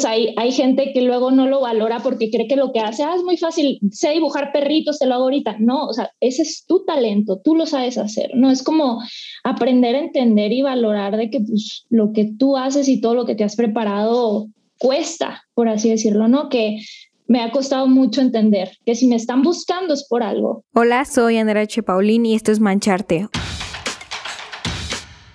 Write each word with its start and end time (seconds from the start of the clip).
sea, 0.00 0.12
hay, 0.12 0.34
hay 0.36 0.52
gente 0.52 0.92
que 0.92 1.02
luego 1.02 1.30
no 1.30 1.46
lo 1.46 1.60
valora 1.60 2.00
porque 2.00 2.30
cree 2.30 2.48
que 2.48 2.56
lo 2.56 2.72
que 2.72 2.80
hace 2.80 3.02
ah, 3.02 3.14
es 3.16 3.22
muy 3.22 3.36
fácil, 3.36 3.78
sé 3.90 4.10
dibujar 4.10 4.52
perritos, 4.52 4.98
te 4.98 5.06
lo 5.06 5.14
hago 5.14 5.24
ahorita. 5.24 5.56
No, 5.58 5.86
o 5.86 5.92
sea, 5.92 6.10
ese 6.20 6.42
es 6.42 6.64
tu 6.66 6.84
talento, 6.84 7.40
tú 7.42 7.54
lo 7.54 7.66
sabes 7.66 7.98
hacer, 7.98 8.30
¿no? 8.34 8.50
Es 8.50 8.62
como 8.62 9.00
aprender 9.44 9.94
a 9.94 10.00
entender 10.00 10.52
y 10.52 10.62
valorar 10.62 11.16
de 11.16 11.30
que 11.30 11.40
pues, 11.40 11.86
lo 11.90 12.12
que 12.12 12.32
tú 12.38 12.56
haces 12.56 12.88
y 12.88 13.00
todo 13.00 13.14
lo 13.14 13.26
que 13.26 13.34
te 13.34 13.44
has 13.44 13.56
preparado 13.56 14.48
cuesta, 14.78 15.44
por 15.54 15.68
así 15.68 15.90
decirlo, 15.90 16.26
¿no? 16.26 16.48
Que 16.48 16.78
me 17.26 17.42
ha 17.42 17.52
costado 17.52 17.86
mucho 17.86 18.20
entender 18.20 18.72
que 18.84 18.96
si 18.96 19.06
me 19.06 19.14
están 19.14 19.42
buscando 19.42 19.94
es 19.94 20.04
por 20.08 20.22
algo. 20.22 20.64
Hola, 20.74 21.04
soy 21.04 21.36
Andrea 21.36 21.62
H. 21.62 21.82
Paulín 21.82 22.26
y 22.26 22.34
esto 22.34 22.50
es 22.50 22.58
Mancharte, 22.58 23.28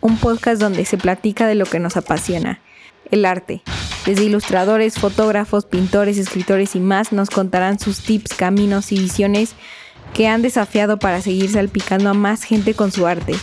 un 0.01 0.17
podcast 0.17 0.59
donde 0.59 0.83
se 0.83 0.97
platica 0.97 1.47
de 1.47 1.55
lo 1.55 1.65
que 1.65 1.79
nos 1.79 1.95
apasiona, 1.95 2.59
el 3.11 3.23
arte. 3.23 3.61
Desde 4.05 4.25
ilustradores, 4.25 4.99
fotógrafos, 4.99 5.65
pintores, 5.65 6.19
escritores 6.19 6.75
y 6.75 6.79
más 6.79 7.11
nos 7.11 7.31
contarán 7.31 7.79
sus 7.79 8.01
tips, 8.01 8.35
caminos 8.35 8.91
y 8.91 8.99
visiones 8.99 9.55
que 10.13 10.27
han 10.27 10.43
desafiado 10.43 10.99
para 10.99 11.21
seguir 11.21 11.49
salpicando 11.49 12.11
a 12.11 12.13
más 12.13 12.43
gente 12.43 12.75
con 12.75 12.91
su 12.91 13.07
arte 13.07 13.33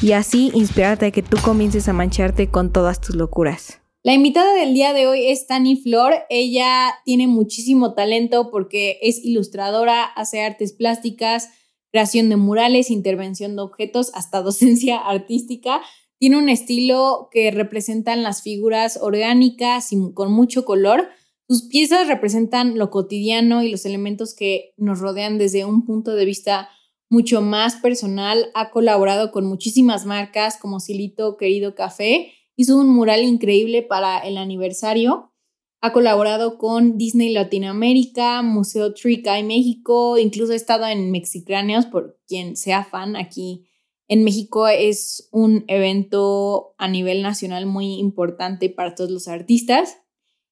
y 0.00 0.12
así 0.12 0.50
inspirarte 0.54 1.06
a 1.06 1.10
que 1.10 1.22
tú 1.22 1.36
comiences 1.42 1.86
a 1.88 1.92
mancharte 1.92 2.48
con 2.48 2.72
todas 2.72 3.00
tus 3.02 3.14
locuras. 3.14 3.80
La 4.02 4.14
invitada 4.14 4.54
del 4.54 4.72
día 4.72 4.94
de 4.94 5.06
hoy 5.06 5.26
es 5.26 5.46
Tani 5.46 5.76
Flor. 5.76 6.14
Ella 6.30 6.94
tiene 7.04 7.26
muchísimo 7.26 7.92
talento 7.92 8.50
porque 8.50 8.98
es 9.02 9.22
ilustradora, 9.22 10.04
hace 10.04 10.40
artes 10.40 10.72
plásticas, 10.72 11.50
creación 11.92 12.30
de 12.30 12.36
murales, 12.36 12.90
intervención 12.90 13.56
de 13.56 13.62
objetos, 13.62 14.10
hasta 14.14 14.40
docencia 14.40 14.96
artística. 15.06 15.82
Tiene 16.20 16.38
un 16.38 16.48
estilo 16.48 17.28
que 17.32 17.50
representan 17.50 18.22
las 18.22 18.42
figuras 18.42 19.00
orgánicas 19.02 19.92
y 19.92 19.96
con 20.14 20.30
mucho 20.30 20.64
color. 20.64 21.08
Sus 21.48 21.62
piezas 21.62 22.06
representan 22.06 22.78
lo 22.78 22.90
cotidiano 22.90 23.64
y 23.64 23.70
los 23.70 23.84
elementos 23.86 24.34
que 24.34 24.74
nos 24.76 25.00
rodean 25.00 25.38
desde 25.38 25.64
un 25.64 25.84
punto 25.84 26.14
de 26.14 26.26
vista 26.26 26.68
mucho 27.08 27.40
más 27.40 27.76
personal. 27.76 28.50
Ha 28.54 28.70
colaborado 28.70 29.32
con 29.32 29.46
muchísimas 29.46 30.06
marcas 30.06 30.58
como 30.58 30.78
Silito 30.78 31.36
Querido 31.36 31.74
Café 31.74 32.34
Hizo 32.60 32.76
un 32.76 32.90
mural 32.90 33.24
increíble 33.24 33.80
para 33.82 34.18
el 34.18 34.36
aniversario. 34.36 35.32
Ha 35.80 35.94
colaborado 35.94 36.58
con 36.58 36.98
Disney 36.98 37.32
Latinoamérica, 37.32 38.42
Museo 38.42 38.92
Trica 38.92 39.42
México, 39.42 40.18
incluso 40.18 40.52
ha 40.52 40.56
estado 40.56 40.86
en 40.86 41.10
Mexicráneos, 41.10 41.86
por 41.86 42.20
quien 42.26 42.58
sea 42.58 42.84
fan 42.84 43.16
aquí 43.16 43.69
en 44.10 44.24
México 44.24 44.66
es 44.66 45.28
un 45.30 45.64
evento 45.68 46.74
a 46.78 46.88
nivel 46.88 47.22
nacional 47.22 47.66
muy 47.66 47.94
importante 47.94 48.68
para 48.68 48.96
todos 48.96 49.08
los 49.08 49.28
artistas. 49.28 49.98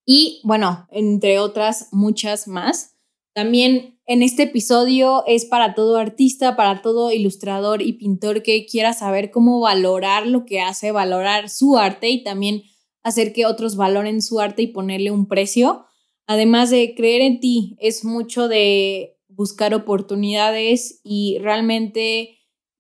Y 0.06 0.40
bueno, 0.44 0.86
entre 0.92 1.40
otras 1.40 1.88
muchas 1.90 2.46
más. 2.46 2.94
También 3.34 3.98
en 4.06 4.22
este 4.22 4.44
episodio 4.44 5.24
es 5.26 5.44
para 5.44 5.74
todo 5.74 5.96
artista, 5.96 6.54
para 6.54 6.82
todo 6.82 7.10
ilustrador 7.10 7.82
y 7.82 7.94
pintor 7.94 8.44
que 8.44 8.64
quiera 8.64 8.92
saber 8.92 9.32
cómo 9.32 9.58
valorar 9.58 10.28
lo 10.28 10.44
que 10.44 10.60
hace, 10.60 10.92
valorar 10.92 11.48
su 11.48 11.76
arte 11.76 12.10
y 12.10 12.22
también 12.22 12.62
hacer 13.02 13.32
que 13.32 13.44
otros 13.44 13.74
valoren 13.74 14.22
su 14.22 14.38
arte 14.38 14.62
y 14.62 14.66
ponerle 14.68 15.10
un 15.10 15.26
precio. 15.26 15.84
Además 16.28 16.70
de 16.70 16.94
creer 16.94 17.22
en 17.22 17.40
ti, 17.40 17.76
es 17.80 18.04
mucho 18.04 18.46
de 18.46 19.18
buscar 19.26 19.74
oportunidades 19.74 21.00
y 21.02 21.38
realmente 21.40 22.37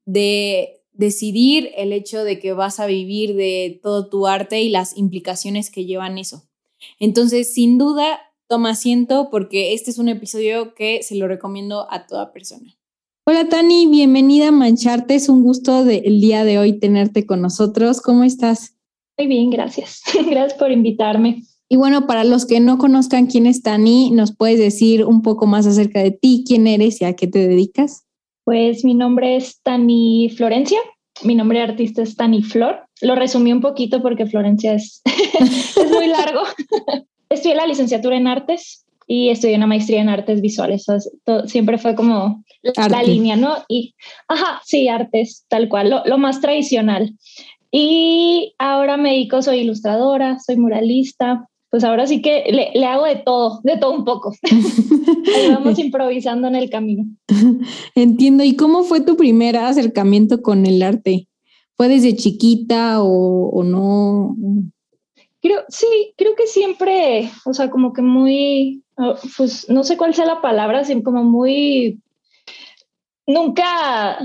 de 0.08 0.80
decidir 0.94 1.68
el 1.76 1.92
hecho 1.92 2.24
de 2.24 2.38
que 2.38 2.54
vas 2.54 2.80
a 2.80 2.86
vivir 2.86 3.36
de 3.36 3.78
todo 3.82 4.08
tu 4.08 4.26
arte 4.26 4.62
y 4.62 4.70
las 4.70 4.96
implicaciones 4.96 5.70
que 5.70 5.84
llevan 5.84 6.16
eso. 6.16 6.44
Entonces, 6.98 7.52
sin 7.52 7.76
duda, 7.76 8.18
toma 8.48 8.70
asiento 8.70 9.28
porque 9.30 9.74
este 9.74 9.90
es 9.90 9.98
un 9.98 10.08
episodio 10.08 10.74
que 10.74 11.02
se 11.02 11.14
lo 11.14 11.28
recomiendo 11.28 11.86
a 11.92 12.06
toda 12.06 12.32
persona. 12.32 12.74
Hola 13.26 13.50
Tani, 13.50 13.86
bienvenida 13.86 14.48
a 14.48 14.52
Mancharte. 14.52 15.14
Es 15.14 15.28
un 15.28 15.42
gusto 15.42 15.86
el 15.86 16.22
día 16.22 16.44
de 16.44 16.58
hoy 16.58 16.78
tenerte 16.78 17.26
con 17.26 17.42
nosotros. 17.42 18.00
¿Cómo 18.00 18.24
estás? 18.24 18.76
Muy 19.18 19.26
bien, 19.26 19.50
gracias. 19.50 20.00
gracias 20.30 20.54
por 20.54 20.72
invitarme. 20.72 21.42
Y 21.68 21.76
bueno, 21.76 22.06
para 22.06 22.24
los 22.24 22.46
que 22.46 22.60
no 22.60 22.78
conozcan 22.78 23.26
quién 23.26 23.44
es 23.44 23.60
Tani, 23.60 24.10
¿nos 24.12 24.34
puedes 24.34 24.58
decir 24.58 25.04
un 25.04 25.20
poco 25.20 25.46
más 25.46 25.66
acerca 25.66 26.02
de 26.02 26.12
ti, 26.12 26.44
quién 26.46 26.66
eres 26.66 27.02
y 27.02 27.04
a 27.04 27.14
qué 27.14 27.26
te 27.26 27.46
dedicas? 27.46 28.07
Pues 28.48 28.82
mi 28.82 28.94
nombre 28.94 29.36
es 29.36 29.60
Tani 29.62 30.30
Florencia. 30.34 30.78
Mi 31.22 31.34
nombre 31.34 31.58
de 31.58 31.64
artista 31.64 32.00
es 32.00 32.16
Tani 32.16 32.42
Flor. 32.42 32.80
Lo 33.02 33.14
resumí 33.14 33.52
un 33.52 33.60
poquito 33.60 34.00
porque 34.00 34.24
Florencia 34.24 34.72
es, 34.72 35.02
es 35.04 35.90
muy 35.92 36.06
largo. 36.06 36.40
estudié 37.28 37.54
la 37.54 37.66
licenciatura 37.66 38.16
en 38.16 38.26
artes 38.26 38.86
y 39.06 39.28
estudié 39.28 39.54
una 39.54 39.66
maestría 39.66 40.00
en 40.00 40.08
artes 40.08 40.40
visuales. 40.40 40.86
siempre 41.44 41.76
fue 41.76 41.94
como 41.94 42.42
la, 42.62 43.02
línea, 43.02 43.36
¿no? 43.36 43.54
Y, 43.68 43.94
ajá, 44.28 44.62
sí, 44.64 44.88
artes, 44.88 45.44
tal 45.48 45.68
cual, 45.68 46.02
lo, 46.06 46.16
más 46.16 46.40
tradicional. 46.40 47.12
Y 47.70 48.54
ahora 48.56 48.96
me 48.96 49.10
dedico, 49.10 49.42
soy 49.42 49.58
ilustradora, 49.58 50.38
soy 50.38 50.56
muralista, 50.56 51.46
pues 51.70 51.84
ahora 51.84 52.06
sí 52.06 52.22
que 52.22 52.44
le, 52.74 52.84
hago 52.86 53.04
de 53.04 53.16
todo, 53.16 53.60
de 53.62 53.76
todo 53.76 53.92
un 53.92 54.04
poco. 54.04 54.32
Ahí 55.36 55.50
vamos 55.50 55.78
improvisando 55.78 56.48
en 56.48 56.56
el 56.56 56.70
camino. 56.70 57.04
Entiendo. 57.94 58.42
¿Y 58.44 58.56
cómo 58.56 58.84
fue 58.84 59.00
tu 59.00 59.16
primer 59.16 59.56
acercamiento 59.56 60.40
con 60.40 60.64
el 60.64 60.82
arte? 60.82 61.28
¿Fue 61.76 61.88
desde 61.88 62.16
chiquita 62.16 63.02
o, 63.02 63.50
o 63.50 63.64
no? 63.64 64.34
Creo, 65.40 65.60
sí, 65.68 66.14
creo 66.16 66.34
que 66.34 66.46
siempre, 66.46 67.30
o 67.44 67.54
sea, 67.54 67.70
como 67.70 67.92
que 67.92 68.02
muy, 68.02 68.82
ah, 68.96 69.14
pues 69.36 69.68
no 69.68 69.84
sé 69.84 69.96
cuál 69.96 70.14
sea 70.14 70.26
la 70.26 70.40
palabra, 70.40 70.80
así 70.80 71.00
como 71.02 71.22
muy, 71.22 72.00
nunca, 73.24 74.18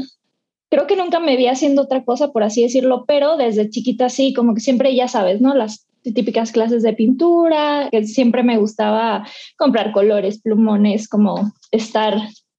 creo 0.69 0.87
que 0.87 0.95
nunca 0.95 1.19
me 1.19 1.37
vi 1.37 1.45
haciendo 1.45 1.83
otra 1.83 2.03
cosa, 2.03 2.31
por 2.31 2.41
así 2.41 2.63
decirlo, 2.63 3.05
pero 3.05 3.37
desde 3.37 3.69
chiquita 3.69 4.09
sí, 4.09 4.33
como 4.33 4.55
que 4.55 4.61
siempre, 4.61 4.95
ya 4.95 5.07
sabes, 5.07 5.39
¿no? 5.39 5.53
Las 5.53 5.85
típicas 6.03 6.51
clases 6.51 6.83
de 6.83 6.93
pintura, 6.93 7.87
que 7.91 8.05
siempre 8.05 8.43
me 8.43 8.57
gustaba 8.57 9.25
comprar 9.57 9.91
colores, 9.91 10.41
plumones, 10.41 11.07
como 11.07 11.51
estar 11.71 12.17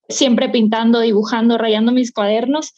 siempre 0.09 0.49
pintando, 0.49 1.01
dibujando, 1.01 1.59
rayando 1.59 1.93
mis 1.93 2.13
cuadernos. 2.13 2.73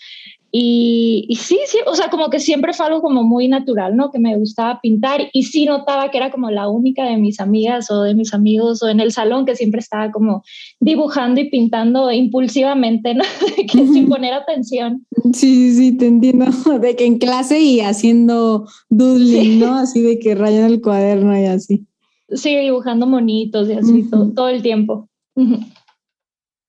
Y, 0.53 1.37
sí, 1.39 1.59
sí, 1.67 1.79
o 1.87 1.95
sea, 1.95 2.09
como 2.09 2.31
que 2.31 2.39
siempre 2.39 2.73
fue 2.73 2.87
algo 2.87 3.03
como 3.03 3.25
muy 3.25 3.49
natural, 3.49 3.97
¿no? 3.97 4.11
Que 4.11 4.19
me 4.19 4.37
gustaba 4.37 4.81
pintar 4.81 5.29
y 5.33 5.43
sí 5.43 5.67
notaba 5.67 6.11
que 6.11 6.17
era 6.17 6.31
como 6.31 6.51
la 6.51 6.69
única 6.69 7.05
de 7.05 7.17
mis 7.17 7.41
amigas 7.41 7.91
o 7.91 8.03
de 8.03 8.15
mis 8.15 8.33
amigos 8.33 8.83
o 8.83 8.89
en 8.89 9.01
el 9.01 9.13
salón 9.13 9.45
que 9.45 9.57
siempre 9.57 9.81
estaba 9.81 10.11
como 10.13 10.45
dibujando 10.81 11.41
y 11.41 11.51
pintando 11.51 12.11
impulsivamente, 12.11 13.15
¿no? 13.15 13.25
que 13.71 13.87
sin 13.87 14.09
poner 14.09 14.33
atención. 14.33 15.05
Sí, 15.33 15.75
sí, 15.75 15.97
te 15.97 16.07
entiendo. 16.07 16.47
De 16.81 16.97
que 16.97 17.05
en 17.05 17.19
clase 17.19 17.61
y 17.61 17.81
haciendo 17.81 18.67
doodling, 18.89 19.59
¿no? 19.59 19.75
Así 19.75 20.01
de 20.01 20.19
que 20.19 20.35
rayan 20.35 20.71
el 20.71 20.81
cuaderno 20.81 21.39
y 21.39 21.45
así. 21.45 21.87
Sí, 22.29 22.57
dibujando 22.57 23.07
monitos 23.07 23.69
y 23.69 23.73
así 23.73 24.09
todo, 24.09 24.33
todo, 24.33 24.49
el 24.49 24.63
tiempo. 24.63 25.09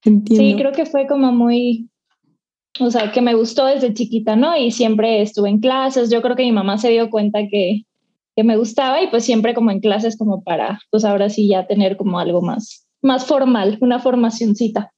Entiendo. 0.04 0.44
Sí, 0.44 0.56
creo 0.58 0.72
que 0.72 0.86
fue 0.86 1.08
como 1.08 1.32
muy, 1.32 1.90
o 2.80 2.92
sea, 2.92 3.12
que 3.12 3.22
me 3.22 3.34
gustó 3.34 3.66
desde 3.66 3.94
chiquita, 3.94 4.36
¿no? 4.36 4.56
Y 4.58 4.72
siempre 4.72 5.22
estuve 5.22 5.50
en 5.50 5.60
clases. 5.60 6.10
Yo 6.10 6.22
creo 6.22 6.36
que 6.36 6.44
mi 6.44 6.52
mamá 6.52 6.78
se 6.78 6.90
dio 6.90 7.10
cuenta 7.10 7.40
que, 7.50 7.84
que 8.36 8.44
me 8.44 8.58
gustaba 8.58 9.02
y 9.02 9.08
pues 9.08 9.26
siempre 9.26 9.54
como 9.54 9.72
en 9.72 9.80
clases 9.80 10.18
como 10.18 10.44
para, 10.44 10.80
pues 10.92 11.04
ahora 11.06 11.30
sí 11.30 11.48
ya 11.48 11.66
tener 11.66 11.98
como 11.98 12.20
algo 12.20 12.42
más, 12.42 12.88
más 13.02 13.26
formal, 13.26 13.78
una 13.82 14.00
formacioncita. 14.00 14.94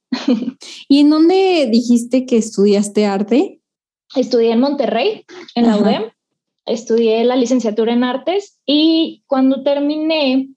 ¿Y 0.88 1.00
en 1.00 1.10
dónde 1.10 1.68
dijiste 1.70 2.26
que 2.26 2.36
estudiaste 2.36 3.06
arte? 3.06 3.60
Estudié 4.14 4.52
en 4.52 4.60
Monterrey, 4.60 5.24
en 5.54 5.66
la 5.66 5.76
UDEM. 5.78 6.02
Estudié 6.66 7.24
la 7.24 7.36
licenciatura 7.36 7.92
en 7.92 8.04
artes 8.04 8.60
y 8.66 9.24
cuando 9.26 9.62
terminé, 9.62 10.50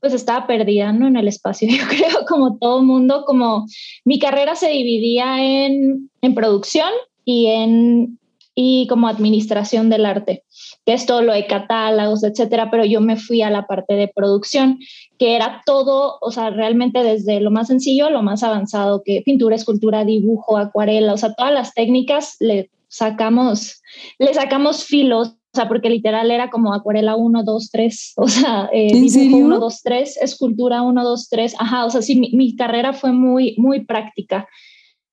pues 0.00 0.14
estaba 0.14 0.46
perdida 0.46 0.90
en 0.90 1.16
el 1.16 1.28
espacio, 1.28 1.68
yo 1.70 1.86
creo, 1.88 2.26
como 2.28 2.58
todo 2.58 2.82
mundo, 2.82 3.24
como 3.26 3.66
mi 4.04 4.18
carrera 4.18 4.54
se 4.54 4.68
dividía 4.68 5.42
en, 5.44 6.10
en 6.22 6.34
producción 6.34 6.90
y 7.24 7.46
en 7.46 8.18
y 8.54 8.86
como 8.88 9.08
administración 9.08 9.88
del 9.88 10.04
arte, 10.04 10.44
que 10.84 10.92
es 10.92 11.06
todo 11.06 11.22
lo 11.22 11.32
de 11.32 11.46
catálogos, 11.46 12.22
etcétera, 12.24 12.70
pero 12.70 12.84
yo 12.84 13.00
me 13.00 13.16
fui 13.16 13.42
a 13.42 13.50
la 13.50 13.66
parte 13.66 13.94
de 13.94 14.08
producción, 14.08 14.78
que 15.18 15.36
era 15.36 15.62
todo, 15.64 16.18
o 16.20 16.30
sea, 16.30 16.50
realmente 16.50 17.02
desde 17.02 17.40
lo 17.40 17.50
más 17.50 17.68
sencillo 17.68 18.10
lo 18.10 18.22
más 18.22 18.42
avanzado, 18.42 19.02
que 19.02 19.22
pintura, 19.24 19.56
escultura, 19.56 20.04
dibujo, 20.04 20.58
acuarela, 20.58 21.14
o 21.14 21.16
sea, 21.16 21.32
todas 21.34 21.54
las 21.54 21.72
técnicas 21.72 22.36
le 22.40 22.70
sacamos, 22.88 23.80
le 24.18 24.34
sacamos 24.34 24.84
filos 24.84 25.36
o 25.52 25.56
sea, 25.56 25.66
porque 25.66 25.90
literal 25.90 26.30
era 26.30 26.48
como 26.48 26.72
acuarela 26.72 27.16
1, 27.16 27.42
2, 27.42 27.70
3, 27.70 28.12
o 28.16 28.28
sea, 28.28 28.70
eh, 28.72 28.92
dibujo 28.92 29.36
1, 29.36 29.58
2, 29.58 29.82
3, 29.82 30.16
escultura 30.22 30.82
1, 30.82 31.04
2, 31.04 31.28
3, 31.28 31.54
ajá, 31.58 31.84
o 31.86 31.90
sea, 31.90 32.02
sí, 32.02 32.16
mi, 32.16 32.30
mi, 32.32 32.54
carrera 32.54 32.92
fue 32.92 33.12
muy, 33.12 33.56
muy 33.58 33.84
práctica. 33.84 34.48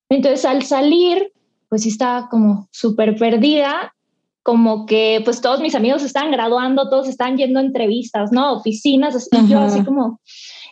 Entonces, 0.10 0.46
al 0.46 0.64
salir, 0.64 1.32
pues 1.70 1.84
sí 1.84 1.90
estaba 1.90 2.30
como 2.30 2.68
súper 2.72 3.18
perdida, 3.18 3.94
como 4.48 4.86
que 4.86 5.20
pues 5.26 5.42
todos 5.42 5.60
mis 5.60 5.76
amigos 5.76 6.04
están 6.04 6.32
graduando, 6.32 6.90
todos 6.90 7.10
están 7.10 7.36
yendo 7.36 7.60
a 7.60 7.64
entrevistas, 7.64 8.32
¿no? 8.32 8.54
Oficinas, 8.54 9.28
y 9.30 9.48
yo 9.50 9.60
así 9.60 9.84
como, 9.84 10.22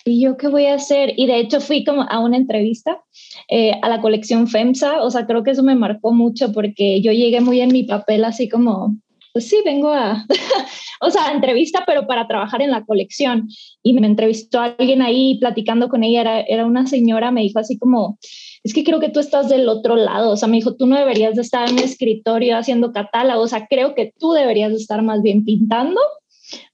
¿y 0.05 0.21
yo 0.21 0.37
qué 0.37 0.47
voy 0.47 0.67
a 0.67 0.75
hacer? 0.75 1.11
Y 1.17 1.27
de 1.27 1.39
hecho 1.39 1.59
fui 1.59 1.83
como 1.83 2.03
a 2.03 2.19
una 2.19 2.37
entrevista 2.37 3.01
eh, 3.49 3.73
a 3.81 3.89
la 3.89 3.99
colección 3.99 4.47
FEMSA, 4.47 5.01
o 5.01 5.11
sea, 5.11 5.25
creo 5.25 5.43
que 5.43 5.51
eso 5.51 5.61
me 5.61 5.75
marcó 5.75 6.13
mucho 6.13 6.53
porque 6.53 7.01
yo 7.01 7.11
llegué 7.11 7.41
muy 7.41 7.59
en 7.59 7.73
mi 7.73 7.83
papel 7.83 8.23
así 8.23 8.47
como, 8.47 8.95
pues 9.35 9.49
sí, 9.49 9.61
vengo 9.65 9.89
a, 9.89 10.25
o 11.01 11.11
sea, 11.11 11.33
entrevista, 11.33 11.83
pero 11.85 12.07
para 12.07 12.25
trabajar 12.25 12.61
en 12.61 12.71
la 12.71 12.85
colección. 12.85 13.49
Y 13.83 13.91
me 13.91 14.07
entrevistó 14.07 14.61
alguien 14.61 15.01
ahí 15.01 15.37
platicando 15.41 15.89
con 15.89 16.05
ella, 16.05 16.21
era, 16.21 16.39
era 16.39 16.65
una 16.65 16.87
señora, 16.87 17.31
me 17.31 17.41
dijo 17.41 17.59
así 17.59 17.77
como, 17.77 18.17
es 18.63 18.73
que 18.73 18.85
creo 18.85 19.01
que 19.01 19.09
tú 19.09 19.19
estás 19.19 19.49
del 19.49 19.67
otro 19.67 19.97
lado, 19.97 20.31
o 20.31 20.37
sea, 20.37 20.47
me 20.47 20.55
dijo, 20.55 20.77
tú 20.77 20.85
no 20.87 20.97
deberías 20.97 21.35
de 21.35 21.41
estar 21.41 21.67
en 21.67 21.75
mi 21.75 21.81
escritorio 21.81 22.57
haciendo 22.57 22.93
catálogo, 22.93 23.41
o 23.41 23.47
sea, 23.49 23.67
creo 23.67 23.93
que 23.93 24.13
tú 24.17 24.31
deberías 24.31 24.71
de 24.71 24.77
estar 24.77 25.01
más 25.01 25.21
bien 25.21 25.43
pintando 25.43 25.99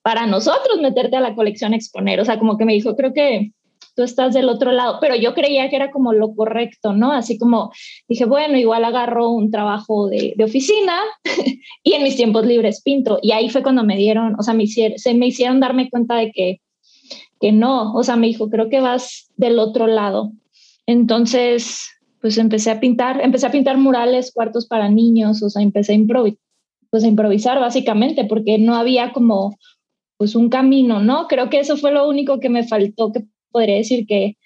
para 0.03 0.27
nosotros 0.27 0.79
meterte 0.83 1.17
a 1.17 1.21
la 1.21 1.33
colección 1.33 1.73
a 1.73 1.77
exponer, 1.77 2.19
o 2.19 2.25
sea, 2.25 2.37
como 2.37 2.59
que 2.59 2.65
me 2.65 2.73
dijo, 2.73 2.95
creo 2.95 3.11
que 3.11 3.53
tú 3.95 4.03
estás 4.03 4.33
del 4.33 4.49
otro 4.49 4.71
lado, 4.71 4.97
pero 5.01 5.15
yo 5.15 5.33
creía 5.33 5.69
que 5.69 5.75
era 5.75 5.91
como 5.91 6.13
lo 6.13 6.33
correcto, 6.33 6.93
¿no? 6.93 7.11
Así 7.11 7.37
como 7.37 7.71
dije, 8.07 8.25
bueno, 8.25 8.57
igual 8.57 8.85
agarro 8.85 9.29
un 9.29 9.51
trabajo 9.51 10.07
de, 10.07 10.33
de 10.37 10.43
oficina 10.43 10.93
y 11.83 11.93
en 11.93 12.03
mis 12.03 12.15
tiempos 12.15 12.45
libres 12.45 12.81
pinto. 12.81 13.19
Y 13.21 13.31
ahí 13.31 13.49
fue 13.49 13.63
cuando 13.63 13.83
me 13.83 13.97
dieron, 13.97 14.35
o 14.39 14.43
sea, 14.43 14.53
me 14.53 14.63
hicieron, 14.63 14.97
se 14.97 15.13
me 15.13 15.27
hicieron 15.27 15.59
darme 15.59 15.89
cuenta 15.89 16.15
de 16.15 16.31
que, 16.31 16.61
que 17.39 17.51
no, 17.51 17.93
o 17.93 18.03
sea, 18.03 18.15
me 18.15 18.27
dijo, 18.27 18.49
creo 18.49 18.69
que 18.69 18.79
vas 18.79 19.31
del 19.35 19.59
otro 19.59 19.87
lado. 19.87 20.31
Entonces, 20.85 21.87
pues 22.21 22.37
empecé 22.37 22.71
a 22.71 22.79
pintar, 22.79 23.21
empecé 23.21 23.47
a 23.47 23.51
pintar 23.51 23.77
murales, 23.77 24.31
cuartos 24.31 24.67
para 24.67 24.89
niños, 24.89 25.41
o 25.41 25.49
sea, 25.49 25.61
empecé 25.61 25.93
a 25.93 25.95
improvisar, 25.95 26.39
pues 26.89 27.03
a 27.03 27.07
improvisar 27.07 27.59
básicamente, 27.59 28.25
porque 28.25 28.57
no 28.57 28.75
había 28.75 29.11
como 29.11 29.57
pues 30.17 30.35
un 30.35 30.49
camino, 30.49 30.99
¿no? 30.99 31.27
Creo 31.27 31.49
que 31.49 31.59
eso 31.59 31.77
fue 31.77 31.91
lo 31.91 32.07
único 32.07 32.39
que 32.39 32.49
me 32.49 32.63
faltó, 32.63 33.11
podría 33.51 33.75
decir 33.75 34.05
que, 34.07 34.37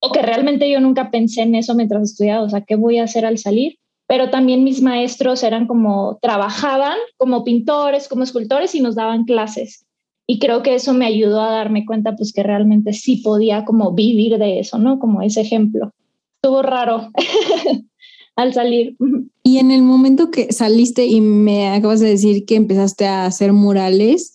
o 0.00 0.12
que 0.12 0.22
realmente 0.22 0.70
yo 0.70 0.80
nunca 0.80 1.10
pensé 1.10 1.42
en 1.42 1.54
eso 1.54 1.74
mientras 1.74 2.02
estudiaba, 2.02 2.42
o 2.42 2.50
sea, 2.50 2.62
¿qué 2.62 2.76
voy 2.76 2.98
a 2.98 3.04
hacer 3.04 3.24
al 3.24 3.38
salir? 3.38 3.78
Pero 4.06 4.28
también 4.30 4.64
mis 4.64 4.82
maestros 4.82 5.42
eran 5.42 5.66
como, 5.66 6.18
trabajaban 6.20 6.98
como 7.16 7.42
pintores, 7.42 8.08
como 8.08 8.22
escultores 8.22 8.74
y 8.74 8.80
nos 8.80 8.94
daban 8.94 9.24
clases. 9.24 9.86
Y 10.26 10.38
creo 10.38 10.62
que 10.62 10.74
eso 10.74 10.94
me 10.94 11.06
ayudó 11.06 11.40
a 11.40 11.50
darme 11.50 11.84
cuenta, 11.84 12.16
pues 12.16 12.32
que 12.32 12.42
realmente 12.42 12.92
sí 12.92 13.16
podía 13.16 13.64
como 13.64 13.92
vivir 13.92 14.38
de 14.38 14.60
eso, 14.60 14.78
¿no? 14.78 14.98
Como 14.98 15.22
ese 15.22 15.42
ejemplo. 15.42 15.90
Estuvo 16.36 16.62
raro 16.62 17.10
al 18.36 18.52
salir. 18.52 18.96
Y 19.42 19.58
en 19.58 19.70
el 19.70 19.82
momento 19.82 20.30
que 20.30 20.52
saliste 20.52 21.06
y 21.06 21.20
me 21.20 21.68
acabas 21.68 22.00
de 22.00 22.08
decir 22.08 22.46
que 22.46 22.56
empezaste 22.56 23.06
a 23.06 23.26
hacer 23.26 23.52
murales, 23.52 24.32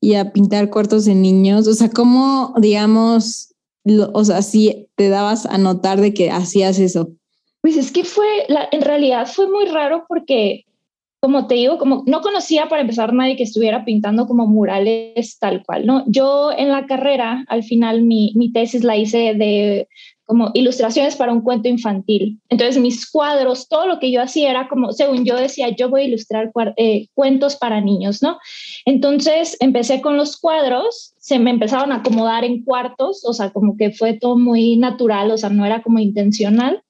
y 0.00 0.14
a 0.14 0.32
pintar 0.32 0.70
cuartos 0.70 1.04
de 1.04 1.14
niños? 1.14 1.66
O 1.66 1.74
sea, 1.74 1.90
¿cómo, 1.90 2.54
digamos, 2.58 3.54
o 4.12 4.24
sea, 4.24 4.42
si 4.42 4.88
te 4.96 5.08
dabas 5.08 5.46
a 5.46 5.58
notar 5.58 6.00
de 6.00 6.12
que 6.14 6.30
hacías 6.30 6.78
eso? 6.78 7.10
Pues 7.60 7.76
es 7.76 7.90
que 7.90 8.04
fue, 8.04 8.26
la, 8.48 8.68
en 8.70 8.82
realidad 8.82 9.26
fue 9.26 9.48
muy 9.48 9.66
raro 9.66 10.04
porque, 10.08 10.64
como 11.20 11.46
te 11.46 11.56
digo, 11.56 11.78
como 11.78 12.04
no 12.06 12.20
conocía 12.20 12.68
para 12.68 12.82
empezar 12.82 13.12
nadie 13.12 13.36
que 13.36 13.42
estuviera 13.42 13.84
pintando 13.84 14.26
como 14.26 14.46
murales 14.46 15.38
tal 15.38 15.64
cual, 15.64 15.86
¿no? 15.86 16.04
Yo 16.06 16.52
en 16.56 16.70
la 16.70 16.86
carrera, 16.86 17.44
al 17.48 17.64
final, 17.64 18.02
mi, 18.02 18.32
mi 18.36 18.52
tesis 18.52 18.84
la 18.84 18.96
hice 18.96 19.34
de 19.34 19.88
como 20.26 20.50
ilustraciones 20.54 21.16
para 21.16 21.32
un 21.32 21.40
cuento 21.40 21.68
infantil. 21.68 22.40
Entonces 22.48 22.78
mis 22.78 23.08
cuadros, 23.08 23.68
todo 23.68 23.86
lo 23.86 23.98
que 24.00 24.10
yo 24.10 24.20
hacía 24.20 24.50
era 24.50 24.68
como, 24.68 24.92
según 24.92 25.24
yo 25.24 25.36
decía, 25.36 25.68
yo 25.68 25.88
voy 25.88 26.02
a 26.02 26.04
ilustrar 26.04 26.52
eh, 26.76 27.06
cuentos 27.14 27.56
para 27.56 27.80
niños, 27.80 28.22
¿no? 28.22 28.38
Entonces 28.84 29.56
empecé 29.60 30.00
con 30.00 30.16
los 30.16 30.36
cuadros, 30.36 31.14
se 31.18 31.38
me 31.38 31.50
empezaron 31.50 31.92
a 31.92 31.96
acomodar 31.96 32.44
en 32.44 32.64
cuartos, 32.64 33.24
o 33.24 33.32
sea, 33.32 33.50
como 33.50 33.76
que 33.76 33.92
fue 33.92 34.14
todo 34.14 34.36
muy 34.36 34.76
natural, 34.76 35.30
o 35.30 35.38
sea, 35.38 35.48
no 35.48 35.64
era 35.64 35.82
como 35.82 36.00
intencional, 36.00 36.82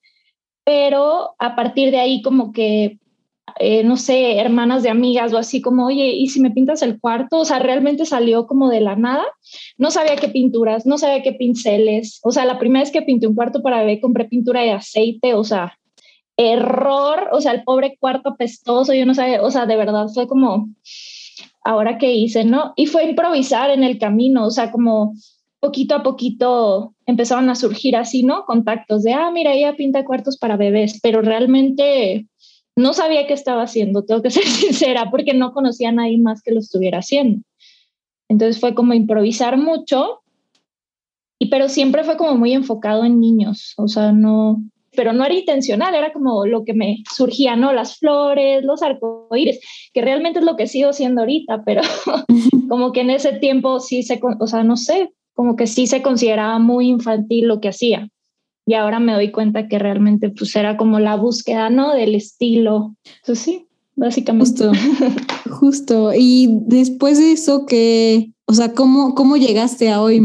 pero 0.65 1.35
a 1.39 1.55
partir 1.55 1.91
de 1.91 1.99
ahí 1.99 2.23
como 2.23 2.53
que 2.53 2.99
eh, 3.59 3.85
no 3.85 3.97
sé, 3.97 4.39
hermanas 4.39 4.83
de 4.83 4.91
amigas 4.91 5.33
o 5.33 5.39
así 5.39 5.61
como, 5.63 5.87
oye, 5.87 6.13
¿y 6.13 6.29
si 6.29 6.41
me 6.41 6.51
pintas 6.51 6.83
el 6.83 7.01
cuarto? 7.01 7.39
O 7.39 7.45
sea, 7.45 7.59
realmente 7.59 8.05
salió 8.05 8.47
como 8.47 8.69
de 8.69 8.81
la 8.81 8.97
nada. 8.97 9.25
No 9.79 9.91
sabía 9.91 10.17
qué 10.17 10.29
pinturas, 10.29 10.85
no 10.87 10.99
sabía 10.99 11.23
qué 11.23 11.33
pinceles. 11.33 12.21
O 12.23 12.33
sea, 12.33 12.45
la 12.45 12.59
primera 12.59 12.83
vez 12.83 12.93
que 12.93 13.03
pinté 13.03 13.27
un 13.27 13.35
cuarto 13.35 13.63
para 13.63 13.81
bebé 13.81 14.01
compré 14.01 14.27
pintura 14.27 14.61
de 14.61 14.73
aceite, 14.73 15.35
o 15.35 15.45
sea, 15.45 15.79
error, 16.37 17.29
o 17.33 17.41
sea, 17.41 17.53
el 17.53 17.65
pobre 17.65 17.97
cuarto 17.99 18.31
apestoso, 18.31 18.93
yo 18.93 19.07
no 19.07 19.15
sabía, 19.15 19.43
o 19.43 19.51
sea, 19.51 19.67
de 19.67 19.77
verdad 19.77 20.09
fue 20.13 20.27
como, 20.27 20.69
ahora 21.65 21.99
qué 21.99 22.13
hice, 22.13 22.45
¿no? 22.45 22.75
Y 22.77 22.87
fue 22.87 23.09
improvisar 23.09 23.71
en 23.71 23.85
el 23.85 23.99
camino, 23.99 24.47
o 24.47 24.51
sea, 24.51 24.71
como 24.71 25.15
poquito 25.61 25.95
a 25.95 26.03
poquito 26.03 26.95
empezaron 27.07 27.49
a 27.49 27.55
surgir 27.55 27.97
así, 27.97 28.23
¿no? 28.23 28.45
Contactos 28.45 29.03
de, 29.03 29.15
ah, 29.15 29.31
mira, 29.33 29.55
ella 29.55 29.75
pinta 29.75 30.05
cuartos 30.05 30.37
para 30.37 30.57
bebés, 30.57 31.01
pero 31.03 31.23
realmente 31.23 32.27
no 32.77 32.93
sabía 32.93 33.27
qué 33.27 33.33
estaba 33.33 33.63
haciendo, 33.63 34.05
tengo 34.05 34.23
que 34.23 34.31
ser 34.31 34.45
sincera, 34.45 35.11
porque 35.11 35.35
no 35.35 35.53
conocía 35.53 35.89
a 35.89 35.93
nadie 35.93 36.19
más 36.19 36.43
que 36.43 36.53
lo 36.53 36.61
estuviera 36.61 36.99
haciendo. 36.99 37.43
Entonces 38.29 38.61
fue 38.61 38.75
como 38.75 38.93
improvisar 38.95 39.57
mucho, 39.57 40.21
y 41.39 41.49
pero 41.49 41.69
siempre 41.69 42.05
fue 42.05 42.17
como 42.17 42.37
muy 42.37 42.53
enfocado 42.53 43.05
en 43.05 43.21
niños, 43.21 43.75
o 43.77 43.89
sea, 43.89 44.13
no, 44.13 44.63
pero 44.95 45.13
no 45.13 45.25
era 45.25 45.35
intencional, 45.35 45.95
era 45.95 46.13
como 46.13 46.47
lo 46.47 46.65
que 46.65 46.75
me 46.75 46.99
surgía, 47.15 47.57
¿no? 47.57 47.73
Las 47.73 47.99
flores, 47.99 48.65
los 48.65 48.83
arcoíris, 48.83 49.61
que 49.93 50.03
realmente 50.03 50.39
es 50.41 50.45
lo 50.45 50.57
que 50.57 50.67
sigo 50.67 50.93
siendo 50.93 51.21
ahorita, 51.23 51.63
pero 51.65 51.83
como 52.69 52.93
que 52.93 53.03
en 53.03 53.11
ese 53.11 53.35
tiempo 53.35 53.81
sí 53.81 54.03
se, 54.03 54.21
o 54.41 54.47
sea, 54.47 54.65
no 54.65 54.77
sé, 54.77 55.13
como 55.35 55.57
que 55.57 55.67
sí 55.67 55.87
se 55.87 56.03
consideraba 56.03 56.59
muy 56.59 56.89
infantil 56.89 57.47
lo 57.47 57.61
que 57.61 57.69
hacía 57.69 58.09
y 58.67 58.75
ahora 58.75 58.99
me 58.99 59.13
doy 59.13 59.31
cuenta 59.31 59.69
que 59.69 59.79
realmente 59.79 60.29
pues 60.31 60.55
era 60.57 60.77
como 60.77 60.99
la 60.99 61.15
búsqueda, 61.15 61.71
¿no? 61.71 61.95
Del 61.95 62.17
estilo. 62.17 62.97
Entonces 63.21 63.45
sí, 63.45 63.67
básicamente. 63.95 64.67
Justo, 64.67 64.73
justo. 65.51 66.11
Y 66.15 66.49
después 66.63 67.19
de 67.19 67.33
eso, 67.33 67.65
que, 67.65 68.33
o 68.47 68.53
sea, 68.53 68.73
¿cómo, 68.75 69.15
cómo 69.15 69.37
llegaste 69.37 69.91
a 69.91 70.03
hoy? 70.03 70.21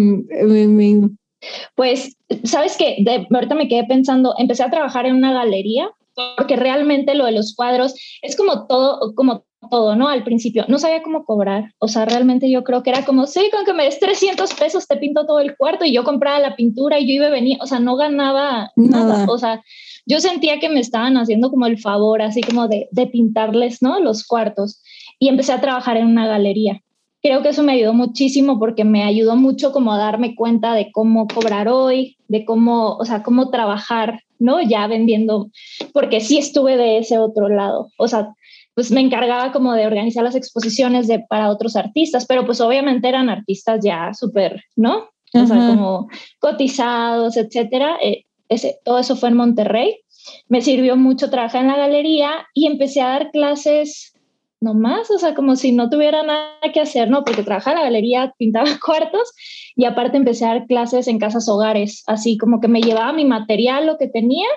Pues, 1.75 2.17
¿sabes 2.43 2.77
qué? 2.77 2.97
De, 2.99 3.27
ahorita 3.31 3.53
me 3.53 3.67
quedé 3.67 3.83
pensando, 3.85 4.33
empecé 4.39 4.63
a 4.63 4.71
trabajar 4.71 5.05
en 5.05 5.15
una 5.15 5.33
galería 5.33 5.89
porque 6.37 6.55
realmente 6.55 7.15
lo 7.15 7.25
de 7.25 7.31
los 7.31 7.55
cuadros 7.55 7.95
es 8.21 8.35
como 8.35 8.67
todo, 8.67 9.13
como 9.15 9.45
todo, 9.69 9.95
¿no? 9.95 10.07
Al 10.07 10.23
principio, 10.23 10.65
no 10.67 10.79
sabía 10.79 11.03
cómo 11.03 11.23
cobrar, 11.25 11.73
o 11.79 11.87
sea, 11.87 12.05
realmente 12.05 12.49
yo 12.49 12.63
creo 12.63 12.83
que 12.83 12.89
era 12.89 13.05
como, 13.05 13.27
sí, 13.27 13.49
con 13.53 13.65
que 13.65 13.73
me 13.73 13.83
des 13.83 13.99
300 13.99 14.53
pesos 14.55 14.87
te 14.87 14.97
pinto 14.97 15.25
todo 15.25 15.39
el 15.39 15.55
cuarto 15.55 15.85
y 15.85 15.93
yo 15.93 16.03
compraba 16.03 16.39
la 16.39 16.55
pintura 16.55 16.99
y 16.99 17.07
yo 17.07 17.13
iba 17.13 17.27
a 17.27 17.31
venir, 17.31 17.57
o 17.61 17.67
sea, 17.67 17.79
no 17.79 17.95
ganaba 17.95 18.71
nada, 18.75 19.25
o 19.29 19.37
sea, 19.37 19.61
yo 20.05 20.19
sentía 20.19 20.59
que 20.59 20.69
me 20.69 20.79
estaban 20.79 21.15
haciendo 21.17 21.51
como 21.51 21.67
el 21.67 21.77
favor, 21.77 22.21
así 22.21 22.41
como 22.41 22.67
de, 22.67 22.87
de 22.91 23.07
pintarles, 23.07 23.81
¿no? 23.81 23.99
Los 23.99 24.25
cuartos 24.25 24.81
y 25.21 25.27
empecé 25.27 25.53
a 25.53 25.61
trabajar 25.61 25.97
en 25.97 26.07
una 26.07 26.27
galería. 26.27 26.81
Creo 27.21 27.43
que 27.43 27.49
eso 27.49 27.61
me 27.61 27.73
ayudó 27.73 27.93
muchísimo 27.93 28.57
porque 28.57 28.83
me 28.83 29.03
ayudó 29.03 29.35
mucho 29.35 29.71
como 29.71 29.93
a 29.93 29.99
darme 29.99 30.33
cuenta 30.35 30.73
de 30.73 30.91
cómo 30.91 31.27
cobrar 31.27 31.67
hoy, 31.67 32.17
de 32.27 32.43
cómo, 32.43 32.95
o 32.95 33.05
sea, 33.05 33.21
cómo 33.21 33.51
trabajar, 33.51 34.23
¿no? 34.39 34.59
Ya 34.63 34.87
vendiendo, 34.87 35.51
porque 35.93 36.21
sí 36.21 36.39
estuve 36.39 36.75
de 36.77 36.97
ese 36.97 37.19
otro 37.19 37.47
lado, 37.47 37.89
o 37.99 38.07
sea, 38.07 38.33
pues 38.73 38.91
me 38.91 39.01
encargaba 39.01 39.51
como 39.51 39.73
de 39.73 39.85
organizar 39.85 40.23
las 40.23 40.35
exposiciones 40.35 41.07
de, 41.07 41.19
para 41.29 41.49
otros 41.49 41.75
artistas, 41.75 42.25
pero 42.25 42.45
pues 42.45 42.61
obviamente 42.61 43.09
eran 43.09 43.29
artistas 43.29 43.79
ya 43.83 44.13
súper, 44.13 44.63
¿no? 44.75 45.09
O 45.33 45.45
sea, 45.45 45.55
como 45.55 46.09
cotizados, 46.39 47.37
etcétera. 47.37 47.97
Eh, 48.03 48.25
ese, 48.49 48.79
todo 48.83 48.99
eso 48.99 49.15
fue 49.15 49.29
en 49.29 49.37
Monterrey. 49.37 50.01
Me 50.49 50.61
sirvió 50.61 50.97
mucho 50.97 51.29
trabajar 51.29 51.61
en 51.61 51.69
la 51.69 51.77
galería 51.77 52.47
y 52.53 52.67
empecé 52.67 53.01
a 53.01 53.07
dar 53.07 53.31
clases 53.31 54.13
nomás, 54.61 55.09
o 55.09 55.17
sea, 55.17 55.33
como 55.33 55.55
si 55.55 55.71
no 55.71 55.89
tuviera 55.89 56.21
nada 56.21 56.51
que 56.71 56.79
hacer, 56.79 57.09
¿no? 57.09 57.23
Porque 57.23 57.43
trabajaba 57.43 57.77
en 57.77 57.79
la 57.79 57.89
galería, 57.89 58.33
pintaba 58.37 58.69
cuartos 58.85 59.33
y 59.75 59.85
aparte 59.85 60.17
empecé 60.17 60.45
a 60.45 60.49
dar 60.49 60.67
clases 60.67 61.07
en 61.07 61.17
casas 61.17 61.49
hogares, 61.49 62.03
así 62.07 62.37
como 62.37 62.59
que 62.61 62.67
me 62.67 62.81
llevaba 62.81 63.11
mi 63.11 63.25
material, 63.25 63.87
lo 63.87 63.97
que 63.97 64.07
tenía, 64.07 64.47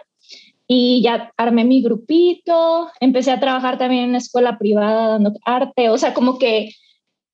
y 0.67 1.03
ya 1.03 1.33
armé 1.37 1.65
mi 1.65 1.83
grupito, 1.83 2.91
empecé 3.01 3.31
a 3.31 3.41
trabajar 3.41 3.79
también 3.79 4.05
en 4.05 4.09
una 4.11 4.19
escuela 4.19 4.59
privada 4.59 5.09
dando 5.09 5.33
arte, 5.45 5.91
o 5.91 5.99
sea, 5.99 6.15
como 6.15 6.39
que 6.39 6.71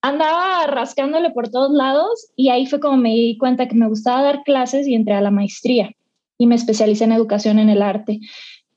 andaba 0.03 0.67
rascándole 0.67 1.31
por 1.31 1.49
todos 1.49 1.73
lados 1.73 2.31
y 2.37 2.49
ahí 2.49 2.67
fue 2.67 2.81
como 2.81 2.97
me 2.97 3.11
di 3.11 3.39
cuenta 3.39 3.69
que 3.69 3.75
me 3.75 3.89
gustaba 3.89 4.23
dar 4.23 4.43
clases 4.45 4.87
y 4.87 4.95
entré 4.95 5.15
a 5.15 5.21
la 5.21 5.31
maestría 5.31 5.91
y 6.39 6.47
me 6.47 6.55
especialicé 6.55 7.05
en 7.05 7.13
educación 7.13 7.59
en 7.59 7.69
el 7.69 7.83
arte. 7.83 8.21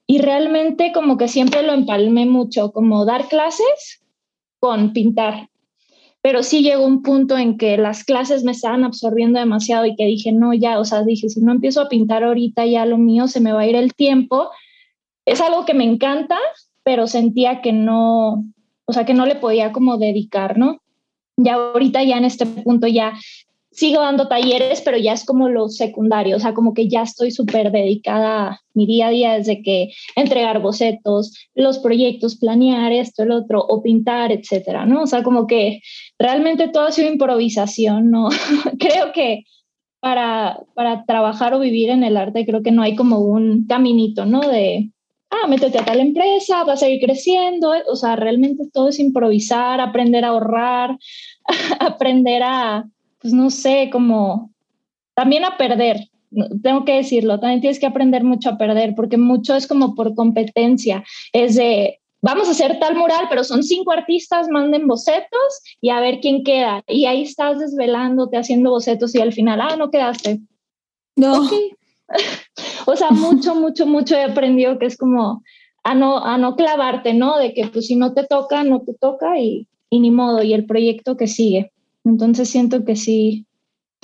Y 0.06 0.20
realmente 0.20 0.92
como 0.94 1.18
que 1.18 1.30
siempre 1.30 1.64
lo 1.64 1.74
empalmé 1.74 2.26
mucho, 2.26 2.72
como 2.74 3.06
dar 3.06 3.30
clases 3.30 4.04
con 4.60 4.92
pintar 4.92 5.50
pero 6.24 6.42
sí 6.42 6.64
llegó 6.64 6.86
un 6.86 7.04
punto 7.04 7.38
en 7.38 7.58
que 7.58 7.76
las 7.76 8.06
clases 8.06 8.46
me 8.46 8.54
estaban 8.54 8.86
absorbiendo 8.86 9.40
demasiado 9.40 9.86
y 9.86 9.94
que 9.98 10.06
dije, 10.06 10.32
no, 10.32 10.54
ya, 10.54 10.80
o 10.80 10.86
sea, 10.86 11.04
dije, 11.04 11.28
si 11.28 11.42
no 11.42 11.52
empiezo 11.52 11.82
a 11.82 11.90
pintar 11.90 12.24
ahorita 12.24 12.66
ya 12.66 12.86
lo 12.86 12.98
mío 12.98 13.28
se 13.28 13.42
me 13.42 13.52
va 13.52 13.60
a 13.60 13.68
ir 13.68 13.76
el 13.76 13.94
tiempo. 13.94 14.50
Es 15.26 15.42
algo 15.42 15.66
que 15.66 15.74
me 15.74 15.84
encanta, 15.84 16.38
pero 16.82 17.08
sentía 17.08 17.62
que 17.62 17.74
no, 17.74 18.46
o 18.86 18.94
sea, 18.94 19.06
que 19.06 19.14
no 19.14 19.26
le 19.26 19.36
podía 19.36 19.74
como 19.74 19.98
dedicar, 19.98 20.58
¿no? 20.58 20.82
Ya 21.36 21.56
ahorita 21.56 22.02
ya 22.04 22.18
en 22.18 22.24
este 22.24 22.46
punto 22.46 22.88
ya 22.88 23.12
sigo 23.74 24.02
dando 24.02 24.28
talleres, 24.28 24.82
pero 24.82 24.98
ya 24.98 25.14
es 25.14 25.26
como 25.26 25.50
lo 25.50 25.68
secundario, 25.68 26.38
o 26.38 26.40
sea, 26.40 26.54
como 26.54 26.74
que 26.74 26.88
ya 26.88 27.02
estoy 27.02 27.32
súper 27.32 27.72
dedicada 27.72 28.48
a 28.48 28.60
mi 28.74 28.86
día 28.86 29.08
a 29.08 29.10
día 29.10 29.34
desde 29.34 29.62
que 29.62 29.92
entregar 30.16 30.62
bocetos, 30.62 31.34
los 31.56 31.80
proyectos, 31.80 32.38
planear 32.38 32.92
esto, 32.92 33.24
el 33.24 33.32
otro, 33.32 33.66
o 33.68 33.82
pintar, 33.82 34.32
etcétera, 34.32 34.86
¿no? 34.86 35.04
O 35.04 35.08
sea, 35.08 35.24
como 35.24 35.48
que 35.48 35.82
realmente 36.20 36.68
todo 36.68 36.84
ha 36.84 36.92
sido 36.92 37.12
improvisación, 37.12 38.12
¿no? 38.12 38.30
creo 38.80 39.12
que 39.12 39.44
para, 40.00 40.60
para 40.76 41.06
trabajar 41.06 41.54
o 41.54 41.60
vivir 41.60 41.90
en 41.90 42.04
el 42.04 42.18
arte, 42.18 42.46
creo 42.46 42.62
que 42.62 42.72
no 42.72 42.84
hay 42.84 42.96
como 42.96 43.20
un 43.20 43.66
caminito, 43.68 44.26
¿no? 44.26 44.42
De, 44.42 44.92
ah, 45.32 45.48
métete 45.48 45.80
a 45.80 45.86
tal 45.86 46.00
empresa, 46.00 46.64
vas 46.64 46.84
a 46.84 46.90
ir 46.90 47.02
creciendo, 47.02 47.72
o 47.88 47.96
sea, 47.96 48.16
realmente 48.16 48.66
todo 48.72 48.90
es 48.90 49.00
improvisar, 49.00 49.82
aprender 49.82 50.26
a 50.26 50.30
ahorrar, 50.30 50.98
aprender 51.80 52.44
a 52.44 52.86
pues 53.24 53.34
no 53.34 53.50
sé, 53.50 53.90
como 53.92 54.52
también 55.16 55.46
a 55.46 55.58
perder, 55.58 56.10
tengo 56.62 56.84
que 56.84 56.96
decirlo, 56.96 57.40
también 57.40 57.62
tienes 57.62 57.80
que 57.80 57.86
aprender 57.86 58.24
mucho 58.24 58.50
a 58.50 58.58
perder, 58.58 58.94
porque 58.96 59.18
mucho 59.18 59.56
es 59.56 59.66
como 59.66 59.96
por 59.96 60.14
competencia, 60.14 61.04
es 61.32 61.56
de, 61.56 62.00
vamos 62.22 62.48
a 62.48 62.52
hacer 62.52 62.80
tal 62.80 62.96
mural, 62.96 63.28
pero 63.30 63.44
son 63.44 63.64
cinco 63.64 63.92
artistas, 63.92 64.50
manden 64.50 64.88
bocetos 64.88 65.62
y 65.80 65.90
a 65.90 66.00
ver 66.00 66.20
quién 66.22 66.44
queda. 66.44 66.84
Y 66.88 67.06
ahí 67.06 67.24
estás 67.24 67.60
desvelándote 67.60 68.38
haciendo 68.38 68.72
bocetos 68.72 69.16
y 69.16 69.22
al 69.22 69.34
final, 69.34 69.62
ah, 69.62 69.76
no 69.78 69.90
quedaste. 69.90 70.42
No. 71.16 71.50
o 72.86 72.96
sea, 72.96 73.12
mucho, 73.12 73.56
mucho, 73.56 73.86
mucho 73.86 74.16
he 74.16 74.24
aprendido 74.24 74.80
que 74.80 74.86
es 74.88 74.98
como 74.98 75.44
a 75.84 75.96
no, 75.96 76.24
a 76.24 76.38
no 76.38 76.56
clavarte, 76.56 77.14
¿no? 77.14 77.38
De 77.38 77.54
que 77.54 77.68
pues 77.68 77.88
si 77.88 77.96
no 77.96 78.14
te 78.14 78.26
toca, 78.26 78.64
no 78.64 78.82
te 78.82 78.94
toca 78.94 79.40
y, 79.40 79.68
y 79.90 80.00
ni 80.00 80.12
modo, 80.12 80.42
y 80.44 80.54
el 80.54 80.66
proyecto 80.66 81.18
que 81.18 81.28
sigue. 81.28 81.73
Entonces 82.06 82.50
siento 82.50 82.84
que 82.86 82.96
sí, 82.96 83.46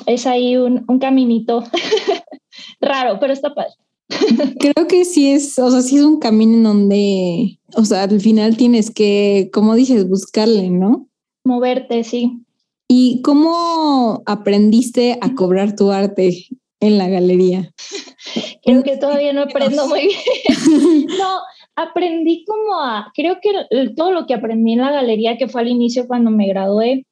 es 0.05 0.25
ahí 0.25 0.57
un, 0.57 0.85
un 0.87 0.99
caminito 0.99 1.63
raro, 2.81 3.19
pero 3.19 3.33
está 3.33 3.53
padre. 3.53 3.73
Creo 4.59 4.87
que 4.87 5.05
sí 5.05 5.31
es, 5.31 5.57
o 5.59 5.69
sea, 5.69 5.81
sí 5.81 5.97
es 5.97 6.03
un 6.03 6.19
camino 6.19 6.55
en 6.57 6.63
donde, 6.63 7.59
o 7.75 7.85
sea, 7.85 8.03
al 8.03 8.19
final 8.19 8.57
tienes 8.57 8.91
que, 8.91 9.49
como 9.53 9.75
dices, 9.75 10.07
buscarle, 10.07 10.69
¿no? 10.69 11.07
Moverte, 11.43 12.03
sí. 12.03 12.43
¿Y 12.87 13.21
cómo 13.21 14.23
aprendiste 14.25 15.19
a 15.21 15.35
cobrar 15.35 15.75
tu 15.75 15.91
arte 15.91 16.47
en 16.79 16.97
la 16.97 17.07
galería? 17.07 17.71
creo 18.63 18.83
que 18.83 18.97
todavía 18.97 19.33
no 19.33 19.43
aprendo 19.43 19.87
muy 19.87 20.07
bien. 20.07 21.05
no, 21.19 21.39
aprendí 21.75 22.43
como 22.45 22.81
a, 22.81 23.11
creo 23.13 23.37
que 23.41 23.51
todo 23.95 24.11
lo 24.11 24.25
que 24.25 24.33
aprendí 24.33 24.73
en 24.73 24.79
la 24.79 24.91
galería, 24.91 25.37
que 25.37 25.47
fue 25.47 25.61
al 25.61 25.67
inicio 25.67 26.07
cuando 26.07 26.31
me 26.31 26.47
gradué, 26.47 27.05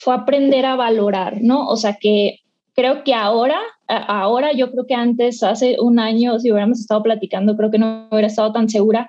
fue 0.00 0.14
aprender 0.14 0.66
a 0.66 0.76
valorar, 0.76 1.40
¿no? 1.42 1.68
O 1.68 1.76
sea 1.76 1.96
que 2.00 2.40
creo 2.74 3.04
que 3.04 3.14
ahora, 3.14 3.60
ahora 3.86 4.52
yo 4.52 4.70
creo 4.72 4.86
que 4.86 4.94
antes, 4.94 5.42
hace 5.42 5.76
un 5.78 5.98
año, 5.98 6.38
si 6.38 6.50
hubiéramos 6.50 6.80
estado 6.80 7.02
platicando, 7.02 7.56
creo 7.56 7.70
que 7.70 7.78
no 7.78 8.08
hubiera 8.10 8.28
estado 8.28 8.52
tan 8.52 8.68
segura, 8.68 9.08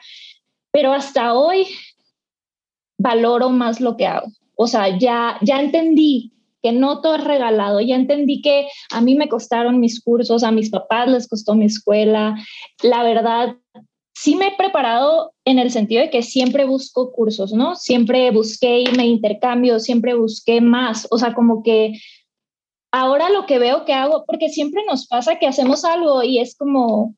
pero 0.71 0.91
hasta 0.91 1.33
hoy 1.33 1.65
valoro 2.97 3.49
más 3.49 3.79
lo 3.79 3.95
que 3.95 4.07
hago. 4.07 4.27
O 4.55 4.67
sea, 4.67 4.97
ya, 4.97 5.37
ya 5.41 5.61
entendí 5.61 6.33
que 6.61 6.71
no 6.71 7.01
todo 7.01 7.15
es 7.15 7.23
regalado, 7.23 7.81
ya 7.81 7.95
entendí 7.95 8.41
que 8.41 8.67
a 8.91 9.01
mí 9.01 9.15
me 9.15 9.29
costaron 9.29 9.79
mis 9.79 10.03
cursos, 10.03 10.43
a 10.43 10.51
mis 10.51 10.69
papás 10.69 11.09
les 11.09 11.27
costó 11.27 11.55
mi 11.55 11.65
escuela. 11.65 12.35
La 12.83 13.03
verdad, 13.03 13.55
sí 14.21 14.35
me 14.35 14.49
he 14.49 14.55
preparado 14.55 15.33
en 15.45 15.57
el 15.57 15.71
sentido 15.71 16.03
de 16.03 16.11
que 16.11 16.21
siempre 16.21 16.65
busco 16.65 17.11
cursos, 17.11 17.53
¿no? 17.53 17.75
Siempre 17.75 18.29
busqué 18.29 18.81
irme 18.81 19.07
intercambio, 19.07 19.79
siempre 19.79 20.13
busqué 20.13 20.61
más, 20.61 21.07
o 21.09 21.17
sea, 21.17 21.33
como 21.33 21.63
que 21.63 21.93
ahora 22.91 23.31
lo 23.31 23.47
que 23.47 23.57
veo 23.57 23.83
que 23.83 23.93
hago, 23.93 24.23
porque 24.27 24.49
siempre 24.49 24.83
nos 24.87 25.07
pasa 25.07 25.39
que 25.39 25.47
hacemos 25.47 25.83
algo 25.85 26.21
y 26.21 26.37
es 26.37 26.55
como, 26.55 27.15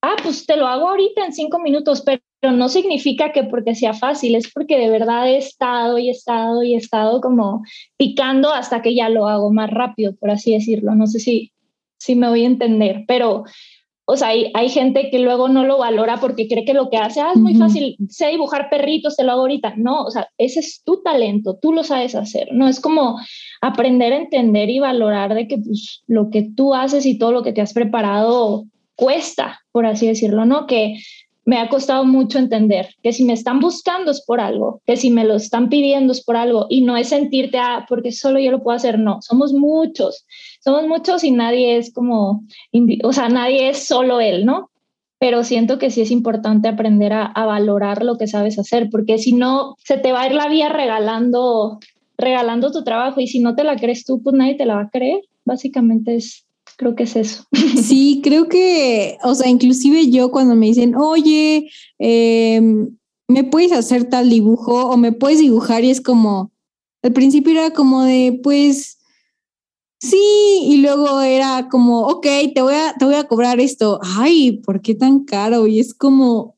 ah, 0.00 0.16
pues 0.22 0.46
te 0.46 0.56
lo 0.56 0.66
hago 0.66 0.88
ahorita 0.88 1.26
en 1.26 1.34
cinco 1.34 1.58
minutos, 1.58 2.02
pero 2.02 2.22
no 2.56 2.70
significa 2.70 3.32
que 3.32 3.44
porque 3.44 3.74
sea 3.74 3.92
fácil, 3.92 4.34
es 4.34 4.50
porque 4.50 4.78
de 4.78 4.88
verdad 4.88 5.28
he 5.28 5.36
estado 5.36 5.98
y 5.98 6.08
he 6.08 6.12
estado 6.12 6.62
y 6.62 6.72
he 6.72 6.78
estado 6.78 7.20
como 7.20 7.62
picando 7.98 8.50
hasta 8.50 8.80
que 8.80 8.94
ya 8.94 9.10
lo 9.10 9.28
hago 9.28 9.52
más 9.52 9.70
rápido, 9.70 10.16
por 10.16 10.30
así 10.30 10.52
decirlo. 10.54 10.94
No 10.94 11.06
sé 11.06 11.20
si, 11.20 11.52
si 11.98 12.14
me 12.14 12.30
voy 12.30 12.44
a 12.44 12.46
entender, 12.46 13.04
pero 13.06 13.44
o 14.10 14.16
sea, 14.16 14.28
hay, 14.28 14.50
hay, 14.54 14.70
gente 14.70 15.10
que 15.10 15.18
luego 15.18 15.50
no 15.50 15.66
lo 15.66 15.76
valora 15.76 16.16
porque 16.16 16.48
cree 16.48 16.64
que 16.64 16.72
lo 16.72 16.88
que 16.88 16.96
hace 16.96 17.20
ah, 17.20 17.32
es 17.34 17.38
muy 17.38 17.54
fácil, 17.56 17.94
sé 18.08 18.28
dibujar 18.28 18.70
perritos, 18.70 19.16
te 19.16 19.22
lo 19.22 19.32
hago 19.32 19.42
ahorita. 19.42 19.74
No, 19.76 20.04
o 20.04 20.10
sea, 20.10 20.30
ese 20.38 20.60
es 20.60 20.82
tu 20.82 21.02
talento, 21.02 21.58
tú 21.60 21.74
lo 21.74 21.84
sabes 21.84 22.14
hacer, 22.14 22.48
¿no? 22.52 22.68
Es 22.68 22.80
como 22.80 23.20
aprender 23.60 24.14
a 24.14 24.16
entender 24.16 24.70
y 24.70 24.78
valorar 24.78 25.34
de 25.34 25.46
que 25.46 25.58
pues, 25.58 26.02
lo 26.06 26.30
que 26.30 26.48
tú 26.56 26.74
haces 26.74 27.04
y 27.04 27.18
todo 27.18 27.32
lo 27.32 27.42
que 27.42 27.52
te 27.52 27.60
has 27.60 27.74
preparado 27.74 28.64
cuesta, 28.94 29.60
por 29.72 29.84
así 29.84 30.06
decirlo, 30.06 30.46
¿no? 30.46 30.66
Que 30.66 30.96
me 31.48 31.58
ha 31.58 31.70
costado 31.70 32.04
mucho 32.04 32.38
entender 32.38 32.90
que 33.02 33.14
si 33.14 33.24
me 33.24 33.32
están 33.32 33.58
buscando 33.58 34.10
es 34.10 34.22
por 34.22 34.38
algo, 34.38 34.82
que 34.84 34.98
si 34.98 35.10
me 35.10 35.24
lo 35.24 35.36
están 35.36 35.70
pidiendo 35.70 36.12
es 36.12 36.22
por 36.22 36.36
algo 36.36 36.66
y 36.68 36.82
no 36.82 36.94
es 36.98 37.08
sentirte, 37.08 37.58
ah, 37.58 37.86
porque 37.88 38.12
solo 38.12 38.38
yo 38.38 38.50
lo 38.50 38.62
puedo 38.62 38.76
hacer, 38.76 38.98
no, 38.98 39.22
somos 39.22 39.54
muchos 39.54 40.26
somos 40.60 40.86
muchos 40.86 41.24
y 41.24 41.30
nadie 41.30 41.78
es 41.78 41.92
como, 41.92 42.44
o 43.02 43.12
sea, 43.12 43.28
nadie 43.28 43.70
es 43.70 43.86
solo 43.86 44.20
él, 44.20 44.44
¿no? 44.44 44.70
Pero 45.18 45.42
siento 45.42 45.78
que 45.78 45.90
sí 45.90 46.02
es 46.02 46.10
importante 46.10 46.68
aprender 46.68 47.12
a, 47.12 47.32
valorar 47.34 48.04
lo 48.04 48.18
que 48.18 48.26
sabes 48.26 48.58
hacer, 48.58 48.88
porque 48.90 49.16
si 49.16 49.32
no, 49.32 49.76
se 49.78 49.96
te 49.96 50.12
va 50.12 50.22
a 50.22 50.26
ir 50.26 50.34
la 50.34 50.48
vida 50.48 50.68
regalando, 50.68 51.78
regalando 52.18 52.70
tu 52.70 52.84
trabajo 52.84 53.20
y 53.20 53.26
si 53.26 53.40
no 53.40 53.54
te 53.54 53.64
la 53.64 53.76
crees 53.76 54.04
tú, 54.04 54.22
pues 54.22 54.36
nadie 54.36 54.56
te 54.56 54.66
la 54.66 54.74
va 54.74 54.82
a 54.82 54.90
creer. 54.90 55.22
Básicamente 55.44 56.16
es, 56.16 56.44
creo 56.78 56.94
que 56.94 57.02
es 57.02 57.16
eso. 57.16 57.44
Sí, 57.82 58.20
creo 58.22 58.48
que, 58.48 59.18
o 59.22 59.34
sea, 59.34 59.48
inclusive 59.48 60.10
yo 60.10 60.30
cuando 60.30 60.54
me 60.54 60.66
dicen, 60.66 60.94
oye, 60.96 61.70
em, 61.98 62.96
¿me 63.28 63.44
puedes 63.44 63.72
hacer 63.72 64.08
tal 64.08 64.30
dibujo 64.30 64.86
o 64.86 64.96
me 64.96 65.12
puedes 65.12 65.40
dibujar? 65.40 65.84
Y 65.84 65.90
es 65.90 66.00
como, 66.00 66.52
al 67.02 67.12
principio 67.12 67.52
era 67.52 67.72
como 67.72 68.04
de, 68.04 68.40
pues, 68.42 68.94
Sí, 70.00 70.60
y 70.62 70.76
luego 70.76 71.20
era 71.20 71.68
como, 71.68 72.06
ok, 72.06 72.24
te 72.54 72.62
voy 72.62 72.74
a, 72.74 72.94
te 72.96 73.04
voy 73.04 73.16
a 73.16 73.24
cobrar 73.24 73.58
esto. 73.58 73.98
Ay, 74.00 74.58
¿por 74.64 74.80
qué 74.80 74.94
tan 74.94 75.24
caro? 75.24 75.66
Y 75.66 75.80
es 75.80 75.92
como, 75.92 76.56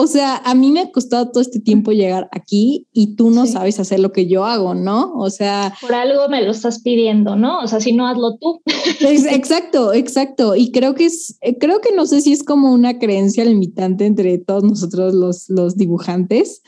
o 0.00 0.06
sea, 0.06 0.36
a 0.36 0.54
mí 0.54 0.70
me 0.70 0.78
ha 0.78 0.92
costado 0.92 1.32
todo 1.32 1.42
este 1.42 1.58
tiempo 1.58 1.90
llegar 1.90 2.28
aquí 2.30 2.86
y 2.92 3.16
tú 3.16 3.30
no 3.30 3.46
sabes 3.46 3.80
hacer 3.80 3.98
lo 3.98 4.12
que 4.12 4.28
yo 4.28 4.44
hago, 4.44 4.72
¿no? 4.72 5.12
O 5.16 5.28
sea... 5.28 5.74
Por 5.80 5.92
algo 5.92 6.28
me 6.28 6.40
lo 6.40 6.52
estás 6.52 6.82
pidiendo, 6.82 7.34
¿no? 7.34 7.58
O 7.58 7.66
sea, 7.66 7.80
si 7.80 7.92
no, 7.92 8.06
hazlo 8.06 8.36
tú. 8.38 8.62
exacto, 9.00 9.92
exacto. 9.92 10.54
Y 10.54 10.70
creo 10.70 10.94
que 10.94 11.06
es, 11.06 11.36
eh, 11.40 11.58
creo 11.58 11.80
que 11.80 11.92
no 11.92 12.06
sé 12.06 12.20
si 12.20 12.32
es 12.32 12.44
como 12.44 12.72
una 12.72 13.00
creencia 13.00 13.44
limitante 13.44 14.06
entre 14.06 14.38
todos 14.38 14.62
nosotros 14.62 15.14
los, 15.14 15.48
los 15.48 15.76
dibujantes 15.76 16.62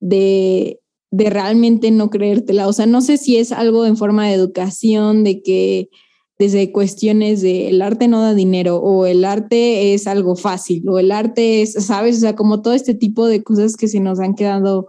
de 0.00 0.80
de 1.10 1.30
realmente 1.30 1.92
no 1.92 2.10
creértela. 2.10 2.66
O 2.66 2.72
sea, 2.72 2.86
no 2.86 3.02
sé 3.02 3.18
si 3.18 3.36
es 3.36 3.52
algo 3.52 3.84
en 3.84 3.98
forma 3.98 4.26
de 4.26 4.32
educación, 4.32 5.22
de 5.22 5.42
que 5.42 5.90
desde 6.38 6.72
cuestiones 6.72 7.42
de 7.42 7.68
el 7.68 7.80
arte 7.80 8.08
no 8.08 8.20
da 8.20 8.34
dinero 8.34 8.78
o 8.78 9.06
el 9.06 9.24
arte 9.24 9.94
es 9.94 10.06
algo 10.06 10.34
fácil 10.36 10.88
o 10.88 10.98
el 10.98 11.12
arte 11.12 11.62
es, 11.62 11.74
¿sabes? 11.74 12.16
O 12.18 12.20
sea, 12.20 12.34
como 12.34 12.60
todo 12.60 12.74
este 12.74 12.94
tipo 12.94 13.26
de 13.26 13.42
cosas 13.42 13.76
que 13.76 13.88
se 13.88 14.00
nos 14.00 14.18
han 14.18 14.34
quedado 14.34 14.88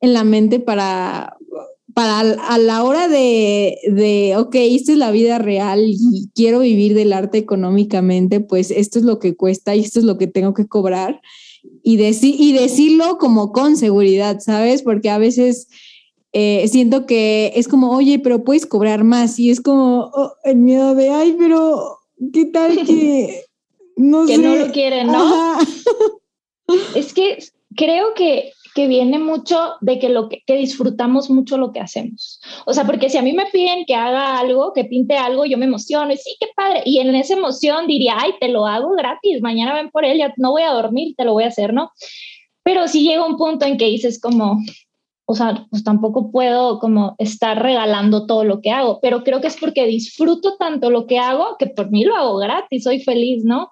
en 0.00 0.14
la 0.14 0.24
mente 0.24 0.58
para, 0.58 1.36
para 1.92 2.20
a 2.20 2.58
la 2.58 2.84
hora 2.84 3.08
de, 3.08 3.76
de, 3.90 4.34
ok, 4.38 4.54
esta 4.54 4.92
es 4.92 4.98
la 4.98 5.10
vida 5.10 5.38
real 5.38 5.82
y 5.86 6.30
quiero 6.34 6.60
vivir 6.60 6.94
del 6.94 7.12
arte 7.12 7.38
económicamente, 7.38 8.40
pues 8.40 8.70
esto 8.70 8.98
es 8.98 9.04
lo 9.04 9.18
que 9.18 9.36
cuesta 9.36 9.76
y 9.76 9.80
esto 9.80 9.98
es 9.98 10.06
lo 10.06 10.16
que 10.16 10.26
tengo 10.26 10.54
que 10.54 10.66
cobrar 10.66 11.20
y, 11.82 12.00
y 12.02 12.52
decirlo 12.52 13.18
como 13.18 13.52
con 13.52 13.76
seguridad, 13.76 14.40
¿sabes? 14.40 14.82
Porque 14.82 15.10
a 15.10 15.18
veces 15.18 15.68
eh, 16.32 16.66
siento 16.68 17.06
que 17.06 17.52
es 17.56 17.68
como, 17.68 17.90
oye, 17.90 18.18
pero 18.18 18.44
puedes 18.44 18.66
cobrar 18.66 19.04
más 19.04 19.38
y 19.38 19.50
es 19.50 19.60
como 19.60 20.10
oh, 20.14 20.32
el 20.44 20.56
miedo 20.56 20.94
de, 20.94 21.10
ay, 21.10 21.36
pero 21.38 21.98
¿qué 22.32 22.46
tal 22.46 22.76
que 22.86 23.44
no 23.96 24.26
que 24.26 24.38
no 24.38 24.56
lo 24.56 24.72
quieren, 24.72 25.08
¿no? 25.08 25.58
es 26.94 27.12
que 27.12 27.38
creo 27.74 28.14
que 28.14 28.52
que 28.74 28.86
viene 28.86 29.18
mucho 29.18 29.74
de 29.80 29.98
que 29.98 30.08
lo 30.08 30.28
que, 30.28 30.42
disfrutamos 30.46 31.30
mucho 31.30 31.58
lo 31.58 31.72
que 31.72 31.80
hacemos. 31.80 32.40
O 32.66 32.72
sea, 32.72 32.84
porque 32.84 33.08
si 33.08 33.18
a 33.18 33.22
mí 33.22 33.32
me 33.32 33.46
piden 33.46 33.84
que 33.84 33.94
haga 33.94 34.38
algo, 34.38 34.72
que 34.72 34.84
pinte 34.84 35.16
algo, 35.16 35.44
yo 35.44 35.58
me 35.58 35.66
emociono 35.66 36.12
y 36.12 36.16
sí, 36.16 36.36
qué 36.38 36.46
padre. 36.54 36.82
Y 36.84 36.98
en 36.98 37.14
esa 37.14 37.34
emoción 37.34 37.86
diría, 37.86 38.16
ay, 38.18 38.32
te 38.40 38.48
lo 38.48 38.66
hago 38.66 38.90
gratis, 38.92 39.40
mañana 39.42 39.74
ven 39.74 39.90
por 39.90 40.04
él, 40.04 40.18
ya 40.18 40.32
no 40.36 40.52
voy 40.52 40.62
a 40.62 40.72
dormir, 40.72 41.14
te 41.16 41.24
lo 41.24 41.32
voy 41.32 41.44
a 41.44 41.48
hacer, 41.48 41.72
¿no? 41.72 41.90
Pero 42.62 42.88
sí 42.88 43.02
llega 43.02 43.26
un 43.26 43.36
punto 43.36 43.66
en 43.66 43.76
que 43.76 43.86
dices 43.86 44.20
como, 44.20 44.58
o 45.30 45.34
sea, 45.36 45.64
pues 45.70 45.84
tampoco 45.84 46.32
puedo 46.32 46.80
como 46.80 47.14
estar 47.18 47.62
regalando 47.62 48.26
todo 48.26 48.42
lo 48.42 48.60
que 48.60 48.72
hago, 48.72 48.98
pero 49.00 49.22
creo 49.22 49.40
que 49.40 49.46
es 49.46 49.56
porque 49.56 49.86
disfruto 49.86 50.56
tanto 50.56 50.90
lo 50.90 51.06
que 51.06 51.20
hago 51.20 51.54
que 51.56 51.68
por 51.68 51.88
mí 51.92 52.02
lo 52.02 52.16
hago 52.16 52.38
gratis, 52.38 52.82
soy 52.82 53.00
feliz, 53.00 53.44
¿no? 53.44 53.70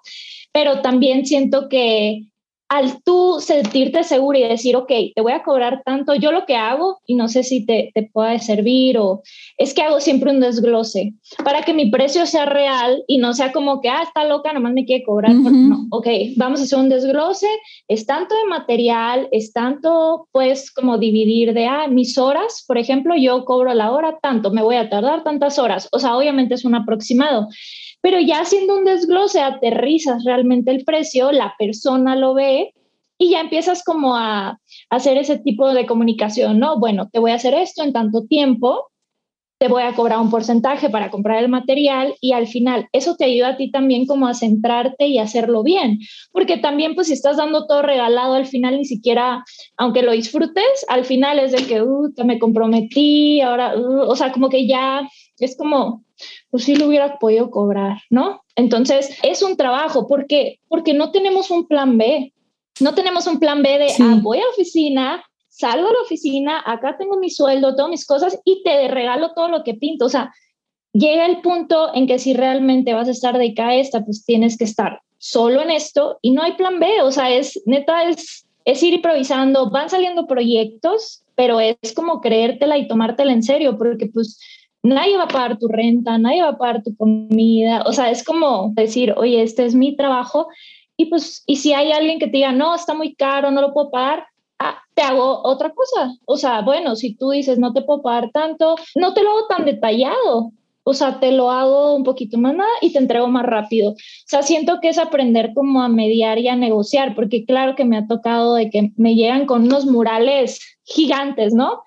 Pero 0.53 0.79
también 0.79 1.25
siento 1.25 1.67
que 1.67 2.28
al 2.69 3.01
tú 3.03 3.37
sentirte 3.39 4.03
seguro 4.03 4.37
y 4.37 4.43
decir, 4.43 4.75
ok, 4.75 4.91
te 5.15 5.21
voy 5.21 5.31
a 5.31 5.41
cobrar 5.41 5.81
tanto, 5.83 6.13
yo 6.13 6.31
lo 6.31 6.45
que 6.45 6.55
hago, 6.55 6.99
y 7.07 7.15
no 7.15 7.27
sé 7.27 7.43
si 7.43 7.65
te, 7.65 7.89
te 7.95 8.03
pueda 8.03 8.37
servir 8.37 8.99
o 8.99 9.23
es 9.57 9.73
que 9.73 9.81
hago 9.81 9.99
siempre 9.99 10.31
un 10.31 10.39
desglose 10.39 11.13
para 11.43 11.63
que 11.63 11.73
mi 11.73 11.89
precio 11.89 12.27
sea 12.27 12.45
real 12.45 13.03
y 13.07 13.17
no 13.17 13.33
sea 13.33 13.51
como 13.51 13.81
que, 13.81 13.89
ah, 13.89 14.03
está 14.03 14.23
loca, 14.23 14.53
nomás 14.53 14.73
me 14.73 14.85
quiere 14.85 15.03
cobrar. 15.03 15.33
No, 15.33 15.87
ok, 15.89 16.07
vamos 16.37 16.59
a 16.59 16.63
hacer 16.63 16.77
un 16.77 16.89
desglose, 16.89 17.47
es 17.87 18.05
tanto 18.05 18.35
de 18.35 18.45
material, 18.45 19.27
es 19.31 19.51
tanto, 19.51 20.27
pues, 20.31 20.71
como 20.71 20.99
dividir 20.99 21.53
de, 21.53 21.65
ah, 21.65 21.87
mis 21.87 22.19
horas, 22.19 22.63
por 22.67 22.77
ejemplo, 22.77 23.15
yo 23.17 23.45
cobro 23.45 23.73
la 23.73 23.91
hora 23.91 24.19
tanto, 24.21 24.51
me 24.51 24.61
voy 24.61 24.75
a 24.75 24.89
tardar 24.89 25.23
tantas 25.23 25.57
horas, 25.57 25.89
o 25.91 25.97
sea, 25.97 26.15
obviamente 26.15 26.53
es 26.53 26.65
un 26.65 26.75
aproximado 26.75 27.47
pero 28.01 28.19
ya 28.19 28.41
haciendo 28.41 28.77
un 28.77 28.85
desglose, 28.85 29.41
aterrizas 29.41 30.23
realmente 30.23 30.71
el 30.71 30.85
precio, 30.85 31.31
la 31.31 31.53
persona 31.57 32.15
lo 32.15 32.33
ve 32.33 32.73
y 33.17 33.31
ya 33.31 33.41
empiezas 33.41 33.83
como 33.83 34.15
a, 34.15 34.59
hacer 34.89 35.17
ese 35.17 35.37
tipo 35.37 35.73
de 35.73 35.85
comunicación, 35.85 36.59
¿no? 36.59 36.79
Bueno, 36.79 37.09
te 37.11 37.19
voy 37.19 37.31
a 37.31 37.35
hacer 37.35 37.53
esto 37.53 37.83
en 37.83 37.91
tanto 37.91 38.25
tiempo, 38.25 38.87
te 39.59 39.67
voy 39.67 39.83
a 39.83 39.93
cobrar 39.93 40.19
un 40.19 40.31
porcentaje 40.31 40.89
para 40.89 41.11
comprar 41.11 41.43
el 41.43 41.49
material 41.49 42.15
y 42.21 42.31
al 42.31 42.47
final 42.47 42.87
eso 42.93 43.17
te 43.17 43.25
ayuda 43.25 43.49
a 43.49 43.57
ti 43.57 43.69
también 43.71 44.05
como 44.05 44.25
a 44.25 44.33
centrarte 44.33 45.07
y 45.07 45.19
hacerlo 45.19 45.63
bien, 45.63 45.99
porque 46.31 46.55
también 46.55 46.95
pues 46.95 47.07
si 47.07 47.13
estás 47.13 47.35
dando 47.35 47.67
todo 47.67 47.81
regalado 47.81 48.35
al 48.35 48.45
final 48.45 48.77
ni 48.77 48.85
siquiera, 48.85 49.43
aunque 49.75 50.01
lo 50.01 50.13
disfrutes, 50.13 50.85
al 50.87 51.03
final 51.03 51.39
es 51.39 51.51
de 51.51 51.67
que, 51.67 51.83
uh, 51.83 52.13
me 52.23 52.39
comprometí, 52.39 53.41
ahora, 53.41 53.77
uh, 53.77 54.09
o 54.09 54.15
sea, 54.15 54.31
como 54.31 54.47
que 54.47 54.65
ya 54.65 55.05
es 55.39 55.57
como 55.57 56.05
pues 56.49 56.63
sí 56.63 56.75
lo 56.75 56.87
hubiera 56.87 57.17
podido 57.19 57.51
cobrar, 57.51 57.99
¿no? 58.09 58.43
Entonces, 58.55 59.17
es 59.23 59.41
un 59.41 59.55
trabajo, 59.55 60.07
¿por 60.07 60.27
qué? 60.27 60.59
Porque 60.67 60.93
no 60.93 61.11
tenemos 61.11 61.51
un 61.51 61.67
plan 61.67 61.97
B. 61.97 62.33
No 62.79 62.95
tenemos 62.95 63.27
un 63.27 63.39
plan 63.39 63.61
B 63.61 63.77
de, 63.77 63.87
ah, 63.99 64.19
voy 64.21 64.37
a 64.37 64.41
la 64.41 64.49
oficina, 64.49 65.23
salgo 65.49 65.89
a 65.89 65.93
la 65.93 66.01
oficina, 66.01 66.63
acá 66.65 66.97
tengo 66.97 67.17
mi 67.17 67.29
sueldo, 67.29 67.75
todas 67.75 67.91
mis 67.91 68.05
cosas 68.05 68.39
y 68.45 68.63
te 68.63 68.87
regalo 68.87 69.33
todo 69.33 69.49
lo 69.49 69.63
que 69.63 69.73
pinto. 69.73 70.05
O 70.05 70.09
sea, 70.09 70.33
llega 70.93 71.25
el 71.25 71.41
punto 71.41 71.93
en 71.93 72.07
que 72.07 72.19
si 72.19 72.33
realmente 72.33 72.93
vas 72.93 73.09
a 73.09 73.11
estar 73.11 73.37
de 73.37 73.53
a 73.57 73.75
esta, 73.75 74.03
pues 74.05 74.23
tienes 74.25 74.57
que 74.57 74.63
estar 74.63 75.01
solo 75.17 75.61
en 75.61 75.71
esto 75.71 76.17
y 76.21 76.31
no 76.31 76.41
hay 76.41 76.53
plan 76.53 76.79
B. 76.79 77.01
O 77.03 77.11
sea, 77.11 77.29
es 77.29 77.61
neta, 77.65 78.05
es, 78.05 78.47
es 78.65 78.81
ir 78.81 78.93
improvisando, 78.93 79.69
van 79.69 79.89
saliendo 79.89 80.25
proyectos, 80.25 81.23
pero 81.35 81.59
es 81.59 81.93
como 81.93 82.21
creértela 82.21 82.77
y 82.77 82.87
tomártela 82.87 83.33
en 83.33 83.43
serio, 83.43 83.77
porque 83.77 84.07
pues 84.07 84.39
nadie 84.83 85.17
va 85.17 85.23
a 85.23 85.27
pagar 85.27 85.57
tu 85.59 85.67
renta, 85.67 86.17
nadie 86.17 86.41
va 86.41 86.49
a 86.49 86.57
pagar 86.57 86.83
tu 86.83 86.95
comida, 86.95 87.83
o 87.85 87.93
sea, 87.93 88.11
es 88.11 88.23
como 88.23 88.71
decir, 88.75 89.13
oye, 89.17 89.41
este 89.41 89.65
es 89.65 89.75
mi 89.75 89.95
trabajo 89.95 90.47
y 90.99 91.05
pues, 91.05 91.43
y 91.47 91.55
si 91.55 91.71
hay 91.71 91.93
alguien 91.93 92.19
que 92.19 92.27
te 92.27 92.37
diga, 92.37 92.51
no, 92.51 92.75
está 92.75 92.93
muy 92.93 93.15
caro, 93.15 93.51
no 93.51 93.61
lo 93.61 93.73
puedo 93.73 93.89
pagar, 93.89 94.25
ah, 94.59 94.79
te 94.93 95.01
hago 95.01 95.41
otra 95.45 95.73
cosa. 95.73 96.13
O 96.25 96.35
sea, 96.35 96.61
bueno, 96.61 96.97
si 96.97 97.15
tú 97.15 97.29
dices, 97.29 97.57
no 97.57 97.71
te 97.71 97.81
puedo 97.83 98.01
pagar 98.01 98.31
tanto, 98.33 98.75
no 98.95 99.13
te 99.13 99.23
lo 99.23 99.29
hago 99.29 99.47
tan 99.47 99.63
detallado. 99.63 100.51
O 100.83 100.93
sea, 100.93 101.21
te 101.21 101.31
lo 101.31 101.51
hago 101.51 101.95
un 101.95 102.03
poquito 102.03 102.37
más 102.37 102.53
nada 102.53 102.69
y 102.81 102.91
te 102.91 102.99
entrego 102.99 103.29
más 103.29 103.45
rápido. 103.45 103.91
O 103.91 103.95
sea, 104.25 104.41
siento 104.41 104.79
que 104.81 104.89
es 104.89 104.97
aprender 104.97 105.53
como 105.53 105.81
a 105.83 105.87
mediar 105.87 106.37
y 106.37 106.49
a 106.49 106.57
negociar, 106.57 107.15
porque 107.15 107.45
claro 107.45 107.75
que 107.75 107.85
me 107.85 107.95
ha 107.95 108.05
tocado 108.05 108.55
de 108.55 108.69
que 108.69 108.91
me 108.97 109.15
llegan 109.15 109.45
con 109.45 109.63
unos 109.63 109.85
murales 109.85 110.59
gigantes, 110.83 111.53
¿no? 111.53 111.81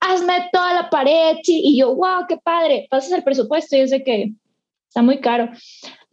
Hazme 0.00 0.48
toda 0.52 0.74
la 0.74 0.90
pared. 0.90 1.36
Y 1.44 1.78
yo, 1.78 1.94
wow, 1.94 2.26
qué 2.28 2.36
padre, 2.36 2.86
pasas 2.90 3.12
el 3.12 3.24
presupuesto 3.24 3.76
y 3.76 3.80
es 3.80 3.90
de 3.90 4.02
que 4.02 4.32
está 4.88 5.02
muy 5.02 5.20
caro. 5.20 5.50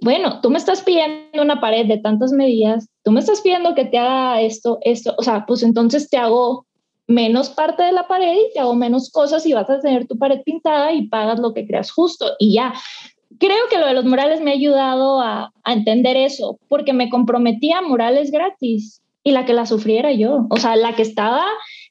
Bueno, 0.02 0.42
tú 0.42 0.50
me 0.50 0.58
estás 0.58 0.82
pidiendo 0.82 1.42
una 1.42 1.62
pared 1.62 1.86
de 1.86 1.98
tantas 1.98 2.32
medidas, 2.32 2.90
tú 3.04 3.12
me 3.12 3.22
estás 3.22 3.42
pidiendo 3.42 3.74
que 3.76 3.86
te 3.86 3.98
haga 3.98 4.42
esto, 4.42 4.78
esto, 4.82 5.16
o 5.18 5.24
sea, 5.24 5.46
pues 5.46 5.64
entonces 5.64 6.10
te 6.10 6.18
hago 6.18 6.66
menos 7.08 7.50
parte 7.50 7.84
de 7.84 7.92
la 7.92 8.08
pared 8.08 8.34
y 8.34 8.54
te 8.54 8.60
hago 8.60 8.76
menos 8.76 9.12
cosas 9.12 9.46
y 9.46 9.54
vas 9.54 9.70
a 9.70 9.80
tener 9.80 10.08
tu 10.08 10.18
pared 10.18 10.42
pintada 10.44 10.92
y 10.92 11.08
pagas 11.08 11.40
lo 11.40 11.54
que 11.54 11.66
creas 11.66 11.92
justo 11.92 12.34
y 12.40 12.54
ya. 12.54 12.74
Creo 13.38 13.68
que 13.70 13.78
lo 13.78 13.88
de 13.88 13.94
los 13.94 14.06
murales 14.06 14.42
me 14.42 14.52
ha 14.52 14.54
ayudado 14.54 15.22
a, 15.22 15.52
entender 15.66 16.16
eso, 16.16 16.60
porque 16.70 16.94
me 16.94 17.10
comprometí 17.10 17.72
a 17.72 17.82
murales 17.82 18.32
gratis 18.32 19.02
y 19.24 19.32
la 19.32 19.46
que 19.46 19.54
la 19.54 19.66
sufriera 19.66 20.12
yo, 20.12 20.46
o 20.50 20.58
sea, 20.58 20.76
la 20.76 20.96
que 20.96 21.02
estaba 21.02 21.44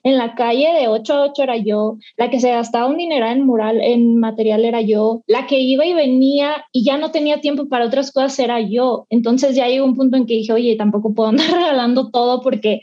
en 0.04 0.18
la 0.18 0.34
calle 0.34 0.68
de 0.78 0.86
8 0.86 1.14
a 1.14 1.22
8 1.30 1.42
era 1.42 1.56
yo, 1.56 1.96
la 2.18 2.28
que 2.28 2.38
se 2.38 2.50
gastaba 2.50 2.86
un 2.86 2.98
dinero 2.98 3.26
en 3.26 3.44
mural, 3.44 3.80
en 3.80 4.18
material 4.18 4.66
era 4.66 4.82
yo, 4.82 5.22
la 5.26 5.46
que 5.46 5.58
iba 5.58 5.86
y 5.86 5.94
venía 5.94 6.66
y 6.72 6.84
ya 6.84 6.98
no 6.98 7.10
tenía 7.10 7.40
tiempo 7.40 7.68
para 7.68 7.86
otras 7.86 8.12
cosas 8.12 8.38
era 8.38 8.60
yo. 8.60 9.06
Entonces 9.08 9.56
ya 9.56 9.66
llegó 9.66 9.86
un 9.86 9.96
punto 9.96 10.18
en 10.18 10.26
que 10.26 10.34
dije, 10.34 10.52
oye, 10.52 10.76
tampoco 10.76 11.14
puedo 11.14 11.30
andar 11.30 11.46
regalando 11.52 12.10
todo 12.10 12.42
porque 12.42 12.82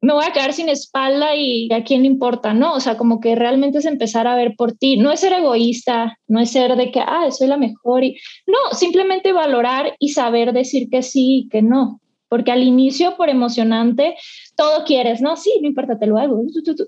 me 0.00 0.12
voy 0.12 0.24
a 0.24 0.32
quedar 0.32 0.52
sin 0.52 0.68
espalda 0.68 1.34
y 1.34 1.68
a 1.72 1.82
quién 1.82 2.02
le 2.02 2.06
importa, 2.06 2.54
¿no? 2.54 2.74
O 2.74 2.80
sea, 2.80 2.96
como 2.96 3.18
que 3.18 3.34
realmente 3.34 3.78
es 3.78 3.86
empezar 3.86 4.28
a 4.28 4.36
ver 4.36 4.54
por 4.56 4.72
ti, 4.72 4.98
no 4.98 5.10
es 5.10 5.20
ser 5.20 5.32
egoísta, 5.32 6.16
no 6.28 6.38
es 6.38 6.52
ser 6.52 6.76
de 6.76 6.92
que, 6.92 7.00
ah, 7.00 7.28
soy 7.32 7.48
la 7.48 7.56
mejor 7.56 8.04
y 8.04 8.16
no, 8.46 8.76
simplemente 8.76 9.32
valorar 9.32 9.96
y 9.98 10.10
saber 10.10 10.52
decir 10.52 10.88
que 10.90 11.02
sí 11.02 11.38
y 11.38 11.48
que 11.48 11.60
no 11.60 12.00
porque 12.28 12.52
al 12.52 12.62
inicio, 12.62 13.16
por 13.16 13.28
emocionante, 13.28 14.16
todo 14.56 14.84
quieres, 14.84 15.20
¿no? 15.20 15.36
Sí, 15.36 15.58
no 15.60 15.68
importa, 15.68 15.98
te 15.98 16.06
lo 16.06 16.18
hago, 16.18 16.42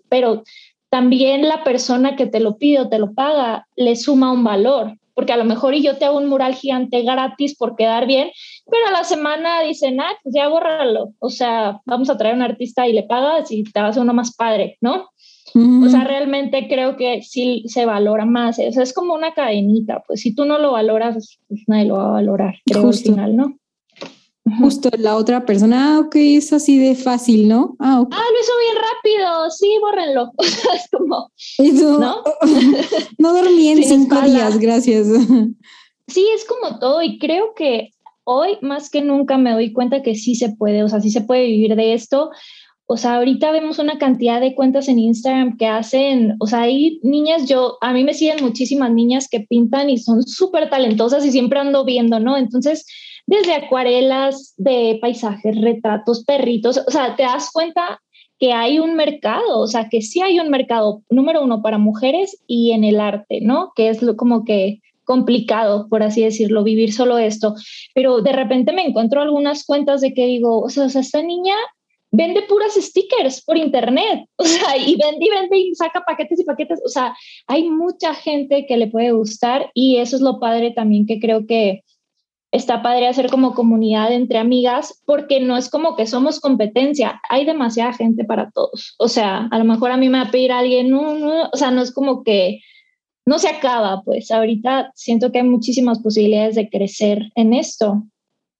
pero 0.08 0.42
también 0.90 1.46
la 1.46 1.64
persona 1.64 2.16
que 2.16 2.26
te 2.26 2.40
lo 2.40 2.56
pide 2.56 2.80
o 2.80 2.88
te 2.88 2.98
lo 2.98 3.12
paga 3.12 3.66
le 3.76 3.94
suma 3.96 4.32
un 4.32 4.42
valor, 4.42 4.96
porque 5.14 5.32
a 5.32 5.36
lo 5.36 5.44
mejor 5.44 5.74
y 5.74 5.82
yo 5.82 5.96
te 5.96 6.06
hago 6.06 6.18
un 6.18 6.28
mural 6.28 6.54
gigante 6.54 7.02
gratis 7.02 7.56
por 7.56 7.76
quedar 7.76 8.06
bien, 8.06 8.30
pero 8.70 8.86
a 8.88 8.92
la 8.92 9.04
semana 9.04 9.62
dicen, 9.62 10.00
ah, 10.00 10.12
pues 10.22 10.34
ya 10.34 10.48
bórralo, 10.48 11.12
o 11.18 11.28
sea, 11.28 11.80
vamos 11.84 12.08
a 12.08 12.16
traer 12.16 12.34
un 12.34 12.42
artista 12.42 12.88
y 12.88 12.92
le 12.92 13.02
pagas 13.02 13.50
y 13.50 13.64
te 13.64 13.80
vas 13.80 13.96
a 13.96 14.00
uno 14.00 14.14
más 14.14 14.34
padre, 14.34 14.78
¿no? 14.80 15.10
O 15.54 15.88
sea, 15.88 16.04
realmente 16.04 16.68
creo 16.68 16.96
que 16.96 17.22
sí 17.22 17.64
se 17.68 17.86
valora 17.86 18.26
más. 18.26 18.58
O 18.58 18.72
sea, 18.72 18.82
es 18.82 18.92
como 18.92 19.14
una 19.14 19.32
cadenita. 19.32 20.02
Pues 20.06 20.20
si 20.20 20.34
tú 20.34 20.44
no 20.44 20.58
lo 20.58 20.72
valoras, 20.72 21.38
pues 21.48 21.62
nadie 21.66 21.86
lo 21.86 21.96
va 21.96 22.08
a 22.08 22.12
valorar, 22.12 22.56
creo, 22.66 22.86
al 22.86 22.94
final, 22.94 23.36
¿no? 23.36 23.58
Justo 24.60 24.90
la 24.98 25.16
otra 25.16 25.44
persona, 25.44 25.96
ah, 25.96 26.00
ok, 26.00 26.14
es 26.16 26.52
así 26.52 26.78
de 26.78 26.94
fácil, 26.94 27.48
¿no? 27.48 27.76
Ah, 27.78 28.04
ah 28.10 28.24
lo 28.32 28.40
hizo 28.40 28.52
bien 28.60 28.76
rápido, 28.76 29.50
sí, 29.50 29.74
bórrenlo. 29.80 30.32
es 30.38 30.88
como, 30.90 31.30
¿no? 31.98 32.22
no 33.18 33.32
dormí 33.34 33.68
en 33.68 33.84
cinco 33.84 34.20
días, 34.22 34.58
gracias. 34.58 35.06
sí, 36.06 36.26
es 36.34 36.44
como 36.44 36.78
todo 36.78 37.02
y 37.02 37.18
creo 37.18 37.54
que 37.54 37.90
hoy 38.24 38.58
más 38.60 38.90
que 38.90 39.02
nunca 39.02 39.38
me 39.38 39.52
doy 39.52 39.72
cuenta 39.72 40.02
que 40.02 40.14
sí 40.14 40.34
se 40.34 40.50
puede, 40.50 40.82
o 40.82 40.88
sea, 40.88 41.00
sí 41.00 41.10
se 41.10 41.22
puede 41.22 41.46
vivir 41.46 41.76
de 41.76 41.94
esto. 41.94 42.30
O 42.90 42.96
sea, 42.96 43.16
ahorita 43.16 43.50
vemos 43.50 43.78
una 43.78 43.98
cantidad 43.98 44.40
de 44.40 44.54
cuentas 44.54 44.88
en 44.88 44.98
Instagram 44.98 45.58
que 45.58 45.66
hacen, 45.66 46.36
o 46.40 46.46
sea, 46.46 46.62
hay 46.62 47.00
niñas, 47.02 47.46
yo, 47.46 47.76
a 47.82 47.92
mí 47.92 48.02
me 48.02 48.14
siguen 48.14 48.42
muchísimas 48.42 48.90
niñas 48.90 49.28
que 49.28 49.40
pintan 49.40 49.90
y 49.90 49.98
son 49.98 50.22
súper 50.26 50.70
talentosas 50.70 51.24
y 51.26 51.30
siempre 51.30 51.58
ando 51.58 51.84
viendo, 51.84 52.18
¿no? 52.18 52.38
Entonces, 52.38 52.86
desde 53.28 53.52
acuarelas 53.52 54.54
de 54.56 54.98
paisajes, 55.02 55.60
retratos, 55.60 56.24
perritos, 56.24 56.78
o 56.78 56.90
sea, 56.90 57.14
te 57.14 57.24
das 57.24 57.50
cuenta 57.52 58.00
que 58.38 58.54
hay 58.54 58.78
un 58.78 58.94
mercado, 58.94 59.60
o 59.60 59.66
sea, 59.66 59.90
que 59.90 60.00
sí 60.00 60.22
hay 60.22 60.40
un 60.40 60.48
mercado, 60.48 61.02
número 61.10 61.42
uno, 61.42 61.60
para 61.60 61.76
mujeres 61.76 62.42
y 62.46 62.72
en 62.72 62.84
el 62.84 63.00
arte, 63.00 63.40
¿no? 63.42 63.72
Que 63.76 63.90
es 63.90 64.00
lo, 64.00 64.16
como 64.16 64.46
que 64.46 64.80
complicado, 65.04 65.88
por 65.90 66.02
así 66.02 66.22
decirlo, 66.22 66.64
vivir 66.64 66.90
solo 66.90 67.18
esto. 67.18 67.54
Pero 67.94 68.22
de 68.22 68.32
repente 68.32 68.72
me 68.72 68.86
encuentro 68.86 69.20
algunas 69.20 69.66
cuentas 69.66 70.00
de 70.00 70.14
que 70.14 70.24
digo, 70.24 70.60
o 70.60 70.70
sea, 70.70 70.86
o 70.86 70.88
sea 70.88 71.02
esta 71.02 71.22
niña 71.22 71.54
vende 72.10 72.40
puras 72.48 72.76
stickers 72.76 73.44
por 73.44 73.58
internet, 73.58 74.24
o 74.36 74.44
sea, 74.44 74.74
y 74.78 74.96
vende 74.96 75.26
y 75.26 75.28
vende 75.28 75.58
y 75.58 75.74
saca 75.74 76.02
paquetes 76.06 76.40
y 76.40 76.44
paquetes, 76.44 76.80
o 76.82 76.88
sea, 76.88 77.14
hay 77.46 77.68
mucha 77.68 78.14
gente 78.14 78.64
que 78.66 78.78
le 78.78 78.86
puede 78.86 79.12
gustar 79.12 79.70
y 79.74 79.98
eso 79.98 80.16
es 80.16 80.22
lo 80.22 80.40
padre 80.40 80.70
también 80.70 81.04
que 81.04 81.20
creo 81.20 81.46
que 81.46 81.82
está 82.50 82.82
padre 82.82 83.08
hacer 83.08 83.30
como 83.30 83.54
comunidad 83.54 84.12
entre 84.12 84.38
amigas 84.38 85.02
porque 85.04 85.40
no 85.40 85.56
es 85.56 85.68
como 85.68 85.96
que 85.96 86.06
somos 86.06 86.40
competencia, 86.40 87.20
hay 87.28 87.44
demasiada 87.44 87.92
gente 87.92 88.24
para 88.24 88.50
todos. 88.50 88.94
O 88.98 89.08
sea, 89.08 89.48
a 89.50 89.58
lo 89.58 89.64
mejor 89.64 89.90
a 89.90 89.96
mí 89.96 90.08
me 90.08 90.18
va 90.18 90.24
a 90.24 90.30
pedir 90.30 90.52
alguien, 90.52 90.92
o 90.94 91.50
sea, 91.54 91.70
no 91.70 91.82
es 91.82 91.92
como 91.92 92.22
que 92.22 92.60
no 93.26 93.38
se 93.38 93.48
acaba, 93.48 94.02
pues 94.02 94.30
ahorita 94.30 94.90
siento 94.94 95.30
que 95.30 95.40
hay 95.40 95.46
muchísimas 95.46 95.98
posibilidades 96.00 96.54
de 96.54 96.70
crecer 96.70 97.30
en 97.34 97.52
esto 97.52 98.04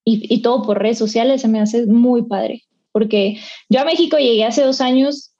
y, 0.04 0.32
y 0.32 0.42
todo 0.42 0.62
por 0.62 0.78
redes 0.78 0.98
sociales 0.98 1.40
se 1.40 1.48
me 1.48 1.60
hace 1.60 1.86
muy 1.86 2.24
padre 2.24 2.64
porque 2.92 3.38
yo 3.68 3.80
a 3.80 3.84
México 3.84 4.18
llegué 4.18 4.44
hace 4.44 4.62
dos 4.62 4.80
años 4.80 5.34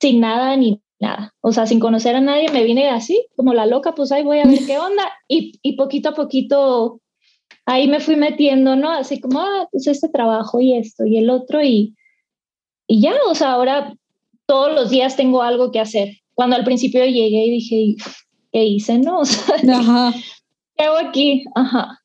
sin 0.00 0.20
nada 0.20 0.56
ni 0.56 0.80
nada, 1.00 1.34
o 1.40 1.52
sea, 1.52 1.66
sin 1.66 1.80
conocer 1.80 2.14
a 2.14 2.20
nadie, 2.20 2.50
me 2.50 2.64
vine 2.64 2.88
así, 2.88 3.26
como 3.36 3.52
la 3.54 3.66
loca, 3.66 3.94
pues 3.94 4.12
ahí 4.12 4.22
voy 4.22 4.38
a 4.38 4.46
ver 4.46 4.60
qué 4.66 4.78
onda 4.78 5.02
y, 5.28 5.58
y 5.62 5.76
poquito 5.76 6.10
a 6.10 6.14
poquito 6.14 7.00
ahí 7.68 7.86
me 7.86 8.00
fui 8.00 8.16
metiendo, 8.16 8.76
¿no? 8.76 8.90
Así 8.90 9.20
como, 9.20 9.40
ah, 9.40 9.68
pues 9.70 9.86
este 9.86 10.08
trabajo 10.08 10.58
y 10.58 10.76
esto 10.76 11.04
y 11.04 11.18
el 11.18 11.28
otro 11.28 11.62
y, 11.62 11.94
y 12.86 13.02
ya, 13.02 13.12
o 13.28 13.34
sea, 13.34 13.52
ahora 13.52 13.94
todos 14.46 14.74
los 14.74 14.88
días 14.88 15.16
tengo 15.16 15.42
algo 15.42 15.70
que 15.70 15.78
hacer. 15.78 16.08
Cuando 16.34 16.56
al 16.56 16.64
principio 16.64 17.04
llegué 17.04 17.44
y 17.44 17.50
dije, 17.50 17.94
¿qué 18.52 18.64
hice, 18.64 18.98
no? 18.98 19.20
O 19.20 19.24
sea, 19.24 19.54
Ajá. 19.80 20.14
¿qué 20.76 20.84
hago 20.84 20.96
aquí? 20.96 21.44
Ajá. 21.54 22.00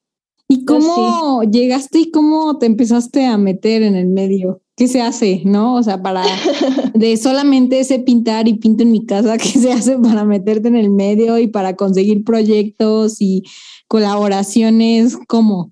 ¿Y 0.50 0.66
pues 0.66 0.86
cómo 0.86 1.44
llegaste 1.44 2.00
y 2.00 2.12
cómo 2.12 2.60
te 2.60 2.66
empezaste 2.66 3.26
a 3.26 3.38
meter 3.38 3.84
en 3.84 3.96
el 3.96 4.08
medio? 4.08 4.62
¿Qué 4.76 4.88
se 4.88 5.02
hace? 5.02 5.42
¿No? 5.46 5.76
O 5.76 5.84
sea, 5.84 6.02
para 6.02 6.24
de 6.94 7.18
solamente 7.18 7.80
ese 7.80 8.00
pintar 8.00 8.48
y 8.48 8.56
pinto 8.56 8.84
en 8.84 8.92
mi 8.92 9.06
casa, 9.06 9.38
¿qué 9.40 9.50
se 9.50 9.72
hace 9.72 9.98
para 9.98 10.26
meterte 10.26 10.68
en 10.68 10.76
el 10.76 10.90
medio 10.90 11.38
y 11.38 11.48
para 11.48 11.76
conseguir 11.76 12.24
proyectos 12.24 13.22
y 13.22 13.44
colaboraciones? 13.88 15.18
¿Cómo? 15.28 15.72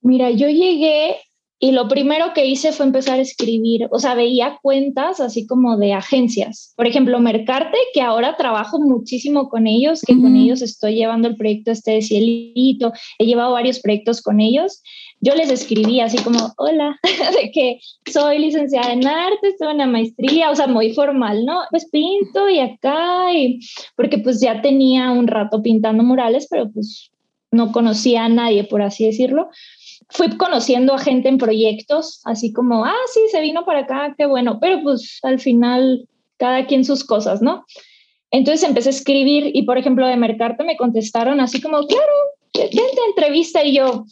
Mira, 0.00 0.30
yo 0.30 0.48
llegué 0.48 1.16
y 1.64 1.70
lo 1.70 1.86
primero 1.86 2.32
que 2.34 2.44
hice 2.44 2.72
fue 2.72 2.86
empezar 2.86 3.20
a 3.20 3.22
escribir, 3.22 3.86
o 3.92 4.00
sea, 4.00 4.16
veía 4.16 4.58
cuentas 4.60 5.20
así 5.20 5.46
como 5.46 5.76
de 5.78 5.92
agencias. 5.92 6.72
Por 6.76 6.88
ejemplo, 6.88 7.20
Mercarte, 7.20 7.78
que 7.94 8.00
ahora 8.00 8.36
trabajo 8.36 8.80
muchísimo 8.80 9.48
con 9.48 9.68
ellos, 9.68 10.00
que 10.04 10.20
con 10.20 10.34
ellos 10.34 10.60
estoy 10.60 10.96
llevando 10.96 11.28
el 11.28 11.36
proyecto 11.36 11.70
este 11.70 11.92
de 11.92 12.02
Cielito, 12.02 12.92
he 13.16 13.26
llevado 13.26 13.52
varios 13.52 13.78
proyectos 13.78 14.22
con 14.22 14.40
ellos. 14.40 14.82
Yo 15.22 15.34
les 15.34 15.50
escribí 15.50 16.00
así 16.00 16.18
como, 16.18 16.52
hola, 16.58 16.98
de 17.40 17.50
que 17.52 17.80
soy 18.10 18.38
licenciada 18.38 18.92
en 18.92 19.06
arte, 19.06 19.54
en 19.58 19.78
la 19.78 19.86
maestría, 19.86 20.50
o 20.50 20.54
sea, 20.54 20.66
muy 20.66 20.92
formal, 20.92 21.44
¿no? 21.46 21.60
Pues 21.70 21.88
pinto 21.90 22.48
y 22.48 22.58
acá, 22.58 23.32
y 23.32 23.60
porque 23.96 24.18
pues 24.18 24.40
ya 24.40 24.60
tenía 24.60 25.10
un 25.10 25.26
rato 25.26 25.62
pintando 25.62 26.02
murales, 26.02 26.46
pero 26.50 26.70
pues 26.70 27.10
no 27.50 27.72
conocía 27.72 28.24
a 28.24 28.28
nadie, 28.28 28.64
por 28.64 28.82
así 28.82 29.06
decirlo 29.06 29.48
fui 30.12 30.36
conociendo 30.36 30.94
a 30.94 30.98
gente 30.98 31.28
en 31.28 31.38
proyectos, 31.38 32.20
así 32.24 32.52
como, 32.52 32.84
ah, 32.84 32.94
sí, 33.12 33.20
se 33.30 33.40
vino 33.40 33.64
para 33.64 33.80
acá, 33.80 34.14
qué 34.18 34.26
bueno, 34.26 34.58
pero 34.60 34.82
pues 34.82 35.18
al 35.22 35.40
final 35.40 36.06
cada 36.36 36.66
quien 36.66 36.84
sus 36.84 37.04
cosas, 37.04 37.40
¿no? 37.40 37.64
Entonces 38.30 38.68
empecé 38.68 38.88
a 38.88 38.92
escribir 38.92 39.50
y, 39.54 39.62
por 39.62 39.78
ejemplo, 39.78 40.06
de 40.06 40.16
Mercarte 40.16 40.64
me 40.64 40.76
contestaron 40.76 41.40
así 41.40 41.60
como, 41.60 41.86
claro, 41.86 42.12
vente 42.54 43.00
entrevista 43.08 43.64
y 43.64 43.76
yo, 43.76 44.04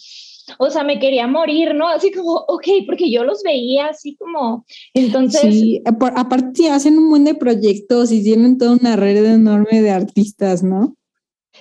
o 0.59 0.71
sea, 0.71 0.85
me 0.85 0.99
quería 0.99 1.27
morir, 1.27 1.75
¿no? 1.75 1.89
Así 1.89 2.13
como, 2.13 2.35
ok, 2.49 2.67
porque 2.87 3.11
yo 3.11 3.25
los 3.25 3.43
veía 3.43 3.87
así 3.87 4.17
como, 4.17 4.65
entonces... 4.95 5.55
Sí, 5.55 5.83
aparte 5.85 6.71
hacen 6.71 6.99
un 6.99 7.11
buen 7.11 7.25
de 7.25 7.35
proyectos 7.35 8.13
y 8.13 8.23
tienen 8.23 8.59
toda 8.59 8.73
una 8.73 8.97
red 8.97 9.25
enorme 9.25 9.83
de 9.83 9.91
artistas, 9.91 10.63
¿no? 10.63 10.97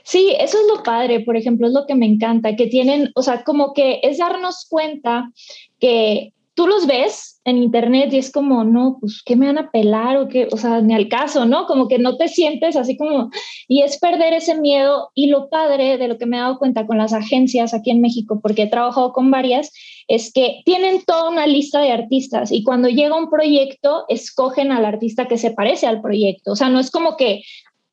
Sí, 0.03 0.33
eso 0.39 0.57
es 0.57 0.77
lo 0.77 0.83
padre, 0.83 1.21
por 1.21 1.35
ejemplo, 1.35 1.67
es 1.67 1.73
lo 1.73 1.85
que 1.85 1.95
me 1.95 2.05
encanta, 2.05 2.55
que 2.55 2.67
tienen, 2.67 3.09
o 3.15 3.21
sea, 3.21 3.43
como 3.43 3.73
que 3.73 3.99
es 4.03 4.17
darnos 4.17 4.65
cuenta 4.69 5.31
que 5.79 6.33
tú 6.59 6.67
los 6.67 6.87
ves 6.87 7.39
en 7.45 7.57
internet 7.57 8.11
y 8.11 8.17
es 8.17 8.33
como, 8.33 8.65
no, 8.65 8.97
pues, 8.99 9.23
¿qué 9.25 9.37
me 9.37 9.45
van 9.45 9.57
a 9.57 9.71
pelar? 9.71 10.17
O 10.17 10.27
qué, 10.27 10.49
o 10.51 10.57
sea, 10.57 10.81
ni 10.81 10.93
al 10.93 11.07
caso, 11.07 11.45
¿no? 11.45 11.67
Como 11.67 11.87
que 11.87 11.99
no 11.99 12.17
te 12.17 12.27
sientes 12.27 12.75
así 12.75 12.97
como, 12.97 13.29
y 13.69 13.81
es 13.81 13.97
perder 13.97 14.33
ese 14.33 14.59
miedo. 14.59 15.09
Y 15.15 15.27
lo 15.27 15.47
padre 15.47 15.97
de 15.97 16.09
lo 16.09 16.17
que 16.17 16.25
me 16.25 16.35
he 16.35 16.41
dado 16.41 16.59
cuenta 16.59 16.85
con 16.85 16.97
las 16.97 17.13
agencias 17.13 17.73
aquí 17.73 17.91
en 17.91 18.01
México, 18.01 18.41
porque 18.43 18.63
he 18.63 18.67
trabajado 18.67 19.13
con 19.13 19.31
varias, 19.31 19.71
es 20.09 20.33
que 20.33 20.59
tienen 20.65 21.01
toda 21.05 21.29
una 21.29 21.47
lista 21.47 21.79
de 21.79 21.93
artistas 21.93 22.51
y 22.51 22.61
cuando 22.61 22.89
llega 22.89 23.17
un 23.17 23.29
proyecto, 23.29 24.03
escogen 24.09 24.73
al 24.73 24.83
artista 24.83 25.29
que 25.29 25.37
se 25.37 25.51
parece 25.51 25.87
al 25.87 26.01
proyecto. 26.01 26.51
O 26.51 26.55
sea, 26.57 26.67
no 26.67 26.81
es 26.81 26.91
como 26.91 27.15
que, 27.15 27.41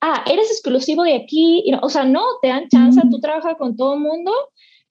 ah, 0.00 0.24
eres 0.28 0.50
exclusivo 0.50 1.04
de 1.04 1.14
aquí, 1.14 1.64
o 1.80 1.88
sea, 1.88 2.02
no, 2.02 2.24
te 2.42 2.48
dan 2.48 2.66
chance, 2.68 3.00
tú 3.12 3.20
trabajas 3.20 3.54
con 3.58 3.76
todo 3.76 3.94
el 3.94 4.00
mundo, 4.00 4.32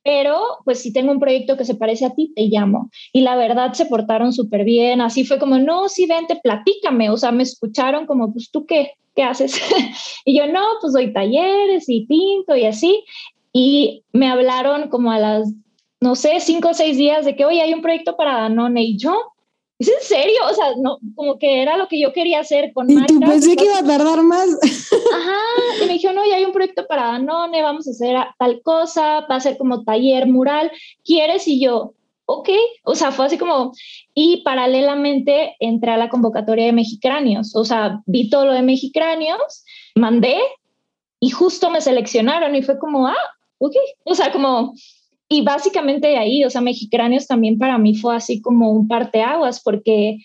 pero 0.05 0.59
pues 0.65 0.81
si 0.81 0.93
tengo 0.93 1.11
un 1.11 1.19
proyecto 1.19 1.57
que 1.57 1.65
se 1.65 1.73
parece 1.73 2.05
a 2.05 2.11
ti, 2.11 2.31
te 2.35 2.43
llamo. 2.43 2.91
Y 3.11 3.21
la 3.21 3.35
verdad 3.35 3.73
se 3.73 3.87
portaron 3.87 4.33
súper 4.33 4.63
bien, 4.63 5.01
así 5.01 5.25
fue 5.25 5.39
como, 5.39 5.57
no, 5.57 5.89
sí, 5.89 6.05
vente, 6.05 6.39
platícame, 6.41 7.09
o 7.09 7.17
sea, 7.17 7.31
me 7.31 7.41
escucharon 7.41 8.05
como, 8.05 8.31
pues 8.31 8.51
tú 8.51 8.67
qué, 8.67 8.91
¿qué 9.15 9.23
haces? 9.23 9.59
y 10.25 10.37
yo, 10.37 10.45
no, 10.45 10.61
pues 10.79 10.93
doy 10.93 11.11
talleres 11.11 11.89
y 11.89 12.05
pinto 12.05 12.55
y 12.55 12.65
así. 12.65 13.03
Y 13.51 14.03
me 14.13 14.29
hablaron 14.29 14.89
como 14.89 15.11
a 15.11 15.17
las, 15.17 15.51
no 15.99 16.15
sé, 16.15 16.39
cinco 16.39 16.69
o 16.69 16.73
seis 16.75 16.97
días 16.97 17.25
de 17.25 17.35
que, 17.35 17.45
oye, 17.45 17.63
hay 17.63 17.73
un 17.73 17.81
proyecto 17.81 18.15
para 18.15 18.41
Danone 18.41 18.83
y 18.83 18.97
yo, 18.99 19.17
¿Es 19.77 19.89
en 19.89 20.01
serio? 20.01 20.39
O 20.49 20.53
sea, 20.53 20.67
no, 20.77 20.99
como 21.15 21.37
que 21.37 21.61
era 21.61 21.75
lo 21.75 21.87
que 21.87 21.99
yo 21.99 22.13
quería 22.13 22.39
hacer 22.39 22.71
con 22.73 22.89
y 22.89 23.05
tú 23.05 23.19
pensé 23.19 23.55
que 23.55 23.65
iba 23.65 23.79
a 23.79 23.85
tardar 23.85 24.23
más. 24.23 24.47
Ajá, 25.13 25.37
y 25.81 25.87
me 25.87 25.93
dijo, 25.93 26.13
no, 26.13 26.25
ya 26.25 26.37
hay 26.37 26.45
un 26.45 26.53
proyecto 26.53 26.87
para 26.87 27.07
Danone, 27.07 27.61
vamos 27.61 27.87
a 27.87 27.91
hacer 27.91 28.15
tal 28.39 28.61
cosa, 28.61 29.21
va 29.29 29.35
a 29.35 29.41
ser 29.41 29.57
como 29.57 29.83
taller 29.83 30.27
mural, 30.27 30.71
¿quieres? 31.03 31.47
Y 31.47 31.59
yo, 31.59 31.93
ok, 32.25 32.49
o 32.83 32.95
sea, 32.95 33.11
fue 33.11 33.25
así 33.25 33.37
como, 33.37 33.73
y 34.13 34.43
paralelamente 34.43 35.55
entré 35.59 35.91
a 35.91 35.97
la 35.97 36.09
convocatoria 36.09 36.67
de 36.67 36.71
Mexicráneos, 36.71 37.55
o 37.55 37.65
sea, 37.65 38.01
vi 38.05 38.29
todo 38.29 38.45
lo 38.45 38.53
de 38.53 38.61
Mexicráneos, 38.61 39.65
mandé 39.95 40.37
y 41.19 41.29
justo 41.31 41.69
me 41.69 41.81
seleccionaron 41.81 42.55
y 42.55 42.61
fue 42.61 42.79
como, 42.79 43.07
ah, 43.07 43.15
ok, 43.57 43.75
o 44.05 44.15
sea, 44.15 44.31
como 44.31 44.73
y 45.29 45.41
básicamente 45.41 46.07
de 46.07 46.17
ahí, 46.17 46.43
o 46.43 46.49
sea, 46.49 46.61
Mexicráneos 46.61 47.27
también 47.27 47.57
para 47.57 47.77
mí 47.77 47.95
fue 47.95 48.15
así 48.15 48.41
como 48.41 48.71
un 48.71 48.87
parteaguas, 48.87 49.61
porque 49.61 50.17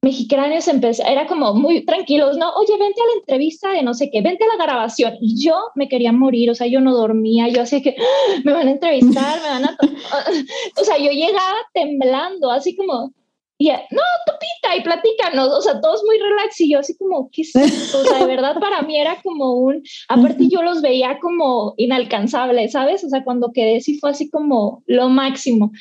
Mexicráneos 0.00 0.68
empezó, 0.68 1.04
era 1.04 1.26
como 1.26 1.54
muy 1.54 1.84
tranquilos, 1.84 2.36
¿no? 2.36 2.52
Oye, 2.54 2.72
vente 2.78 3.00
a 3.00 3.06
la 3.06 3.20
entrevista 3.20 3.72
de 3.72 3.82
no 3.82 3.94
sé 3.94 4.10
qué, 4.12 4.20
vente 4.20 4.44
a 4.44 4.56
la 4.56 4.64
grabación. 4.64 5.14
Y 5.20 5.44
yo 5.44 5.56
me 5.74 5.88
quería 5.88 6.12
morir, 6.12 6.50
o 6.50 6.54
sea, 6.54 6.68
yo 6.68 6.80
no 6.80 6.94
dormía, 6.94 7.48
yo 7.48 7.62
así 7.62 7.82
que 7.82 7.96
ah, 7.98 8.40
me 8.44 8.52
van 8.52 8.68
a 8.68 8.72
entrevistar, 8.72 9.40
me 9.42 9.48
van 9.48 9.64
a... 9.64 9.76
o 10.80 10.84
sea, 10.84 10.98
yo 10.98 11.10
llegaba 11.10 11.56
temblando, 11.74 12.50
así 12.50 12.76
como, 12.76 13.12
y 13.60 13.70
no, 13.70 14.02
tú 14.24 14.32
pita 14.38 14.76
y 14.76 14.82
platícanos, 14.82 15.48
o 15.48 15.60
sea, 15.60 15.80
todos 15.80 16.04
muy 16.04 16.16
relax 16.16 16.60
y 16.60 16.70
yo 16.70 16.78
así 16.78 16.96
como, 16.96 17.28
¿qué 17.32 17.42
es 17.42 17.56
esto? 17.56 17.98
O 17.98 18.04
sea, 18.04 18.20
de 18.20 18.26
verdad 18.26 18.54
para 18.60 18.82
mí 18.82 18.96
era 18.96 19.20
como 19.20 19.54
un, 19.54 19.82
aparte 20.08 20.48
yo 20.48 20.62
los 20.62 20.80
veía 20.80 21.18
como 21.18 21.74
inalcanzables, 21.76 22.72
¿sabes? 22.72 23.02
O 23.02 23.08
sea, 23.08 23.24
cuando 23.24 23.50
quedé 23.52 23.80
sí 23.80 23.98
fue 23.98 24.10
así 24.10 24.30
como 24.30 24.84
lo 24.86 25.08
máximo. 25.08 25.72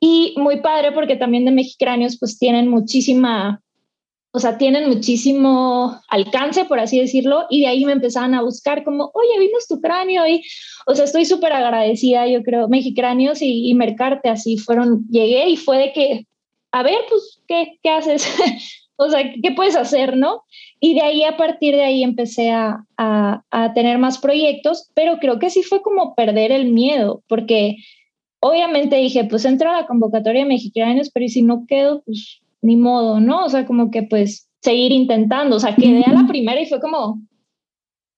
Y 0.00 0.34
muy 0.38 0.60
padre 0.60 0.90
porque 0.90 1.14
también 1.14 1.44
de 1.44 1.52
Mexicráneos 1.52 2.18
pues 2.18 2.36
tienen 2.36 2.66
muchísima, 2.66 3.62
o 4.32 4.40
sea, 4.40 4.58
tienen 4.58 4.88
muchísimo 4.88 6.00
alcance, 6.08 6.64
por 6.64 6.80
así 6.80 6.98
decirlo, 6.98 7.46
y 7.48 7.60
de 7.60 7.68
ahí 7.68 7.84
me 7.84 7.92
empezaban 7.92 8.34
a 8.34 8.42
buscar 8.42 8.82
como, 8.82 9.12
oye, 9.14 9.38
vimos 9.38 9.68
tu 9.68 9.80
cráneo 9.80 10.26
y, 10.26 10.42
o 10.86 10.96
sea, 10.96 11.04
estoy 11.04 11.26
súper 11.26 11.52
agradecida, 11.52 12.26
yo 12.26 12.42
creo, 12.42 12.68
Mexicráneos 12.68 13.40
y, 13.40 13.70
y 13.70 13.74
Mercarte 13.74 14.30
así 14.30 14.56
fueron, 14.56 15.06
llegué 15.10 15.48
y 15.48 15.56
fue 15.56 15.78
de 15.78 15.92
que 15.92 16.26
a 16.72 16.82
ver, 16.82 16.98
pues, 17.08 17.42
¿qué, 17.46 17.78
qué 17.82 17.90
haces? 17.90 18.26
o 18.96 19.08
sea, 19.08 19.22
¿qué 19.42 19.52
puedes 19.52 19.76
hacer, 19.76 20.16
no? 20.16 20.44
Y 20.78 20.94
de 20.94 21.02
ahí, 21.02 21.24
a 21.24 21.36
partir 21.36 21.74
de 21.74 21.82
ahí, 21.82 22.02
empecé 22.02 22.50
a, 22.50 22.84
a, 22.96 23.42
a, 23.50 23.72
tener 23.72 23.98
más 23.98 24.18
proyectos, 24.18 24.90
pero 24.94 25.18
creo 25.18 25.38
que 25.38 25.50
sí 25.50 25.62
fue 25.62 25.82
como 25.82 26.14
perder 26.14 26.52
el 26.52 26.72
miedo, 26.72 27.22
porque 27.28 27.76
obviamente 28.40 28.96
dije, 28.96 29.24
pues 29.24 29.44
entro 29.44 29.70
a 29.70 29.80
la 29.80 29.86
convocatoria 29.86 30.42
de 30.42 30.48
mexicanos, 30.48 31.10
pero 31.12 31.28
si 31.28 31.42
no 31.42 31.64
quedo, 31.66 32.02
pues 32.02 32.40
ni 32.62 32.76
modo, 32.76 33.20
¿no? 33.20 33.44
O 33.44 33.48
sea, 33.48 33.66
como 33.66 33.90
que 33.90 34.02
pues 34.02 34.48
seguir 34.60 34.92
intentando, 34.92 35.56
o 35.56 35.60
sea, 35.60 35.74
quedé 35.74 36.04
a 36.04 36.12
la 36.12 36.26
primera 36.26 36.60
y 36.60 36.66
fue 36.66 36.80
como, 36.80 37.20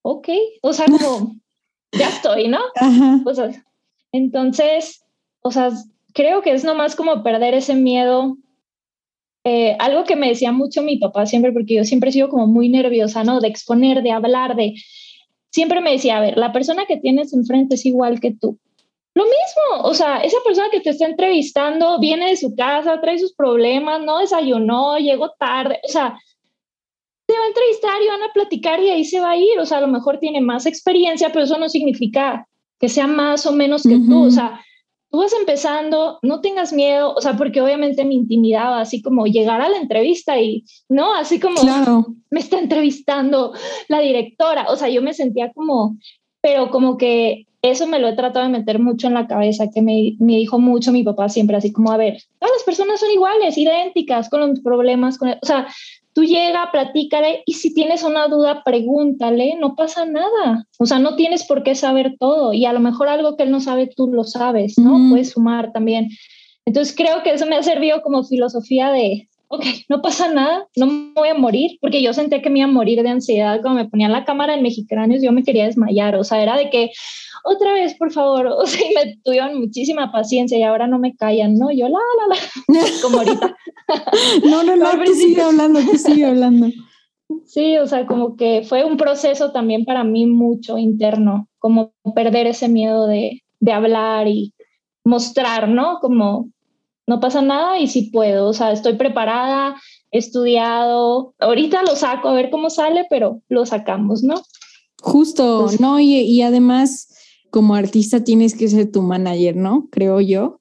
ok, 0.02 0.28
o 0.62 0.72
sea, 0.72 0.86
como, 0.86 1.36
ya 1.92 2.08
estoy, 2.08 2.48
¿no? 2.48 2.58
O 3.24 3.34
sea, 3.34 3.50
entonces, 4.12 5.04
o 5.42 5.50
sea, 5.50 5.70
creo 6.12 6.42
que 6.42 6.52
es 6.52 6.64
nomás 6.64 6.96
como 6.96 7.22
perder 7.22 7.54
ese 7.54 7.74
miedo. 7.74 8.36
Eh, 9.44 9.76
algo 9.80 10.04
que 10.04 10.16
me 10.16 10.28
decía 10.28 10.52
mucho 10.52 10.82
mi 10.82 10.98
papá 10.98 11.26
siempre, 11.26 11.52
porque 11.52 11.74
yo 11.74 11.84
siempre 11.84 12.10
he 12.10 12.12
sido 12.12 12.28
como 12.28 12.46
muy 12.46 12.68
nerviosa, 12.68 13.24
¿no? 13.24 13.40
De 13.40 13.48
exponer, 13.48 14.02
de 14.02 14.12
hablar, 14.12 14.56
de... 14.56 14.74
Siempre 15.50 15.80
me 15.80 15.92
decía, 15.92 16.18
a 16.18 16.20
ver, 16.20 16.38
la 16.38 16.52
persona 16.52 16.86
que 16.86 16.96
tienes 16.96 17.32
enfrente 17.34 17.74
es 17.74 17.84
igual 17.84 18.20
que 18.20 18.32
tú. 18.32 18.58
Lo 19.14 19.24
mismo, 19.24 19.88
o 19.88 19.92
sea, 19.92 20.20
esa 20.20 20.38
persona 20.44 20.68
que 20.70 20.80
te 20.80 20.90
está 20.90 21.04
entrevistando 21.06 21.98
viene 21.98 22.30
de 22.30 22.36
su 22.36 22.54
casa, 22.54 23.00
trae 23.00 23.18
sus 23.18 23.34
problemas, 23.34 24.00
no 24.02 24.18
desayunó, 24.18 24.96
llegó 24.96 25.32
tarde, 25.38 25.80
o 25.84 25.88
sea, 25.88 26.18
te 27.26 27.34
va 27.34 27.44
a 27.44 27.48
entrevistar 27.48 28.02
y 28.02 28.08
van 28.08 28.22
a 28.22 28.32
platicar 28.32 28.80
y 28.80 28.88
ahí 28.88 29.04
se 29.04 29.20
va 29.20 29.32
a 29.32 29.36
ir, 29.36 29.58
o 29.58 29.66
sea, 29.66 29.78
a 29.78 29.80
lo 29.82 29.88
mejor 29.88 30.18
tiene 30.18 30.40
más 30.40 30.64
experiencia, 30.64 31.28
pero 31.30 31.44
eso 31.44 31.58
no 31.58 31.68
significa 31.68 32.48
que 32.80 32.88
sea 32.88 33.06
más 33.06 33.44
o 33.44 33.52
menos 33.52 33.82
que 33.82 33.98
tú, 33.98 34.24
o 34.24 34.30
sea, 34.30 34.60
tú 35.12 35.18
vas 35.18 35.32
empezando, 35.34 36.18
no 36.22 36.40
tengas 36.40 36.72
miedo, 36.72 37.12
o 37.14 37.20
sea, 37.20 37.36
porque 37.36 37.60
obviamente 37.60 38.02
me 38.06 38.14
intimidaba 38.14 38.80
así 38.80 39.02
como 39.02 39.26
llegar 39.26 39.60
a 39.60 39.68
la 39.68 39.76
entrevista 39.76 40.40
y, 40.40 40.64
¿no? 40.88 41.14
Así 41.14 41.38
como 41.38 41.62
me 42.30 42.40
está 42.40 42.58
entrevistando 42.58 43.52
la 43.88 44.00
directora, 44.00 44.70
o 44.70 44.76
sea, 44.76 44.88
yo 44.88 45.02
me 45.02 45.12
sentía 45.12 45.52
como, 45.52 45.98
pero 46.40 46.70
como 46.70 46.96
que 46.96 47.44
eso 47.62 47.86
me 47.86 48.00
lo 48.00 48.08
he 48.08 48.16
tratado 48.16 48.44
de 48.44 48.52
meter 48.52 48.78
mucho 48.78 49.06
en 49.06 49.14
la 49.14 49.26
cabeza, 49.26 49.70
que 49.72 49.82
me, 49.82 50.16
me 50.18 50.36
dijo 50.36 50.58
mucho 50.58 50.92
mi 50.92 51.04
papá 51.04 51.28
siempre, 51.28 51.56
así 51.56 51.72
como, 51.72 51.92
a 51.92 51.96
ver, 51.96 52.22
todas 52.38 52.54
las 52.56 52.64
personas 52.64 53.00
son 53.00 53.10
iguales, 53.10 53.56
idénticas, 53.56 54.28
con 54.28 54.40
los 54.40 54.60
problemas, 54.60 55.16
con 55.16 55.30
o 55.30 55.46
sea, 55.46 55.68
Tú 56.14 56.24
llega, 56.24 56.70
platícale 56.70 57.42
y 57.46 57.54
si 57.54 57.72
tienes 57.72 58.02
una 58.02 58.28
duda, 58.28 58.62
pregúntale, 58.64 59.56
no 59.58 59.74
pasa 59.74 60.04
nada. 60.04 60.66
O 60.78 60.84
sea, 60.84 60.98
no 60.98 61.16
tienes 61.16 61.44
por 61.46 61.62
qué 61.62 61.74
saber 61.74 62.16
todo 62.18 62.52
y 62.52 62.66
a 62.66 62.72
lo 62.74 62.80
mejor 62.80 63.08
algo 63.08 63.36
que 63.36 63.44
él 63.44 63.50
no 63.50 63.60
sabe, 63.60 63.86
tú 63.86 64.08
lo 64.08 64.24
sabes, 64.24 64.76
¿no? 64.76 64.98
Puedes 65.08 65.30
sumar 65.30 65.72
también. 65.72 66.10
Entonces 66.66 66.94
creo 66.94 67.22
que 67.22 67.32
eso 67.32 67.46
me 67.46 67.56
ha 67.56 67.62
servido 67.62 68.02
como 68.02 68.24
filosofía 68.24 68.90
de, 68.90 69.28
ok, 69.52 69.64
no 69.90 70.00
pasa 70.00 70.32
nada, 70.32 70.66
no 70.76 70.86
me 70.86 71.12
voy 71.14 71.28
a 71.28 71.34
morir, 71.34 71.72
porque 71.82 72.02
yo 72.02 72.14
sentía 72.14 72.40
que 72.40 72.48
me 72.48 72.60
iba 72.60 72.68
a 72.68 72.72
morir 72.72 73.02
de 73.02 73.10
ansiedad 73.10 73.60
cuando 73.60 73.82
me 73.82 73.88
ponían 73.88 74.10
la 74.10 74.24
cámara 74.24 74.54
en 74.54 74.62
Mexicanos, 74.62 75.20
yo 75.22 75.30
me 75.30 75.42
quería 75.42 75.66
desmayar, 75.66 76.16
o 76.16 76.24
sea, 76.24 76.42
era 76.42 76.56
de 76.56 76.70
que 76.70 76.90
otra 77.44 77.74
vez, 77.74 77.94
por 77.98 78.10
favor, 78.12 78.46
o 78.58 78.66
sea, 78.66 78.80
y 78.80 78.94
me 78.94 79.16
tuvieron 79.22 79.60
muchísima 79.60 80.10
paciencia 80.10 80.58
y 80.58 80.62
ahora 80.62 80.86
no 80.86 80.98
me 80.98 81.14
callan, 81.14 81.56
¿no? 81.56 81.70
Yo 81.70 81.86
la, 81.90 81.98
la, 81.98 82.34
la, 82.34 82.80
como 83.02 83.18
ahorita. 83.18 83.56
no, 84.48 84.62
no, 84.62 84.74
no, 84.74 85.04
tú 85.04 85.14
sigue 85.14 85.42
hablando, 85.42 85.80
tú 85.80 85.98
sigue 85.98 86.24
hablando. 86.24 86.68
Sí, 87.44 87.76
o 87.76 87.86
sea, 87.86 88.06
como 88.06 88.36
que 88.36 88.62
fue 88.62 88.86
un 88.86 88.96
proceso 88.96 89.52
también 89.52 89.84
para 89.84 90.02
mí 90.02 90.24
mucho 90.24 90.78
interno, 90.78 91.46
como 91.58 91.92
perder 92.14 92.46
ese 92.46 92.68
miedo 92.68 93.06
de, 93.06 93.42
de 93.60 93.72
hablar 93.72 94.28
y 94.28 94.54
mostrar, 95.04 95.68
¿no? 95.68 95.98
Como 96.00 96.51
no 97.06 97.20
pasa 97.20 97.42
nada 97.42 97.78
y 97.78 97.88
sí 97.88 98.10
puedo, 98.12 98.48
o 98.48 98.52
sea, 98.52 98.72
estoy 98.72 98.94
preparada, 98.94 99.80
he 100.10 100.18
estudiado, 100.18 101.34
ahorita 101.40 101.82
lo 101.82 101.96
saco 101.96 102.28
a 102.28 102.34
ver 102.34 102.50
cómo 102.50 102.70
sale, 102.70 103.06
pero 103.10 103.42
lo 103.48 103.66
sacamos, 103.66 104.22
¿no? 104.22 104.34
Justo, 105.00 105.68
¿no? 105.80 105.98
Y, 105.98 106.18
y, 106.20 106.42
además, 106.42 107.08
como 107.50 107.74
artista 107.74 108.22
tienes 108.22 108.56
que 108.56 108.68
ser 108.68 108.92
tu 108.92 109.02
manager, 109.02 109.56
¿no? 109.56 109.88
Creo 109.90 110.20
yo. 110.20 110.60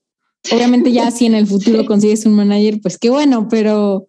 Obviamente 0.51 0.91
ya 0.91 1.11
si 1.11 1.27
en 1.27 1.35
el 1.35 1.45
futuro 1.45 1.85
consigues 1.85 2.25
un 2.25 2.33
manager, 2.33 2.79
pues 2.81 2.97
qué 2.97 3.09
bueno, 3.09 3.47
pero... 3.49 4.07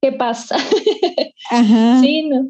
¿Qué 0.00 0.12
pasa? 0.12 0.56
Ajá. 1.50 2.00
Sí, 2.00 2.28
no. 2.28 2.48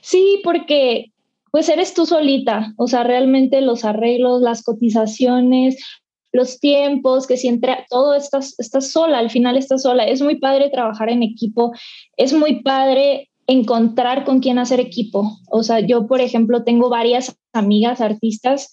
Sí, 0.00 0.40
porque 0.42 1.12
pues 1.50 1.68
eres 1.68 1.94
tú 1.94 2.06
solita, 2.06 2.72
o 2.76 2.86
sea, 2.86 3.02
realmente 3.02 3.60
los 3.60 3.84
arreglos, 3.84 4.40
las 4.40 4.62
cotizaciones, 4.62 5.76
los 6.32 6.60
tiempos, 6.60 7.26
que 7.26 7.36
si 7.36 7.48
entra, 7.48 7.86
todo 7.88 8.14
estás, 8.14 8.54
estás 8.58 8.90
sola, 8.92 9.18
al 9.18 9.30
final 9.30 9.56
estás 9.56 9.82
sola. 9.82 10.04
Es 10.04 10.22
muy 10.22 10.38
padre 10.38 10.70
trabajar 10.70 11.10
en 11.10 11.22
equipo, 11.22 11.72
es 12.16 12.32
muy 12.32 12.62
padre 12.62 13.30
encontrar 13.46 14.24
con 14.24 14.40
quién 14.40 14.58
hacer 14.58 14.78
equipo. 14.78 15.38
O 15.50 15.62
sea, 15.62 15.80
yo, 15.80 16.06
por 16.06 16.20
ejemplo, 16.20 16.62
tengo 16.62 16.88
varias 16.88 17.36
amigas 17.52 18.00
artistas 18.00 18.70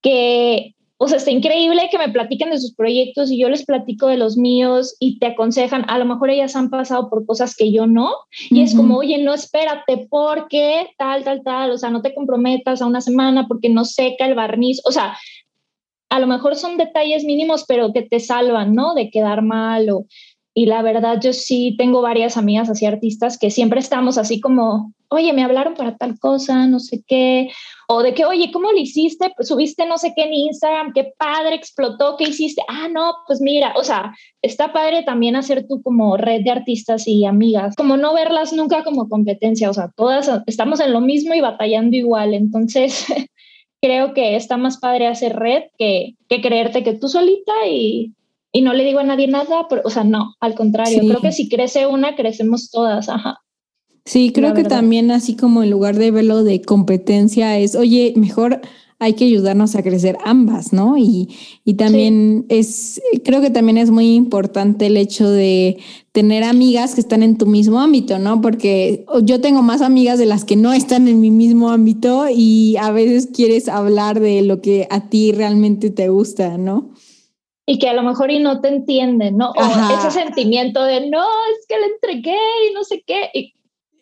que, 0.00 0.74
o 0.96 1.08
sea, 1.08 1.18
está 1.18 1.30
increíble 1.30 1.88
que 1.90 1.98
me 1.98 2.08
platiquen 2.08 2.50
de 2.50 2.58
sus 2.58 2.74
proyectos 2.74 3.30
y 3.30 3.38
yo 3.38 3.50
les 3.50 3.66
platico 3.66 4.06
de 4.06 4.16
los 4.16 4.38
míos 4.38 4.96
y 4.98 5.18
te 5.18 5.26
aconsejan, 5.26 5.84
a 5.88 5.98
lo 5.98 6.06
mejor 6.06 6.30
ellas 6.30 6.56
han 6.56 6.70
pasado 6.70 7.10
por 7.10 7.26
cosas 7.26 7.54
que 7.54 7.70
yo 7.70 7.86
no, 7.86 8.10
y 8.48 8.62
es 8.62 8.74
como, 8.74 8.96
oye, 8.96 9.18
no 9.18 9.34
espérate 9.34 10.06
porque 10.08 10.88
tal, 10.96 11.22
tal, 11.22 11.42
tal, 11.44 11.70
o 11.70 11.76
sea, 11.76 11.90
no 11.90 12.00
te 12.00 12.14
comprometas 12.14 12.80
a 12.80 12.86
una 12.86 13.00
semana 13.00 13.46
porque 13.46 13.68
no 13.68 13.84
seca 13.84 14.26
el 14.26 14.34
barniz, 14.34 14.80
o 14.84 14.90
sea, 14.90 15.18
a 16.10 16.20
lo 16.20 16.26
mejor 16.26 16.56
son 16.56 16.76
detalles 16.76 17.24
mínimos, 17.24 17.64
pero 17.66 17.92
que 17.92 18.02
te 18.02 18.20
salvan, 18.20 18.74
¿no? 18.74 18.94
De 18.94 19.10
quedar 19.10 19.42
mal 19.42 19.90
o... 19.90 20.06
Y 20.54 20.66
la 20.66 20.82
verdad, 20.82 21.20
yo 21.20 21.32
sí 21.32 21.76
tengo 21.78 22.02
varias 22.02 22.36
amigas 22.36 22.68
así 22.68 22.84
artistas 22.84 23.38
que 23.38 23.48
siempre 23.48 23.78
estamos 23.78 24.18
así 24.18 24.40
como, 24.40 24.92
oye, 25.08 25.32
me 25.32 25.44
hablaron 25.44 25.74
para 25.74 25.96
tal 25.96 26.18
cosa, 26.18 26.66
no 26.66 26.80
sé 26.80 27.04
qué, 27.06 27.48
o 27.86 28.02
de 28.02 28.12
que, 28.12 28.24
oye, 28.24 28.50
¿cómo 28.52 28.72
lo 28.72 28.78
hiciste? 28.78 29.32
Subiste 29.40 29.86
no 29.86 29.98
sé 29.98 30.12
qué 30.16 30.24
en 30.24 30.34
Instagram, 30.34 30.92
qué 30.92 31.12
padre, 31.16 31.54
explotó, 31.54 32.16
¿qué 32.16 32.24
hiciste? 32.24 32.62
Ah, 32.68 32.88
no, 32.88 33.14
pues 33.26 33.40
mira, 33.40 33.72
o 33.76 33.84
sea, 33.84 34.14
está 34.42 34.72
padre 34.72 35.04
también 35.04 35.36
hacer 35.36 35.66
tú 35.68 35.80
como 35.82 36.16
red 36.16 36.42
de 36.42 36.50
artistas 36.50 37.06
y 37.06 37.24
amigas, 37.24 37.76
como 37.76 37.96
no 37.96 38.12
verlas 38.12 38.52
nunca 38.52 38.84
como 38.84 39.08
competencia, 39.08 39.70
o 39.70 39.74
sea, 39.74 39.92
todas 39.96 40.28
estamos 40.46 40.80
en 40.80 40.92
lo 40.92 41.00
mismo 41.00 41.34
y 41.34 41.40
batallando 41.40 41.96
igual, 41.96 42.34
entonces 42.34 43.06
creo 43.80 44.14
que 44.14 44.36
está 44.36 44.56
más 44.56 44.78
padre 44.78 45.06
hacer 45.06 45.36
red 45.36 45.64
que, 45.78 46.16
que 46.28 46.40
creerte 46.40 46.82
que 46.82 46.94
tú 46.94 47.08
solita 47.08 47.52
y, 47.68 48.14
y, 48.52 48.62
no 48.62 48.72
le 48.72 48.84
digo 48.84 48.98
a 48.98 49.04
nadie 49.04 49.28
nada, 49.28 49.66
o 49.84 49.90
sea, 49.90 50.04
no, 50.04 50.34
al 50.40 50.54
contrario, 50.54 51.00
creo 51.00 51.20
que 51.20 51.32
si 51.32 51.48
crece 51.48 51.86
una, 51.86 52.16
crecemos 52.16 52.70
todas, 52.70 53.08
ajá. 53.08 53.38
Sí, 54.04 54.32
creo 54.32 54.54
que 54.54 54.64
también 54.64 55.10
así 55.10 55.36
como 55.36 55.62
en 55.62 55.70
lugar 55.70 55.96
de 55.96 56.10
verlo 56.10 56.42
de 56.42 56.62
competencia 56.62 57.58
es, 57.58 57.76
oye, 57.76 58.14
mejor 58.16 58.62
hay 59.00 59.14
que 59.14 59.24
ayudarnos 59.24 59.76
a 59.76 59.82
crecer 59.82 60.18
ambas, 60.24 60.72
¿no? 60.72 60.96
Y, 60.98 61.28
y 61.64 61.74
también 61.74 62.46
es, 62.48 63.00
creo 63.24 63.40
que 63.40 63.50
también 63.50 63.78
es 63.78 63.90
muy 63.90 64.14
importante 64.14 64.86
el 64.86 64.96
hecho 64.96 65.30
de 65.30 65.78
tener 66.12 66.42
amigas 66.42 66.94
que 66.94 67.00
están 67.00 67.22
en 67.22 67.38
tu 67.38 67.46
mismo 67.46 67.80
ámbito, 67.80 68.18
¿no? 68.18 68.40
Porque 68.40 69.06
yo 69.22 69.40
tengo 69.40 69.62
más 69.62 69.82
amigas 69.82 70.18
de 70.18 70.26
las 70.26 70.44
que 70.44 70.56
no 70.56 70.72
están 70.72 71.06
en 71.06 71.20
mi 71.20 71.30
mismo 71.30 71.70
ámbito 71.70 72.26
y 72.28 72.76
a 72.76 72.90
veces 72.90 73.28
quieres 73.32 73.68
hablar 73.68 74.18
de 74.18 74.42
lo 74.42 74.60
que 74.60 74.88
a 74.90 75.08
ti 75.08 75.32
realmente 75.32 75.90
te 75.90 76.08
gusta, 76.08 76.58
¿no? 76.58 76.90
y 77.70 77.78
que 77.78 77.86
a 77.86 77.92
lo 77.92 78.02
mejor 78.02 78.30
y 78.30 78.38
no 78.38 78.62
te 78.62 78.68
entienden, 78.68 79.36
¿no? 79.36 79.50
O 79.50 79.62
ese 79.98 80.10
sentimiento 80.10 80.82
de, 80.82 81.10
no, 81.10 81.22
es 81.52 81.66
que 81.68 81.78
le 81.78 81.84
entregué 81.84 82.38
y 82.66 82.72
no 82.72 82.82
sé 82.82 83.04
qué. 83.06 83.28
Y, 83.34 83.52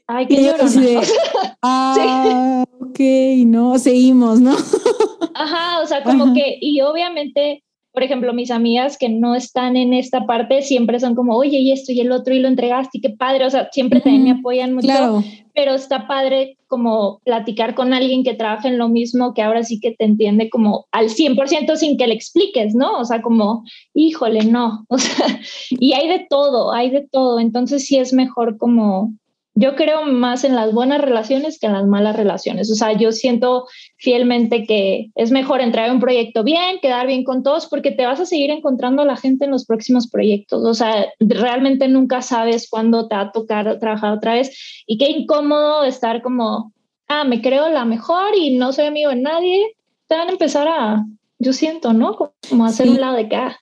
ay, 0.07 0.27
qué 0.27 0.43
llorona. 0.43 1.01
ah, 1.63 2.65
ok, 2.81 3.01
no, 3.47 3.79
seguimos, 3.79 4.41
¿no? 4.41 4.55
Ajá, 5.35 5.81
o 5.81 5.87
sea, 5.87 6.03
como 6.03 6.33
que, 6.33 6.59
y 6.61 6.81
obviamente, 6.81 7.63
por 7.93 8.03
ejemplo, 8.03 8.33
mis 8.33 8.51
amigas 8.51 8.97
que 8.97 9.09
no 9.09 9.35
están 9.35 9.77
en 9.77 9.93
esta 9.93 10.27
parte 10.27 10.63
siempre 10.63 10.99
son 11.01 11.15
como, 11.15 11.37
oye, 11.37 11.59
y 11.59 11.73
esto 11.73 11.93
y 11.93 12.01
el 12.01 12.13
otro 12.13 12.35
y 12.35 12.41
lo 12.41 12.49
entregaste, 12.49 12.99
y 12.99 13.01
qué 13.01 13.11
padre, 13.11 13.45
o 13.45 13.51
sea, 13.51 13.69
siempre 13.73 14.01
también 14.01 14.25
me 14.25 14.31
apoyan 14.33 14.75
mucho, 14.75 15.23
pero 15.55 15.75
está 15.75 16.07
padre 16.07 16.57
como 16.69 17.21
platicar 17.25 17.75
con 17.75 17.93
alguien 17.93 18.25
que 18.25 18.35
trabaja 18.35 18.69
en 18.69 18.79
lo 18.79 18.89
mismo, 18.89 19.35
que 19.35 19.43
ahora 19.43 19.63
sí 19.63 19.79
que 19.79 19.93
te 19.93 20.05
entiende 20.05 20.49
como 20.51 20.87
al 20.91 21.09
100% 21.09 21.77
sin 21.77 21.97
que 21.97 22.07
le 22.07 22.15
expliques, 22.15 22.75
¿no? 22.75 22.99
O 22.99 23.05
sea, 23.05 23.21
como, 23.23 23.65
híjole, 23.95 24.45
no, 24.45 24.85
o 24.89 24.99
sea, 24.99 25.41
y 25.71 25.93
hay 25.93 26.09
de 26.09 26.27
todo, 26.29 26.73
hay 26.73 26.91
de 26.91 27.07
todo, 27.11 27.41
entonces 27.41 27.87
sí 27.87 27.99
es 27.99 28.13
mejor 28.13 28.57
como 28.59 29.13
yo 29.59 29.75
creo 29.75 30.05
más 30.05 30.45
en 30.45 30.55
las 30.55 30.71
buenas 30.73 31.01
relaciones 31.01 31.59
que 31.59 31.67
en 31.67 31.73
las 31.73 31.87
malas 31.87 32.15
relaciones. 32.15 32.71
O 32.71 32.75
sea, 32.75 32.93
yo 32.93 33.11
siento 33.11 33.67
fielmente 33.97 34.67
que 34.67 35.11
es 35.15 35.31
mejor 35.31 35.63
entrar 35.63 35.87
en 35.87 35.95
un 35.95 36.01
proyecto 36.01 36.45
bien, 36.45 36.79
quedar 36.83 37.07
bien 37.07 37.25
con 37.25 37.43
todos, 37.43 37.67
porque 37.67 37.91
te 37.91 38.05
vas 38.05 38.21
a 38.21 38.27
seguir 38.27 38.51
encontrando 38.51 39.01
a 39.01 39.07
la 39.07 39.17
gente 39.17 39.47
en 39.47 39.51
los 39.51 39.65
próximos 39.65 40.11
proyectos. 40.11 40.63
O 40.63 40.75
sea, 40.75 41.07
realmente 41.21 41.89
nunca 41.89 42.21
sabes 42.21 42.69
cuándo 42.69 43.09
te 43.09 43.15
va 43.17 43.23
a 43.23 43.33
tocar 43.33 43.79
trabajar 43.79 44.13
otra 44.13 44.35
vez. 44.35 44.85
Y 44.87 44.99
qué 44.99 45.09
incómodo 45.09 45.85
estar 45.85 46.21
como, 46.21 46.75
ah, 47.09 47.25
me 47.25 47.41
creo 47.41 47.71
la 47.71 47.87
mejor 47.87 48.37
y 48.37 48.59
no 48.59 48.75
soy 48.75 48.85
amigo 48.85 49.09
de 49.09 49.17
nadie. 49.17 49.75
Te 50.07 50.17
van 50.17 50.29
a 50.29 50.33
empezar 50.33 50.69
a, 50.69 51.03
yo 51.39 51.55
siento, 51.55 51.95
¿no? 51.95 52.15
Como 52.47 52.67
hacer 52.67 52.91
un 52.91 53.01
lado 53.01 53.17
de 53.17 53.23
acá. 53.23 53.59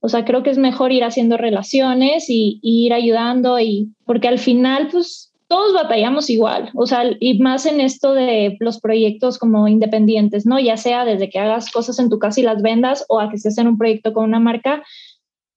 O 0.00 0.08
sea, 0.08 0.24
creo 0.24 0.42
que 0.42 0.50
es 0.50 0.58
mejor 0.58 0.92
ir 0.92 1.04
haciendo 1.04 1.36
relaciones 1.36 2.26
y, 2.28 2.60
ir 2.62 2.92
ayudando 2.92 3.58
y 3.58 3.92
porque 4.04 4.28
al 4.28 4.38
final, 4.38 4.88
pues 4.90 5.32
todos 5.48 5.74
batallamos 5.74 6.28
igual, 6.28 6.70
o 6.74 6.86
sea, 6.86 7.04
y 7.20 7.38
más 7.38 7.66
en 7.66 7.80
esto 7.80 8.14
de 8.14 8.56
los 8.58 8.80
proyectos 8.80 9.38
como 9.38 9.68
independientes, 9.68 10.44
¿no? 10.44 10.58
Ya 10.58 10.76
sea 10.76 11.04
desde 11.04 11.30
que 11.30 11.38
hagas 11.38 11.70
cosas 11.70 11.98
en 12.00 12.10
tu 12.10 12.18
casa 12.18 12.40
y 12.40 12.44
las 12.44 12.62
vendas 12.62 13.04
o 13.08 13.20
a 13.20 13.30
que 13.30 13.36
estés 13.36 13.56
en 13.58 13.68
un 13.68 13.78
proyecto 13.78 14.12
con 14.12 14.24
una 14.24 14.40
marca, 14.40 14.82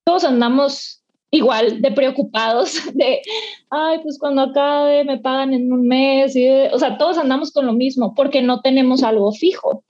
todos 0.03 0.23
andamos 0.23 0.99
igual 1.31 1.81
de 1.81 1.91
preocupados 1.91 2.79
de, 2.93 3.21
ay, 3.69 3.99
pues 4.03 4.17
cuando 4.19 4.41
acabe 4.43 5.03
me 5.03 5.19
pagan 5.19 5.53
en 5.53 5.71
un 5.71 5.87
mes, 5.87 6.35
y, 6.35 6.47
o 6.71 6.79
sea, 6.79 6.97
todos 6.97 7.17
andamos 7.17 7.51
con 7.51 7.65
lo 7.65 7.73
mismo 7.73 8.13
porque 8.15 8.41
no 8.41 8.61
tenemos 8.61 9.03
algo 9.03 9.31
fijo. 9.31 9.83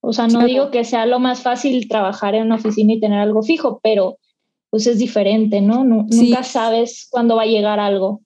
O 0.00 0.12
sea, 0.12 0.28
no 0.28 0.44
digo 0.44 0.70
que 0.70 0.84
sea 0.84 1.06
lo 1.06 1.20
más 1.20 1.42
fácil 1.42 1.86
trabajar 1.88 2.34
en 2.34 2.46
una 2.46 2.56
oficina 2.56 2.94
y 2.94 3.00
tener 3.00 3.18
algo 3.18 3.42
fijo, 3.42 3.80
pero 3.82 4.18
pues 4.70 4.86
es 4.86 4.98
diferente, 4.98 5.60
¿no? 5.60 5.84
Nunca 5.84 6.42
sabes 6.42 7.08
cuándo 7.10 7.36
va 7.36 7.42
a 7.42 7.46
llegar 7.46 7.80
algo. 7.80 8.22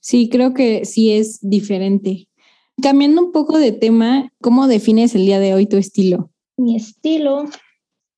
Sí, 0.00 0.28
creo 0.28 0.54
que 0.54 0.84
sí 0.84 1.12
es 1.12 1.38
diferente. 1.40 2.28
Cambiando 2.82 3.22
un 3.22 3.32
poco 3.32 3.58
de 3.58 3.72
tema, 3.72 4.30
¿cómo 4.40 4.66
defines 4.66 5.14
el 5.14 5.24
día 5.24 5.40
de 5.40 5.54
hoy 5.54 5.66
tu 5.66 5.76
estilo? 5.76 6.30
Mi 6.56 6.76
estilo, 6.76 7.44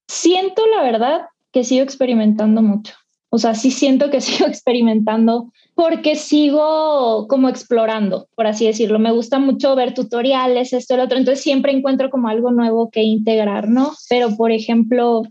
siento 0.08 0.66
la 0.66 0.82
verdad 0.82 1.20
que 1.52 1.64
sigo 1.64 1.84
experimentando 1.84 2.62
mucho. 2.62 2.94
O 3.30 3.38
sea, 3.38 3.54
sí 3.54 3.70
siento 3.70 4.10
que 4.10 4.20
sigo 4.20 4.48
experimentando 4.48 5.52
porque 5.78 6.16
sigo 6.16 7.28
como 7.28 7.48
explorando, 7.48 8.26
por 8.34 8.48
así 8.48 8.66
decirlo. 8.66 8.98
Me 8.98 9.12
gusta 9.12 9.38
mucho 9.38 9.76
ver 9.76 9.94
tutoriales, 9.94 10.72
esto, 10.72 10.94
el 10.94 11.00
otro. 11.02 11.16
Entonces 11.16 11.40
siempre 11.40 11.70
encuentro 11.70 12.10
como 12.10 12.26
algo 12.26 12.50
nuevo 12.50 12.90
que 12.90 13.04
integrar, 13.04 13.68
¿no? 13.68 13.92
Pero, 14.08 14.36
por 14.36 14.50
ejemplo, 14.50 15.22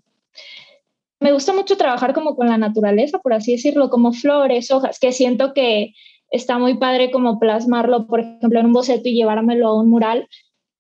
me 1.19 1.33
gusta 1.33 1.51
mucho 1.51 1.75
trabajar 1.75 2.13
como 2.13 2.38
con 2.38 2.47
la 2.47 2.57
naturaleza, 2.57 3.19
por 3.19 3.33
así 3.33 3.51
decirlo, 3.51 3.89
como 3.89 4.13
flores, 4.13 4.71
hojas, 4.71 4.99
que 4.99 5.12
siento 5.12 5.53
que 5.53 5.91
está 6.31 6.57
muy 6.57 6.77
padre 6.77 7.12
como 7.12 7.39
plasmarlo, 7.39 8.07
por 8.07 8.21
ejemplo, 8.21 8.62
en 8.62 8.67
un 8.67 8.73
boceto 8.73 9.10
y 9.10 9.15
llevármelo 9.15 9.67
a 9.67 9.77
un 9.77 9.89
mural, 9.89 10.29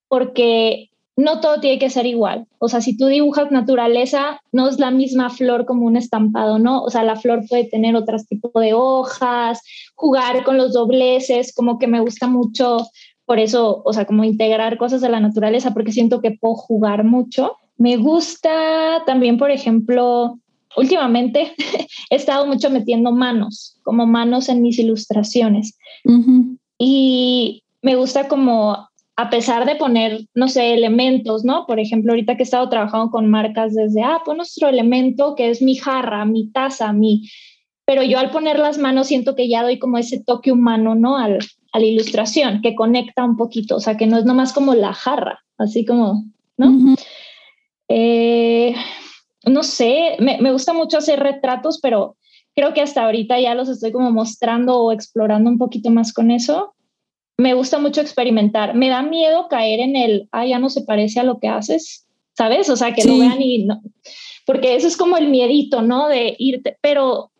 porque 0.07 0.91
no 1.17 1.41
todo 1.41 1.59
tiene 1.59 1.79
que 1.79 1.89
ser 1.89 2.05
igual. 2.05 2.45
O 2.59 2.69
sea, 2.69 2.79
si 2.79 2.95
tú 2.95 3.07
dibujas 3.07 3.51
naturaleza, 3.51 4.39
no 4.51 4.69
es 4.69 4.79
la 4.79 4.91
misma 4.91 5.31
flor 5.31 5.65
como 5.65 5.87
un 5.87 5.97
estampado, 5.97 6.59
¿no? 6.59 6.83
O 6.83 6.91
sea, 6.91 7.03
la 7.03 7.15
flor 7.15 7.43
puede 7.49 7.65
tener 7.65 7.95
otro 7.95 8.17
tipo 8.29 8.59
de 8.59 8.73
hojas, 8.75 9.61
jugar 9.95 10.43
con 10.43 10.57
los 10.57 10.73
dobleces, 10.73 11.53
como 11.53 11.79
que 11.79 11.87
me 11.87 11.99
gusta 11.99 12.27
mucho, 12.27 12.87
por 13.25 13.39
eso, 13.39 13.81
o 13.83 13.93
sea, 13.93 14.05
como 14.05 14.23
integrar 14.23 14.77
cosas 14.77 15.01
de 15.01 15.09
la 15.09 15.19
naturaleza, 15.19 15.73
porque 15.73 15.91
siento 15.91 16.21
que 16.21 16.37
puedo 16.39 16.53
jugar 16.53 17.03
mucho. 17.03 17.57
Me 17.77 17.97
gusta 17.97 19.03
también, 19.07 19.39
por 19.39 19.49
ejemplo, 19.49 20.39
últimamente 20.77 21.51
he 22.11 22.15
estado 22.15 22.45
mucho 22.45 22.69
metiendo 22.69 23.11
manos, 23.11 23.79
como 23.83 24.05
manos 24.05 24.49
en 24.49 24.61
mis 24.61 24.77
ilustraciones. 24.77 25.77
Y 26.77 27.63
me 27.81 27.95
gusta 27.95 28.27
como, 28.27 28.87
a 29.19 29.31
pesar 29.31 29.65
de 29.65 29.75
poner, 29.75 30.27
no 30.35 30.47
sé, 30.47 30.75
elementos, 30.75 31.43
¿no? 31.43 31.65
Por 31.65 31.79
ejemplo, 31.79 32.11
ahorita 32.11 32.35
que 32.35 32.43
he 32.43 32.45
estado 32.45 32.69
trabajando 32.69 33.09
con 33.09 33.27
marcas 33.27 33.73
desde, 33.73 34.03
ah, 34.03 34.21
pon 34.23 34.37
nuestro 34.37 34.69
elemento 34.69 35.33
que 35.35 35.49
es 35.49 35.61
mi 35.61 35.75
jarra, 35.75 36.23
mi 36.23 36.51
taza, 36.51 36.93
mi... 36.93 37.27
Pero 37.83 38.03
yo 38.03 38.19
al 38.19 38.29
poner 38.29 38.59
las 38.59 38.77
manos 38.77 39.07
siento 39.07 39.35
que 39.35 39.49
ya 39.49 39.63
doy 39.63 39.79
como 39.79 39.97
ese 39.97 40.23
toque 40.23 40.51
humano, 40.51 40.93
¿no? 40.93 41.17
Al, 41.17 41.39
a 41.71 41.79
la 41.79 41.85
ilustración, 41.85 42.61
que 42.61 42.75
conecta 42.75 43.25
un 43.25 43.37
poquito, 43.37 43.77
o 43.77 43.79
sea, 43.79 43.97
que 43.97 44.05
no 44.05 44.19
es 44.19 44.25
nomás 44.25 44.53
como 44.53 44.75
la 44.75 44.93
jarra, 44.93 45.43
así 45.57 45.83
como, 45.83 46.25
¿no? 46.57 46.95
eh, 47.87 48.75
no 49.47 49.63
sé, 49.63 50.17
me, 50.19 50.39
me, 50.41 50.51
gusta 50.51 50.73
mucho 50.73 50.99
hacer 50.99 51.19
retratos, 51.19 51.79
pero 51.81 52.17
creo 52.55 52.75
que 52.75 52.81
hasta 52.81 53.03
ahorita 53.03 53.39
ya 53.39 53.55
los 53.55 53.67
estoy 53.67 53.91
como 53.91 54.11
mostrando 54.11 54.77
o 54.77 54.91
explorando 54.91 55.49
un 55.49 55.57
poquito 55.57 55.89
más 55.89 56.13
con 56.13 56.29
eso. 56.29 56.75
Me 57.37 57.53
gusta 57.53 57.79
mucho 57.79 58.01
experimentar. 58.01 58.75
Me 58.75 58.89
da 58.89 59.01
miedo 59.01 59.47
caer 59.49 59.79
en 59.79 59.95
el, 59.95 60.27
ah, 60.31 60.45
ya 60.45 60.59
no 60.59 60.69
se 60.69 60.81
parece 60.81 61.19
a 61.19 61.23
lo 61.23 61.39
que 61.39 61.47
haces, 61.47 62.07
¿sabes? 62.35 62.69
O 62.69 62.75
sea, 62.75 62.93
que 62.93 63.03
lo 63.03 63.17
vean 63.17 63.41
y 63.41 63.65
no. 63.65 63.81
Porque 64.45 64.75
eso 64.75 64.87
es 64.87 64.97
como 64.97 65.17
el 65.17 65.29
miedito, 65.29 65.81
¿no? 65.81 66.07
De 66.07 66.35
irte, 66.39 66.77
pero 66.81 67.31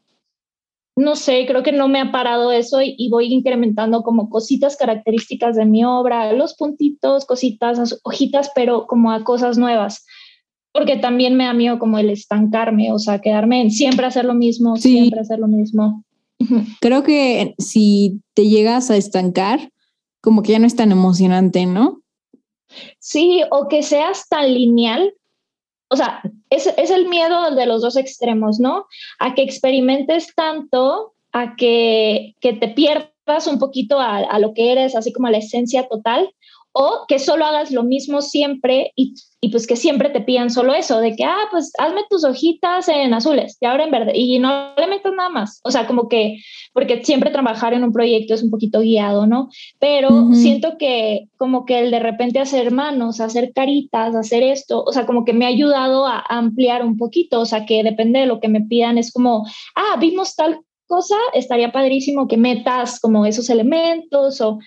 no 0.96 1.16
sé, 1.16 1.46
creo 1.48 1.64
que 1.64 1.72
no 1.72 1.88
me 1.88 2.00
ha 2.00 2.12
parado 2.12 2.52
eso 2.52 2.82
y, 2.82 2.96
y, 2.98 3.10
voy 3.10 3.32
incrementando 3.32 4.02
como 4.02 4.30
cositas 4.30 4.78
características 4.78 5.56
de 5.56 5.66
mi 5.66 5.86
obra, 5.86 6.34
los 6.34 6.56
puntitos, 6.56 7.26
cositas, 7.26 8.00
hojitas, 8.04 8.52
pero 8.56 8.88
como 8.88 9.12
a 9.12 9.24
cosas 9.24 9.58
nuevas 9.58 10.04
porque 10.78 10.96
también 10.96 11.36
me 11.36 11.46
da 11.46 11.54
miedo 11.54 11.80
como 11.80 11.98
el 11.98 12.12
estancarme, 12.12 12.92
o 12.92 13.00
sea, 13.00 13.20
quedarme 13.20 13.62
en 13.62 13.72
siempre 13.72 14.06
hacer 14.06 14.26
lo 14.26 14.36
mismo, 14.36 14.78
siempre 14.78 15.20
hacer 15.20 15.40
lo 15.40 15.48
mismo. 15.48 16.04
Creo 16.82 17.02
que 17.02 17.56
si 17.58 18.22
te 18.36 18.48
llegas 18.48 18.92
a 18.92 18.96
estancar, 18.96 19.72
como 20.28 20.44
que 20.44 20.52
ya 20.52 20.60
no 20.60 20.68
es 20.68 20.76
tan 20.76 20.92
emocionante, 20.92 21.66
¿no? 21.66 22.02
Sí, 23.00 23.44
o 23.50 23.70
que 23.70 23.82
seas 23.82 24.28
tan 24.28 24.54
lineal. 24.54 25.14
O 25.88 25.96
sea, 25.96 26.22
es, 26.50 26.68
es 26.68 26.92
el 26.92 27.08
miedo 27.08 27.56
de 27.56 27.66
los 27.66 27.82
dos 27.82 27.96
extremos, 27.96 28.60
¿no? 28.60 28.88
A 29.20 29.36
que 29.36 29.42
experimentes 29.42 30.36
tanto, 30.36 31.14
a 31.32 31.56
que, 31.56 32.36
que 32.42 32.52
te 32.52 32.68
pierdas 32.68 33.48
un 33.48 33.58
poquito 33.58 34.02
a, 34.02 34.18
a, 34.18 34.38
lo 34.40 34.54
que 34.54 34.74
eres, 34.74 34.98
así 34.98 35.14
como 35.14 35.28
a 35.28 35.32
la 35.32 35.38
esencia 35.38 35.88
total, 35.88 36.30
o 36.80 37.06
que 37.08 37.18
solo 37.18 37.44
hagas 37.44 37.72
lo 37.72 37.82
mismo 37.82 38.22
siempre 38.22 38.92
y, 38.96 39.16
y, 39.42 39.50
pues 39.50 39.66
que 39.66 39.76
siempre 39.76 40.10
te 40.10 40.22
pidan 40.22 40.52
solo 40.52 40.76
eso, 40.76 41.00
de 41.00 41.16
que, 41.16 41.24
ah, 41.24 41.48
pues 41.50 41.72
hazme 41.80 42.02
tus 42.08 42.24
hojitas 42.24 42.88
en 42.88 43.16
azules 43.16 43.58
y 43.60 43.66
ahora 43.66 43.86
en 43.86 43.90
verde 43.90 44.12
y 44.14 44.38
no 44.38 44.76
le 44.78 44.86
metas 44.86 45.12
nada 45.18 45.30
más. 45.30 45.60
O 45.64 45.72
sea, 45.72 45.88
como 45.88 46.08
que, 46.08 46.38
porque 46.74 47.04
siempre 47.04 47.32
trabajar 47.32 47.74
en 47.74 47.84
un 47.84 47.92
proyecto 47.92 48.36
es 48.36 48.44
un 48.44 48.52
poquito 48.52 48.82
guiado, 48.82 49.26
¿no? 49.26 49.50
Pero 49.80 50.10
uh 50.10 50.30
-huh. 50.30 50.36
siento 50.36 50.78
que 50.78 51.30
como 51.38 51.66
que 51.66 51.80
el 51.80 51.90
de 51.90 52.00
repente 52.00 52.38
hacer 52.38 52.72
manos, 52.72 53.22
hacer 53.22 53.54
caritas, 53.54 54.14
hacer 54.14 54.44
esto, 54.44 54.84
o 54.84 54.94
sea, 54.94 55.08
como 55.08 55.26
que 55.26 55.34
me 55.34 55.46
ha 55.46 55.50
ayudado 55.50 56.06
a 56.06 56.24
ampliar 56.30 56.86
un 56.86 56.98
poquito, 56.98 57.40
o 57.40 57.46
sea, 57.46 57.66
que 57.66 57.82
depende 57.82 58.20
de 58.20 58.28
lo 58.28 58.40
que 58.40 58.50
me 58.50 58.62
pidan, 58.62 59.00
es 59.00 59.12
como, 59.12 59.48
ah, 59.76 59.98
vimos 60.00 60.36
tal 60.36 60.60
cosa, 60.86 61.16
estaría 61.34 61.72
padrísimo 61.72 62.28
que 62.28 62.38
metas 62.38 63.00
como 63.00 63.26
esos 63.26 63.50
elementos 63.50 64.42
o 64.42 64.60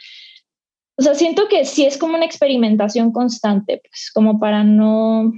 o 1.01 1.03
sea, 1.03 1.15
siento 1.15 1.49
que 1.49 1.65
sí 1.65 1.87
es 1.87 1.97
como 1.97 2.15
una 2.15 2.27
experimentación 2.27 3.11
constante, 3.11 3.81
pues 3.83 4.11
como 4.13 4.39
para 4.39 4.65
no, 4.65 5.33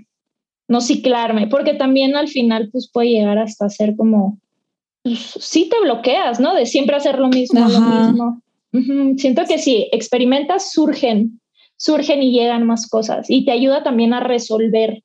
no 0.67 0.81
ciclarme, 0.81 1.47
porque 1.47 1.75
también 1.75 2.17
al 2.17 2.27
final 2.27 2.69
pues 2.73 2.91
puede 2.93 3.11
llegar 3.11 3.39
hasta 3.39 3.69
ser 3.69 3.95
como, 3.95 4.41
pues, 5.05 5.21
sí 5.39 5.69
te 5.71 5.81
bloqueas, 5.81 6.41
¿no? 6.41 6.53
De 6.57 6.67
siempre 6.67 6.97
hacer 6.97 7.21
lo 7.21 7.29
mismo, 7.29 7.61
Ajá. 7.61 7.69
lo 7.71 7.81
mismo. 7.81 8.43
Uh 8.73 8.79
-huh. 8.79 9.19
Siento 9.19 9.45
que 9.45 9.59
si 9.59 9.89
experimentas, 9.93 10.73
surgen, 10.73 11.41
surgen 11.77 12.25
y 12.25 12.33
llegan 12.33 12.67
más 12.67 12.89
cosas 12.89 13.31
y 13.31 13.45
te 13.45 13.53
ayuda 13.53 13.85
también 13.85 14.15
a 14.15 14.21
resolver 14.21 15.05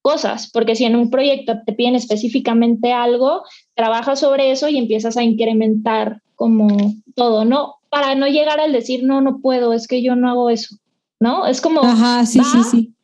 cosas, 0.00 0.50
porque 0.50 0.74
si 0.74 0.86
en 0.86 0.96
un 0.96 1.10
proyecto 1.10 1.56
te 1.66 1.74
piden 1.74 1.96
específicamente 1.96 2.94
algo, 2.94 3.42
trabajas 3.74 4.20
sobre 4.20 4.52
eso 4.52 4.70
y 4.70 4.78
empiezas 4.78 5.18
a 5.18 5.22
incrementar 5.22 6.22
como 6.34 6.94
todo, 7.14 7.44
¿no? 7.44 7.74
Para 7.90 8.14
no 8.14 8.26
llegar 8.26 8.60
al 8.60 8.72
decir, 8.72 9.04
no, 9.04 9.20
no 9.20 9.40
puedo, 9.40 9.72
es 9.72 9.86
que 9.86 10.02
yo 10.02 10.16
no 10.16 10.28
hago 10.28 10.50
eso, 10.50 10.76
¿no? 11.20 11.46
Es 11.46 11.60
como, 11.60 11.82
Ajá, 11.82 12.26
sí, 12.26 12.40
sí, 12.40 12.62
sí. 12.70 12.94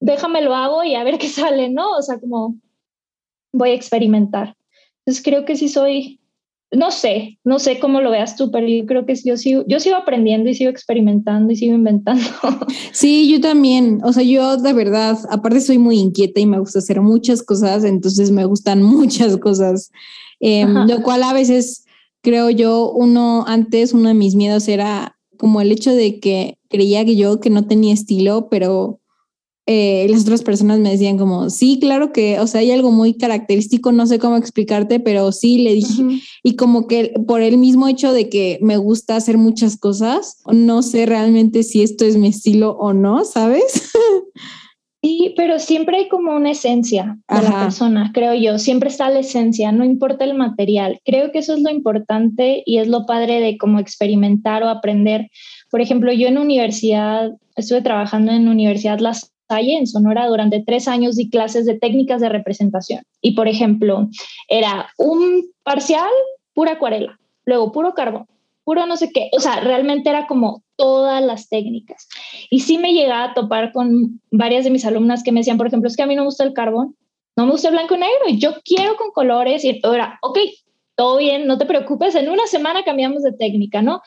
Déjame 0.00 0.40
lo 0.42 0.54
hago 0.54 0.82
y 0.84 0.94
a 0.94 1.04
ver 1.04 1.18
qué 1.18 1.28
sale, 1.28 1.70
¿no? 1.70 1.90
O 1.92 2.02
sea, 2.02 2.18
como 2.18 2.56
voy 3.52 3.70
a 3.70 3.74
experimentar. 3.74 4.56
Entonces 5.00 5.24
creo 5.24 5.44
que 5.44 5.56
sí 5.56 5.68
soy, 5.68 6.20
no 6.70 6.90
sé, 6.90 7.38
no 7.42 7.58
sé 7.58 7.80
cómo 7.80 8.00
lo 8.00 8.10
veas 8.10 8.36
tú, 8.36 8.50
pero 8.50 8.66
yo 8.68 8.86
creo 8.86 9.06
que 9.06 9.14
yo 9.24 9.36
sigo, 9.36 9.64
yo 9.66 9.80
sigo 9.80 9.96
aprendiendo 9.96 10.50
y 10.50 10.54
sigo 10.54 10.70
experimentando 10.70 11.52
y 11.52 11.56
sigo 11.56 11.74
inventando. 11.74 12.22
Sí, 12.92 13.30
yo 13.30 13.40
también, 13.40 14.00
o 14.04 14.12
sea, 14.12 14.22
yo 14.22 14.56
de 14.56 14.72
verdad, 14.72 15.16
aparte 15.30 15.60
soy 15.60 15.78
muy 15.78 15.98
inquieta 15.98 16.40
y 16.40 16.46
me 16.46 16.58
gusta 16.58 16.80
hacer 16.80 17.00
muchas 17.00 17.42
cosas, 17.42 17.84
entonces 17.84 18.30
me 18.30 18.44
gustan 18.44 18.82
muchas 18.82 19.36
cosas, 19.38 19.90
eh, 20.40 20.66
lo 20.66 21.02
cual 21.02 21.22
a 21.22 21.32
veces 21.32 21.86
creo 22.22 22.50
yo, 22.50 22.90
uno 22.90 23.44
antes, 23.46 23.92
uno 23.92 24.08
de 24.08 24.14
mis 24.14 24.34
miedos 24.34 24.68
era 24.68 25.18
como 25.36 25.60
el 25.60 25.72
hecho 25.72 25.92
de 25.94 26.20
que 26.20 26.58
creía 26.68 27.04
que 27.04 27.16
yo 27.16 27.40
que 27.40 27.50
no 27.50 27.66
tenía 27.66 27.94
estilo, 27.94 28.48
pero 28.50 29.00
eh, 29.66 30.06
las 30.10 30.22
otras 30.22 30.42
personas 30.42 30.80
me 30.80 30.90
decían 30.90 31.16
como, 31.16 31.48
sí, 31.48 31.78
claro 31.80 32.12
que, 32.12 32.40
o 32.40 32.46
sea, 32.46 32.60
hay 32.60 32.72
algo 32.72 32.90
muy 32.90 33.14
característico, 33.14 33.92
no 33.92 34.06
sé 34.06 34.18
cómo 34.18 34.36
explicarte, 34.36 34.98
pero 34.98 35.30
sí 35.32 35.58
le 35.58 35.74
dije, 35.74 36.02
uh 36.02 36.08
-huh. 36.08 36.22
y 36.42 36.56
como 36.56 36.88
que 36.88 37.12
por 37.26 37.40
el 37.40 37.56
mismo 37.56 37.86
hecho 37.86 38.12
de 38.12 38.28
que 38.28 38.58
me 38.62 38.78
gusta 38.78 39.16
hacer 39.16 39.38
muchas 39.38 39.76
cosas, 39.76 40.38
no 40.50 40.82
sé 40.82 41.06
realmente 41.06 41.62
si 41.62 41.82
esto 41.82 42.04
es 42.04 42.16
mi 42.16 42.28
estilo 42.28 42.72
o 42.72 42.92
no, 42.92 43.24
¿sabes? 43.24 43.92
Sí, 45.02 45.32
pero 45.34 45.58
siempre 45.58 45.96
hay 45.96 46.08
como 46.08 46.34
una 46.34 46.50
esencia 46.50 47.16
de 47.26 47.36
Ajá. 47.38 47.42
la 47.50 47.62
persona, 47.64 48.10
creo 48.12 48.34
yo. 48.34 48.58
Siempre 48.58 48.90
está 48.90 49.08
la 49.08 49.20
esencia, 49.20 49.72
no 49.72 49.84
importa 49.84 50.24
el 50.24 50.34
material. 50.34 51.00
Creo 51.06 51.32
que 51.32 51.38
eso 51.38 51.54
es 51.54 51.62
lo 51.62 51.70
importante 51.70 52.62
y 52.66 52.78
es 52.78 52.88
lo 52.88 53.06
padre 53.06 53.40
de 53.40 53.56
como 53.56 53.78
experimentar 53.78 54.62
o 54.62 54.68
aprender. 54.68 55.30
Por 55.70 55.80
ejemplo, 55.80 56.12
yo 56.12 56.28
en 56.28 56.36
universidad, 56.36 57.30
estuve 57.56 57.80
trabajando 57.80 58.32
en 58.32 58.46
Universidad 58.46 58.98
La 58.98 59.14
Salle, 59.14 59.78
en 59.78 59.86
Sonora, 59.86 60.26
durante 60.26 60.62
tres 60.62 60.86
años 60.86 61.16
di 61.16 61.30
clases 61.30 61.64
de 61.64 61.78
técnicas 61.78 62.20
de 62.20 62.28
representación. 62.28 63.02
Y, 63.22 63.32
por 63.32 63.48
ejemplo, 63.48 64.06
era 64.48 64.90
un 64.98 65.46
parcial, 65.62 66.10
pura 66.52 66.72
acuarela, 66.72 67.18
luego 67.46 67.72
puro 67.72 67.94
carbón, 67.94 68.26
puro 68.64 68.86
no 68.86 68.96
sé 68.96 69.10
qué. 69.12 69.30
O 69.36 69.40
sea, 69.40 69.60
realmente 69.60 70.10
era 70.10 70.26
como 70.26 70.62
todas 70.76 71.22
las 71.22 71.48
técnicas. 71.48 72.08
Y 72.50 72.60
sí 72.60 72.78
me 72.78 72.92
llegaba 72.92 73.24
a 73.24 73.34
topar 73.34 73.72
con 73.72 74.20
varias 74.30 74.64
de 74.64 74.70
mis 74.70 74.84
alumnas 74.84 75.22
que 75.22 75.32
me 75.32 75.40
decían, 75.40 75.58
por 75.58 75.66
ejemplo, 75.66 75.88
es 75.88 75.96
que 75.96 76.02
a 76.02 76.06
mí 76.06 76.16
no 76.16 76.22
me 76.22 76.26
gusta 76.26 76.44
el 76.44 76.52
carbón, 76.52 76.96
no 77.36 77.46
me 77.46 77.52
gusta 77.52 77.68
el 77.68 77.74
blanco 77.74 77.94
y 77.94 77.98
negro, 77.98 78.28
y 78.28 78.38
yo 78.38 78.54
quiero 78.64 78.96
con 78.96 79.10
colores, 79.10 79.64
y 79.64 79.80
ahora, 79.82 80.18
ok, 80.22 80.38
todo 80.96 81.16
bien, 81.18 81.46
no 81.46 81.56
te 81.56 81.66
preocupes, 81.66 82.14
en 82.14 82.28
una 82.28 82.46
semana 82.46 82.84
cambiamos 82.84 83.22
de 83.22 83.32
técnica, 83.32 83.80
¿no? 83.80 84.02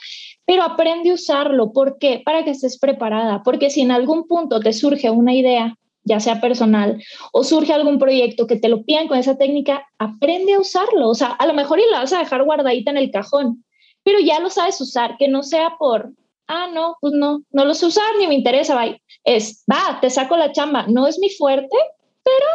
Pero 0.45 0.63
aprende 0.63 1.09
a 1.09 1.15
usarlo, 1.15 1.71
¿por 1.71 1.97
qué? 1.97 2.21
Para 2.23 2.43
que 2.43 2.51
estés 2.51 2.77
preparada, 2.77 3.41
porque 3.43 3.69
si 3.69 3.81
en 3.81 3.91
algún 3.91 4.27
punto 4.27 4.59
te 4.59 4.73
surge 4.73 5.09
una 5.09 5.33
idea, 5.33 5.75
ya 6.03 6.19
sea 6.19 6.41
personal, 6.41 7.01
o 7.31 7.43
surge 7.43 7.73
algún 7.73 7.97
proyecto 7.97 8.45
que 8.45 8.57
te 8.57 8.69
lo 8.69 8.83
pidan 8.83 9.07
con 9.07 9.17
esa 9.17 9.37
técnica, 9.37 9.87
aprende 9.97 10.53
a 10.53 10.59
usarlo, 10.59 11.09
o 11.09 11.15
sea, 11.15 11.29
a 11.29 11.47
lo 11.47 11.53
mejor 11.53 11.79
y 11.79 11.83
la 11.91 11.99
vas 11.99 12.13
a 12.13 12.19
dejar 12.19 12.43
guardadita 12.43 12.91
en 12.91 12.97
el 12.97 13.09
cajón, 13.09 13.63
pero 14.03 14.19
ya 14.19 14.39
lo 14.39 14.49
sabes 14.49 14.79
usar, 14.81 15.17
que 15.17 15.27
no 15.27 15.43
sea 15.43 15.75
por, 15.77 16.13
ah, 16.47 16.67
no, 16.73 16.97
pues 17.01 17.13
no, 17.13 17.43
no 17.51 17.65
lo 17.65 17.73
sé 17.73 17.85
usar 17.85 18.05
ni 18.19 18.27
me 18.27 18.35
interesa, 18.35 18.75
bye. 18.75 19.01
Es, 19.23 19.63
va, 19.71 19.99
te 20.01 20.09
saco 20.09 20.37
la 20.37 20.51
chamba, 20.51 20.85
no 20.87 21.07
es 21.07 21.17
mi 21.19 21.29
fuerte, 21.29 21.77
pero 22.23 22.45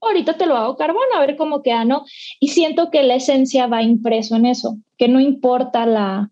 ahorita 0.00 0.36
te 0.36 0.46
lo 0.46 0.56
hago 0.56 0.76
carbón 0.76 1.06
a 1.14 1.20
ver 1.20 1.36
cómo 1.36 1.62
queda, 1.62 1.84
¿no? 1.84 2.04
Y 2.40 2.48
siento 2.48 2.90
que 2.90 3.02
la 3.02 3.14
esencia 3.14 3.66
va 3.66 3.82
impreso 3.82 4.36
en 4.36 4.46
eso, 4.46 4.76
que 4.98 5.08
no 5.08 5.20
importa 5.20 5.86
la, 5.86 6.30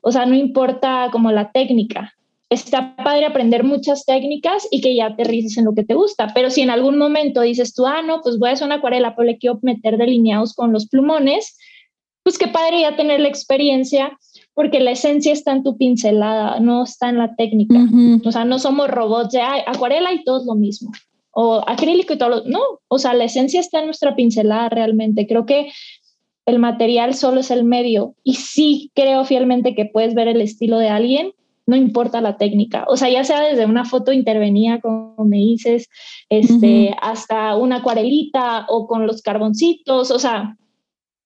o 0.00 0.12
sea, 0.12 0.26
no 0.26 0.34
importa 0.34 1.08
como 1.12 1.32
la 1.32 1.52
técnica. 1.52 2.14
Está 2.50 2.96
padre 2.96 3.26
aprender 3.26 3.62
muchas 3.62 4.06
técnicas 4.06 4.66
y 4.70 4.80
que 4.80 4.94
ya 4.94 5.06
aterrices 5.06 5.58
en 5.58 5.66
lo 5.66 5.74
que 5.74 5.84
te 5.84 5.94
gusta, 5.94 6.32
pero 6.34 6.48
si 6.48 6.62
en 6.62 6.70
algún 6.70 6.96
momento 6.96 7.42
dices 7.42 7.74
tú, 7.74 7.86
ah, 7.86 8.00
no, 8.00 8.22
pues 8.22 8.38
voy 8.38 8.48
a 8.48 8.52
hacer 8.52 8.66
una 8.66 8.76
acuarela, 8.76 9.14
pero 9.14 9.26
le 9.26 9.36
quiero 9.36 9.58
meter 9.60 9.98
delineados 9.98 10.54
con 10.54 10.72
los 10.72 10.88
plumones, 10.88 11.58
pues 12.28 12.36
qué 12.36 12.48
padre 12.48 12.82
ya 12.82 12.94
tener 12.94 13.20
la 13.20 13.28
experiencia 13.28 14.18
porque 14.52 14.80
la 14.80 14.90
esencia 14.90 15.32
está 15.32 15.52
en 15.52 15.62
tu 15.62 15.78
pincelada, 15.78 16.60
no 16.60 16.84
está 16.84 17.08
en 17.08 17.16
la 17.16 17.34
técnica. 17.36 17.78
Uh 17.78 17.86
-huh. 17.86 18.28
O 18.28 18.30
sea, 18.30 18.44
no 18.44 18.58
somos 18.58 18.90
robots 18.90 19.30
de 19.30 19.40
ay, 19.40 19.62
acuarela 19.66 20.12
y 20.12 20.24
todo 20.24 20.40
es 20.40 20.44
lo 20.44 20.54
mismo. 20.54 20.92
O 21.30 21.66
acrílico 21.66 22.12
y 22.12 22.18
todo 22.18 22.28
lo... 22.28 22.44
No, 22.44 22.60
o 22.86 22.98
sea, 22.98 23.14
la 23.14 23.24
esencia 23.24 23.60
está 23.60 23.78
en 23.78 23.86
nuestra 23.86 24.14
pincelada 24.14 24.68
realmente. 24.68 25.26
Creo 25.26 25.46
que 25.46 25.72
el 26.44 26.58
material 26.58 27.14
solo 27.14 27.40
es 27.40 27.50
el 27.50 27.64
medio. 27.64 28.14
Y 28.22 28.34
sí 28.34 28.90
creo 28.94 29.24
fielmente 29.24 29.74
que 29.74 29.86
puedes 29.86 30.12
ver 30.12 30.28
el 30.28 30.42
estilo 30.42 30.76
de 30.78 30.90
alguien 30.90 31.32
no 31.66 31.76
importa 31.76 32.22
la 32.22 32.36
técnica. 32.36 32.84
O 32.88 32.96
sea, 32.96 33.10
ya 33.10 33.24
sea 33.24 33.40
desde 33.40 33.66
una 33.66 33.84
foto 33.84 34.10
intervenida, 34.12 34.80
como 34.80 35.24
me 35.24 35.36
dices, 35.36 35.88
este, 36.30 36.94
hasta 37.02 37.56
una 37.56 37.76
acuarelita 37.76 38.64
o 38.68 38.86
con 38.86 39.06
los 39.06 39.20
carboncitos, 39.20 40.10
o 40.10 40.18
sea, 40.18 40.56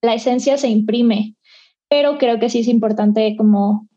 la 0.02 0.14
esencia 0.14 0.58
se 0.58 0.68
imprime. 0.68 1.36
Pero 1.88 2.18
creo 2.18 2.38
que 2.38 2.50
sí 2.50 2.60
es 2.60 2.68
importante 2.68 3.34
como 3.36 3.88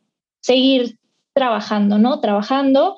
seguir 0.41 0.97
trabajando, 1.33 1.97
¿no? 1.97 2.19
Trabajando 2.21 2.95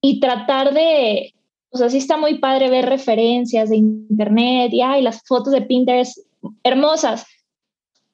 y 0.00 0.20
tratar 0.20 0.72
de, 0.72 1.34
o 1.70 1.78
sea, 1.78 1.90
sí 1.90 1.98
está 1.98 2.16
muy 2.16 2.38
padre 2.38 2.70
ver 2.70 2.86
referencias 2.86 3.68
de 3.68 3.76
internet 3.76 4.72
y, 4.72 4.80
ay, 4.80 5.02
las 5.02 5.22
fotos 5.26 5.52
de 5.52 5.62
Pinterest 5.62 6.18
hermosas, 6.62 7.26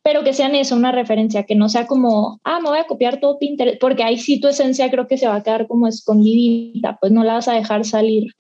pero 0.03 0.25
que 0.25 0.33
sean 0.33 0.55
eso, 0.55 0.77
una 0.77 0.93
referencia, 0.93 1.45
que 1.45 1.55
no 1.55 1.69
sea 1.69 1.87
como, 1.87 2.41
ah, 2.45 2.61
me 2.61 2.69
voy 2.69 2.79
a 2.79 2.87
copiar 2.87 3.21
todo 3.21 3.39
Pinterest, 3.39 3.81
porque 3.81 4.03
ahí 4.03 4.19
sí 4.19 4.41
tu 4.41 4.49
esencia 4.49 4.91
creo 4.91 5.07
que 5.07 5.19
se 5.19 5.27
va 5.27 5.37
a 5.37 5.43
quedar 5.43 5.67
como 5.67 5.87
escondidita, 5.87 6.99
pues 7.01 7.13
no 7.13 7.25
la 7.25 7.35
vas 7.35 7.49
a 7.49 7.55
dejar 7.55 7.85
salir 7.85 8.33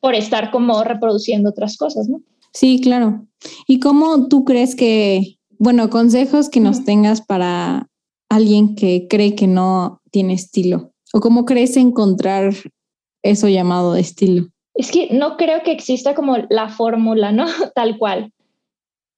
por 0.00 0.14
estar 0.14 0.50
como 0.50 0.84
reproduciendo 0.84 1.50
otras 1.50 1.76
cosas, 1.76 2.08
¿no? 2.08 2.20
Sí, 2.52 2.80
claro. 2.80 3.26
¿Y 3.66 3.80
cómo 3.80 4.28
tú 4.28 4.44
crees 4.44 4.74
que, 4.74 5.38
bueno, 5.58 5.90
consejos 5.90 6.48
que 6.48 6.60
nos 6.60 6.84
tengas 6.84 7.20
para 7.20 7.88
alguien 8.28 8.74
que 8.74 9.06
cree 9.08 9.34
que 9.34 9.46
no 9.46 10.00
tiene 10.10 10.34
estilo? 10.34 10.92
¿O 11.12 11.20
cómo 11.20 11.44
crees 11.44 11.76
encontrar 11.76 12.52
eso 13.22 13.48
llamado 13.48 13.96
estilo? 13.96 14.48
Es 14.74 14.90
que 14.90 15.08
no 15.12 15.36
creo 15.36 15.62
que 15.62 15.72
exista 15.72 16.14
como 16.14 16.36
la 16.50 16.68
fórmula, 16.68 17.32
¿no? 17.32 17.46
Tal 17.74 17.98
cual. 17.98 18.32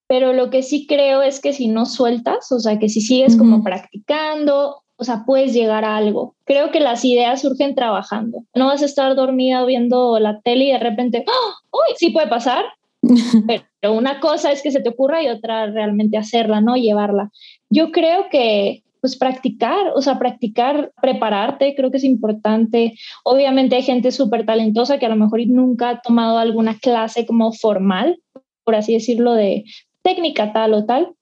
Pero 0.09 0.33
lo 0.33 0.51
que 0.51 0.63
sí 0.63 0.87
creo 0.87 1.23
es 1.23 1.41
que 1.41 1.53
si 1.53 1.69
no 1.69 1.87
sueltas, 1.87 2.51
o 2.51 2.59
sea, 2.59 2.79
que 2.79 2.89
si 2.89 3.01
sigues 3.01 3.37
como 3.37 3.63
practicando, 3.63 4.83
o 4.97 5.05
sea, 5.05 5.23
puedes 5.25 5.55
llegar 5.55 5.85
a 5.85 5.97
algo. 5.97 6.35
Creo 6.45 6.73
que 6.73 6.81
las 6.81 7.05
ideas 7.05 7.43
surgen 7.43 7.77
trabajando. 7.77 8.45
No 8.55 8.67
vas 8.67 8.83
a 8.83 8.87
estar 8.87 9.15
dormida 9.15 9.65
viendo 9.65 10.19
la 10.19 10.41
tele 10.41 10.65
y 10.65 10.73
de 10.73 10.79
repente, 10.79 11.25
¡oh! 11.29 11.79
¡Uy! 11.79 11.95
Sí 11.97 12.11
puede 12.11 12.27
pasar, 12.27 12.65
pero 13.81 13.95
una 13.95 14.21
cosa 14.21 14.53
es 14.53 14.63
que 14.63 14.71
se 14.71 14.81
te 14.81 14.91
ocurra 14.91 15.23
y 15.23 15.29
otra 15.29 15.67
realmente 15.67 16.19
hacerla, 16.19 16.61
¿no? 16.61 16.77
Llevarla. 16.77 17.31
Yo 17.71 17.93
creo 17.93 18.29
que 18.31 18.83
pues 19.01 19.17
practicar, 19.17 19.93
o 19.95 20.03
sea, 20.03 20.19
practicar, 20.19 20.93
prepararte, 21.01 21.75
creo 21.75 21.91
que 21.91 21.97
es 21.97 22.05
importante. 22.05 22.95
Obviamente 23.25 23.77
hay 23.77 23.83
gente 23.83 24.13
súper 24.13 24.45
talentosa 24.45 24.99
que 24.99 25.07
a 25.07 25.11
lo 25.11 25.17
mejor 25.17 25.41
nunca 25.47 25.89
ha 25.89 26.01
tomado 26.01 26.39
alguna 26.39 26.79
clase 26.79 27.25
como 27.27 27.53
formal, 27.53 28.21
por 28.63 28.75
así 28.75 28.93
decirlo, 28.93 29.33
de 29.33 29.65
técnica 30.03 30.53
tal 30.53 30.75
o 30.75 30.85
tal, 30.85 31.15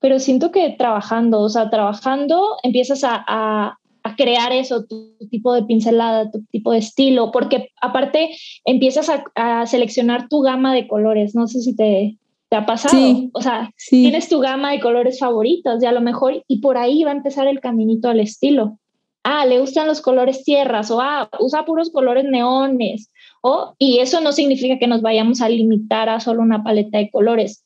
pero 0.00 0.18
siento 0.18 0.50
que 0.50 0.70
trabajando, 0.70 1.40
o 1.40 1.48
sea, 1.48 1.70
trabajando 1.70 2.56
empiezas 2.64 3.04
a, 3.04 3.24
a, 3.26 3.78
crear 4.16 4.52
eso, 4.52 4.84
tu, 4.84 5.16
tipo 5.30 5.54
de 5.54 5.62
pincelada, 5.64 6.30
tu 6.30 6.44
tipo 6.46 6.72
de 6.72 6.78
estilo, 6.78 7.30
porque 7.30 7.70
aparte 7.80 8.30
empiezas 8.64 9.08
a, 9.08 9.24
a 9.34 9.66
seleccionar 9.66 10.28
tu 10.28 10.40
gama 10.40 10.74
de 10.74 10.86
colores, 10.86 11.34
no 11.34 11.46
sé 11.46 11.60
si 11.60 11.74
te, 11.74 12.18
¿Te 12.52 12.56
ha 12.56 12.66
pasado? 12.66 12.98
o 13.32 13.40
sea, 13.40 13.70
tienes 13.88 14.28
tu 14.28 14.38
gama 14.38 14.72
de 14.72 14.80
colores 14.80 15.18
favoritos 15.18 15.82
y 15.82 15.86
a 15.86 15.92
lo 15.92 16.02
mejor, 16.02 16.44
y 16.46 16.60
por 16.60 16.76
ahí 16.76 17.02
va 17.02 17.10
a 17.10 17.14
empezar 17.14 17.46
el 17.46 17.60
caminito 17.60 18.10
al 18.10 18.20
estilo. 18.20 18.78
Ah, 19.24 19.46
le 19.46 19.58
gustan 19.58 19.86
los 19.86 20.02
colores 20.02 20.44
tierras 20.44 20.90
o 20.90 21.00
ah, 21.00 21.30
usa 21.40 21.64
puros 21.64 21.90
colores 21.90 22.26
neones. 22.26 23.10
O, 23.40 23.74
y 23.78 24.00
eso 24.00 24.20
no 24.20 24.32
significa 24.32 24.78
que 24.78 24.86
nos 24.86 25.00
vayamos 25.00 25.40
a 25.40 25.48
limitar 25.48 26.10
a 26.10 26.20
solo 26.20 26.42
una 26.42 26.62
paleta 26.62 26.98
de 26.98 27.10
colores, 27.10 27.64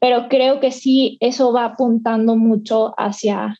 pero 0.00 0.28
creo 0.28 0.58
que 0.58 0.72
sí, 0.72 1.16
eso 1.20 1.52
va 1.52 1.66
apuntando 1.66 2.34
mucho 2.34 2.92
hacia, 2.98 3.56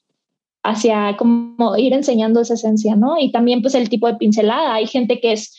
hacia 0.65 1.17
como 1.17 1.77
ir 1.77 1.93
enseñando 1.93 2.41
esa 2.41 2.55
esencia, 2.55 2.97
¿no? 2.97 3.19
Y 3.19 3.31
también 3.31 3.63
pues 3.63 3.75
el 3.75 3.89
tipo 3.89 4.09
de 4.09 4.17
pincelada. 4.17 4.75
Hay 4.75 4.87
gente 4.87 5.21
que 5.21 5.33
es 5.33 5.57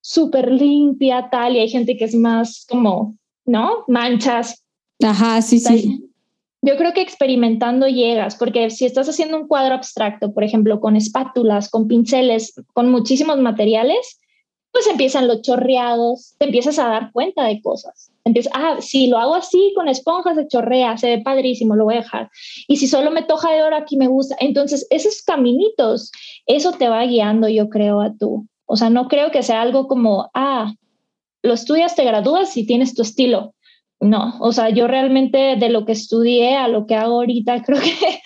súper 0.00 0.52
limpia, 0.52 1.28
tal, 1.30 1.56
y 1.56 1.60
hay 1.60 1.68
gente 1.68 1.96
que 1.96 2.04
es 2.04 2.14
más 2.14 2.64
como 2.68 3.16
¿no? 3.44 3.84
Manchas. 3.88 4.64
Ajá, 5.02 5.42
sí, 5.42 5.58
sí. 5.58 6.08
Yo 6.64 6.76
creo 6.76 6.92
que 6.92 7.02
experimentando 7.02 7.88
llegas, 7.88 8.36
porque 8.36 8.70
si 8.70 8.84
estás 8.84 9.08
haciendo 9.08 9.36
un 9.36 9.48
cuadro 9.48 9.74
abstracto, 9.74 10.32
por 10.32 10.44
ejemplo, 10.44 10.80
con 10.80 10.94
espátulas, 10.94 11.68
con 11.68 11.88
pinceles, 11.88 12.54
con 12.72 12.90
muchísimos 12.90 13.38
materiales, 13.38 14.20
pues 14.72 14.86
empiezan 14.86 15.28
los 15.28 15.42
chorreados, 15.42 16.34
te 16.38 16.46
empiezas 16.46 16.78
a 16.78 16.88
dar 16.88 17.12
cuenta 17.12 17.44
de 17.44 17.60
cosas. 17.60 18.10
Empiezas, 18.24 18.52
ah, 18.56 18.76
si 18.80 19.08
lo 19.08 19.18
hago 19.18 19.34
así 19.34 19.72
con 19.76 19.86
esponjas 19.88 20.36
de 20.36 20.48
chorrea, 20.48 20.96
se 20.96 21.08
ve 21.08 21.22
padrísimo, 21.22 21.76
lo 21.76 21.84
voy 21.84 21.94
a 21.94 21.98
dejar. 21.98 22.30
Y 22.66 22.78
si 22.78 22.86
solo 22.86 23.10
me 23.10 23.22
toja 23.22 23.52
de 23.52 23.62
oro 23.62 23.76
aquí 23.76 23.96
me 23.98 24.08
gusta. 24.08 24.34
Entonces, 24.40 24.86
esos 24.90 25.22
caminitos, 25.22 26.10
eso 26.46 26.72
te 26.72 26.88
va 26.88 27.04
guiando, 27.04 27.48
yo 27.48 27.68
creo, 27.68 28.00
a 28.00 28.14
tú. 28.18 28.48
O 28.64 28.76
sea, 28.76 28.88
no 28.88 29.08
creo 29.08 29.30
que 29.30 29.42
sea 29.42 29.60
algo 29.60 29.88
como, 29.88 30.30
ah, 30.32 30.72
lo 31.42 31.52
estudias, 31.52 31.94
te 31.94 32.04
gradúas 32.04 32.56
y 32.56 32.66
tienes 32.66 32.94
tu 32.94 33.02
estilo. 33.02 33.54
No, 34.00 34.34
o 34.40 34.52
sea, 34.52 34.70
yo 34.70 34.88
realmente 34.88 35.56
de 35.56 35.68
lo 35.68 35.84
que 35.84 35.92
estudié 35.92 36.56
a 36.56 36.66
lo 36.66 36.86
que 36.86 36.96
hago 36.96 37.16
ahorita 37.16 37.62
creo 37.66 37.78
que 37.78 38.20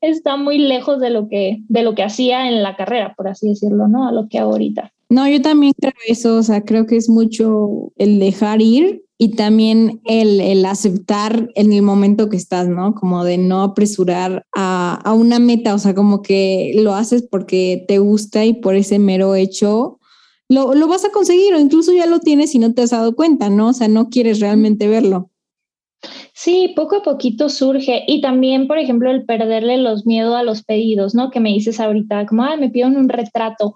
está 0.00 0.36
muy 0.36 0.58
lejos 0.58 1.00
de 1.00 1.10
lo 1.10 1.28
que 1.28 1.58
de 1.68 1.82
lo 1.82 1.96
que 1.96 2.04
hacía 2.04 2.48
en 2.48 2.62
la 2.62 2.76
carrera, 2.76 3.14
por 3.16 3.26
así 3.26 3.48
decirlo, 3.48 3.88
¿no? 3.88 4.06
A 4.06 4.12
lo 4.12 4.28
que 4.28 4.38
hago 4.38 4.52
ahorita. 4.52 4.92
No, 5.08 5.28
yo 5.28 5.40
también 5.40 5.72
creo 5.78 5.92
eso, 6.08 6.36
o 6.36 6.42
sea, 6.42 6.64
creo 6.64 6.86
que 6.86 6.96
es 6.96 7.08
mucho 7.08 7.92
el 7.96 8.18
dejar 8.18 8.60
ir 8.60 9.04
y 9.18 9.30
también 9.30 10.00
el, 10.04 10.40
el 10.40 10.64
aceptar 10.66 11.50
en 11.54 11.72
el 11.72 11.82
momento 11.82 12.28
que 12.28 12.36
estás, 12.36 12.68
¿no? 12.68 12.94
Como 12.94 13.24
de 13.24 13.38
no 13.38 13.62
apresurar 13.62 14.44
a, 14.54 15.00
a 15.04 15.12
una 15.14 15.38
meta, 15.38 15.74
o 15.74 15.78
sea, 15.78 15.94
como 15.94 16.22
que 16.22 16.72
lo 16.76 16.94
haces 16.94 17.22
porque 17.22 17.84
te 17.86 17.98
gusta 17.98 18.44
y 18.44 18.54
por 18.54 18.74
ese 18.74 18.98
mero 18.98 19.34
hecho 19.34 20.00
lo, 20.48 20.74
lo, 20.74 20.88
vas 20.88 21.04
a 21.04 21.10
conseguir 21.10 21.54
o 21.54 21.58
incluso 21.58 21.92
ya 21.92 22.06
lo 22.06 22.20
tienes 22.20 22.54
y 22.54 22.58
no 22.58 22.72
te 22.72 22.82
has 22.82 22.90
dado 22.90 23.16
cuenta, 23.16 23.50
¿no? 23.50 23.68
O 23.68 23.72
sea, 23.72 23.88
no 23.88 24.10
quieres 24.10 24.40
realmente 24.40 24.86
verlo. 24.86 25.30
Sí, 26.34 26.72
poco 26.76 26.96
a 26.96 27.02
poquito 27.02 27.48
surge 27.48 28.04
y 28.06 28.20
también, 28.20 28.68
por 28.68 28.78
ejemplo, 28.78 29.10
el 29.10 29.24
perderle 29.24 29.78
los 29.78 30.06
miedos 30.06 30.36
a 30.36 30.42
los 30.42 30.62
pedidos, 30.62 31.14
¿no? 31.14 31.30
Que 31.30 31.40
me 31.40 31.48
dices 31.48 31.80
ahorita, 31.80 32.26
como, 32.26 32.44
ay, 32.44 32.60
me 32.60 32.70
piden 32.70 32.96
un 32.96 33.08
retrato. 33.08 33.74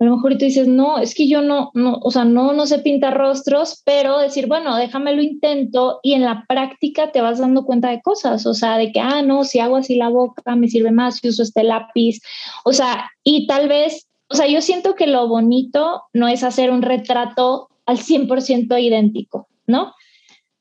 A 0.00 0.04
lo 0.04 0.16
mejor 0.16 0.32
tú 0.32 0.46
dices, 0.46 0.66
no, 0.66 0.98
es 0.98 1.14
que 1.14 1.28
yo 1.28 1.42
no, 1.42 1.70
no, 1.74 1.98
o 2.02 2.10
sea, 2.10 2.24
no, 2.24 2.52
no 2.52 2.66
sé 2.66 2.78
pintar 2.80 3.16
rostros, 3.16 3.82
pero 3.84 4.18
decir, 4.18 4.46
bueno, 4.46 4.76
déjame 4.76 5.14
lo 5.14 5.22
intento 5.22 6.00
y 6.02 6.14
en 6.14 6.24
la 6.24 6.44
práctica 6.48 7.12
te 7.12 7.20
vas 7.20 7.38
dando 7.38 7.64
cuenta 7.64 7.90
de 7.90 8.00
cosas, 8.00 8.46
o 8.46 8.54
sea, 8.54 8.78
de 8.78 8.92
que, 8.92 9.00
ah, 9.00 9.22
no, 9.22 9.44
si 9.44 9.60
hago 9.60 9.76
así 9.76 9.96
la 9.96 10.08
boca, 10.08 10.56
me 10.56 10.68
sirve 10.68 10.90
más, 10.90 11.18
si 11.18 11.28
uso 11.28 11.42
este 11.42 11.62
lápiz, 11.62 12.20
o 12.64 12.72
sea, 12.72 13.10
y 13.22 13.46
tal 13.46 13.68
vez 13.68 14.06
o 14.30 14.36
sea, 14.36 14.46
yo 14.46 14.62
siento 14.62 14.94
que 14.94 15.08
lo 15.08 15.26
bonito 15.26 16.04
no 16.12 16.28
es 16.28 16.44
hacer 16.44 16.70
un 16.70 16.82
retrato 16.82 17.68
al 17.84 17.98
100% 17.98 18.80
idéntico, 18.80 19.48
¿no? 19.66 19.92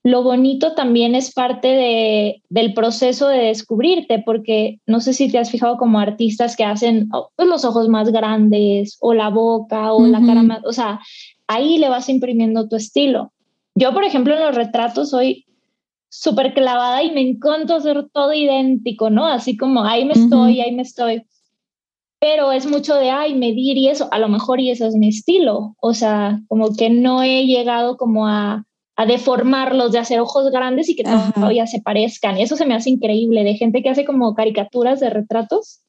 Lo 0.09 0.23
bonito 0.23 0.73
también 0.73 1.13
es 1.13 1.31
parte 1.31 1.67
de, 1.67 2.41
del 2.49 2.73
proceso 2.73 3.27
de 3.27 3.43
descubrirte, 3.43 4.23
porque 4.25 4.79
no 4.87 5.01
sé 5.01 5.13
si 5.13 5.31
te 5.31 5.37
has 5.37 5.51
fijado 5.51 5.77
como 5.77 5.99
artistas 5.99 6.55
que 6.55 6.63
hacen 6.63 7.09
oh, 7.13 7.29
pues, 7.35 7.47
los 7.47 7.63
ojos 7.63 7.89
más 7.89 8.11
grandes 8.11 8.97
o 9.01 9.13
la 9.13 9.29
boca 9.29 9.93
o 9.93 10.07
la 10.07 10.19
cara 10.25 10.41
más, 10.41 10.61
o 10.65 10.73
sea, 10.73 10.99
ahí 11.47 11.77
le 11.77 11.89
vas 11.89 12.09
imprimiendo 12.09 12.67
tu 12.67 12.75
estilo. 12.75 13.33
Yo, 13.75 13.93
por 13.93 14.03
ejemplo, 14.03 14.33
en 14.33 14.41
los 14.41 14.55
retratos 14.55 15.11
soy 15.11 15.45
súper 16.09 16.55
clavada 16.55 17.03
y 17.03 17.11
me 17.11 17.21
encanta 17.21 17.75
hacer 17.75 18.07
todo 18.11 18.33
idéntico, 18.33 19.11
¿no? 19.11 19.27
Así 19.27 19.57
como 19.57 19.83
ahí 19.83 20.05
me 20.05 20.13
estoy, 20.13 20.59
ahí 20.59 20.73
me 20.73 20.81
estoy 20.81 21.23
pero 22.19 22.51
es 22.51 22.65
mucho 22.65 22.95
de, 22.95 23.11
ay, 23.11 23.33
medir 23.33 23.77
y 23.77 23.87
eso, 23.87 24.09
a 24.11 24.19
lo 24.19 24.27
mejor 24.27 24.59
y 24.59 24.71
eso 24.71 24.85
es 24.85 24.95
mi 24.95 25.07
estilo, 25.07 25.75
o 25.79 25.93
sea, 25.93 26.41
como 26.49 26.75
que 26.75 26.89
no 26.89 27.23
he 27.23 27.45
llegado 27.45 27.95
como 27.95 28.27
a, 28.27 28.65
a 28.99 29.05
deformarlos, 29.05 29.93
de 29.93 29.99
hacer 29.99 30.19
ojos 30.19 30.51
grandes 30.51 30.89
y 30.89 30.95
que 30.97 31.03
todavía 31.03 31.65
se 31.67 31.79
parezcan, 31.81 32.37
eso 32.37 32.57
se 32.57 32.65
me 32.65 32.75
hace 32.75 32.89
increíble, 32.89 33.45
de 33.45 33.53
gente 33.55 33.81
que 33.81 33.87
hace 33.87 34.03
como 34.03 34.35
caricaturas 34.35 34.99
de 34.99 35.09
retratos, 35.09 35.79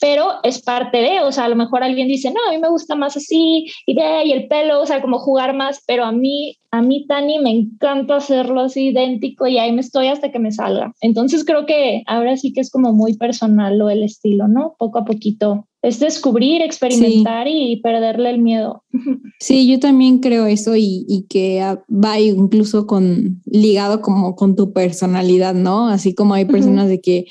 pero 0.00 0.34
es 0.44 0.62
parte 0.62 0.98
de, 0.98 1.20
o 1.22 1.32
sea, 1.32 1.46
a 1.46 1.48
lo 1.48 1.56
mejor 1.56 1.82
alguien 1.82 2.06
dice, 2.06 2.30
no, 2.30 2.38
a 2.46 2.52
mí 2.52 2.58
me 2.58 2.68
gusta 2.68 2.94
más 2.94 3.16
así, 3.16 3.66
y 3.86 3.94
de, 3.96 4.26
y 4.26 4.30
el 4.30 4.46
pelo, 4.46 4.80
o 4.80 4.86
sea, 4.86 5.02
como 5.02 5.18
jugar 5.18 5.56
más, 5.56 5.82
pero 5.84 6.04
a 6.04 6.12
mí, 6.12 6.56
a 6.70 6.80
mí, 6.80 7.04
Tani, 7.08 7.40
me 7.40 7.50
encanta 7.50 8.16
hacerlo 8.16 8.60
así 8.60 8.90
idéntico 8.90 9.48
y 9.48 9.58
ahí 9.58 9.72
me 9.72 9.80
estoy 9.80 10.06
hasta 10.06 10.30
que 10.30 10.38
me 10.38 10.52
salga. 10.52 10.92
Entonces 11.00 11.44
creo 11.44 11.66
que 11.66 12.04
ahora 12.06 12.36
sí 12.36 12.52
que 12.52 12.60
es 12.60 12.70
como 12.70 12.92
muy 12.92 13.16
personal 13.16 13.78
lo 13.78 13.90
el 13.90 14.04
estilo, 14.04 14.46
¿no? 14.46 14.76
Poco 14.78 15.00
a 15.00 15.04
poquito. 15.04 15.66
Es 15.84 16.00
descubrir, 16.00 16.62
experimentar 16.62 17.46
y 17.46 17.80
perderle 17.82 18.30
el 18.30 18.40
miedo. 18.40 18.82
Sí, 19.40 19.66
yo 19.66 19.78
también 19.78 20.20
creo 20.20 20.46
eso 20.46 20.74
y, 20.74 21.04
y 21.06 21.26
que 21.28 21.60
va 21.90 22.18
incluso 22.18 22.86
con 22.86 23.42
ligado 23.44 24.00
como 24.00 24.36
con 24.36 24.56
tu 24.56 24.72
personalidad, 24.72 25.54
¿no? 25.54 25.88
Así 25.88 26.14
como 26.14 26.32
hay 26.32 26.46
personas 26.46 26.88
de 26.88 27.00
que 27.02 27.26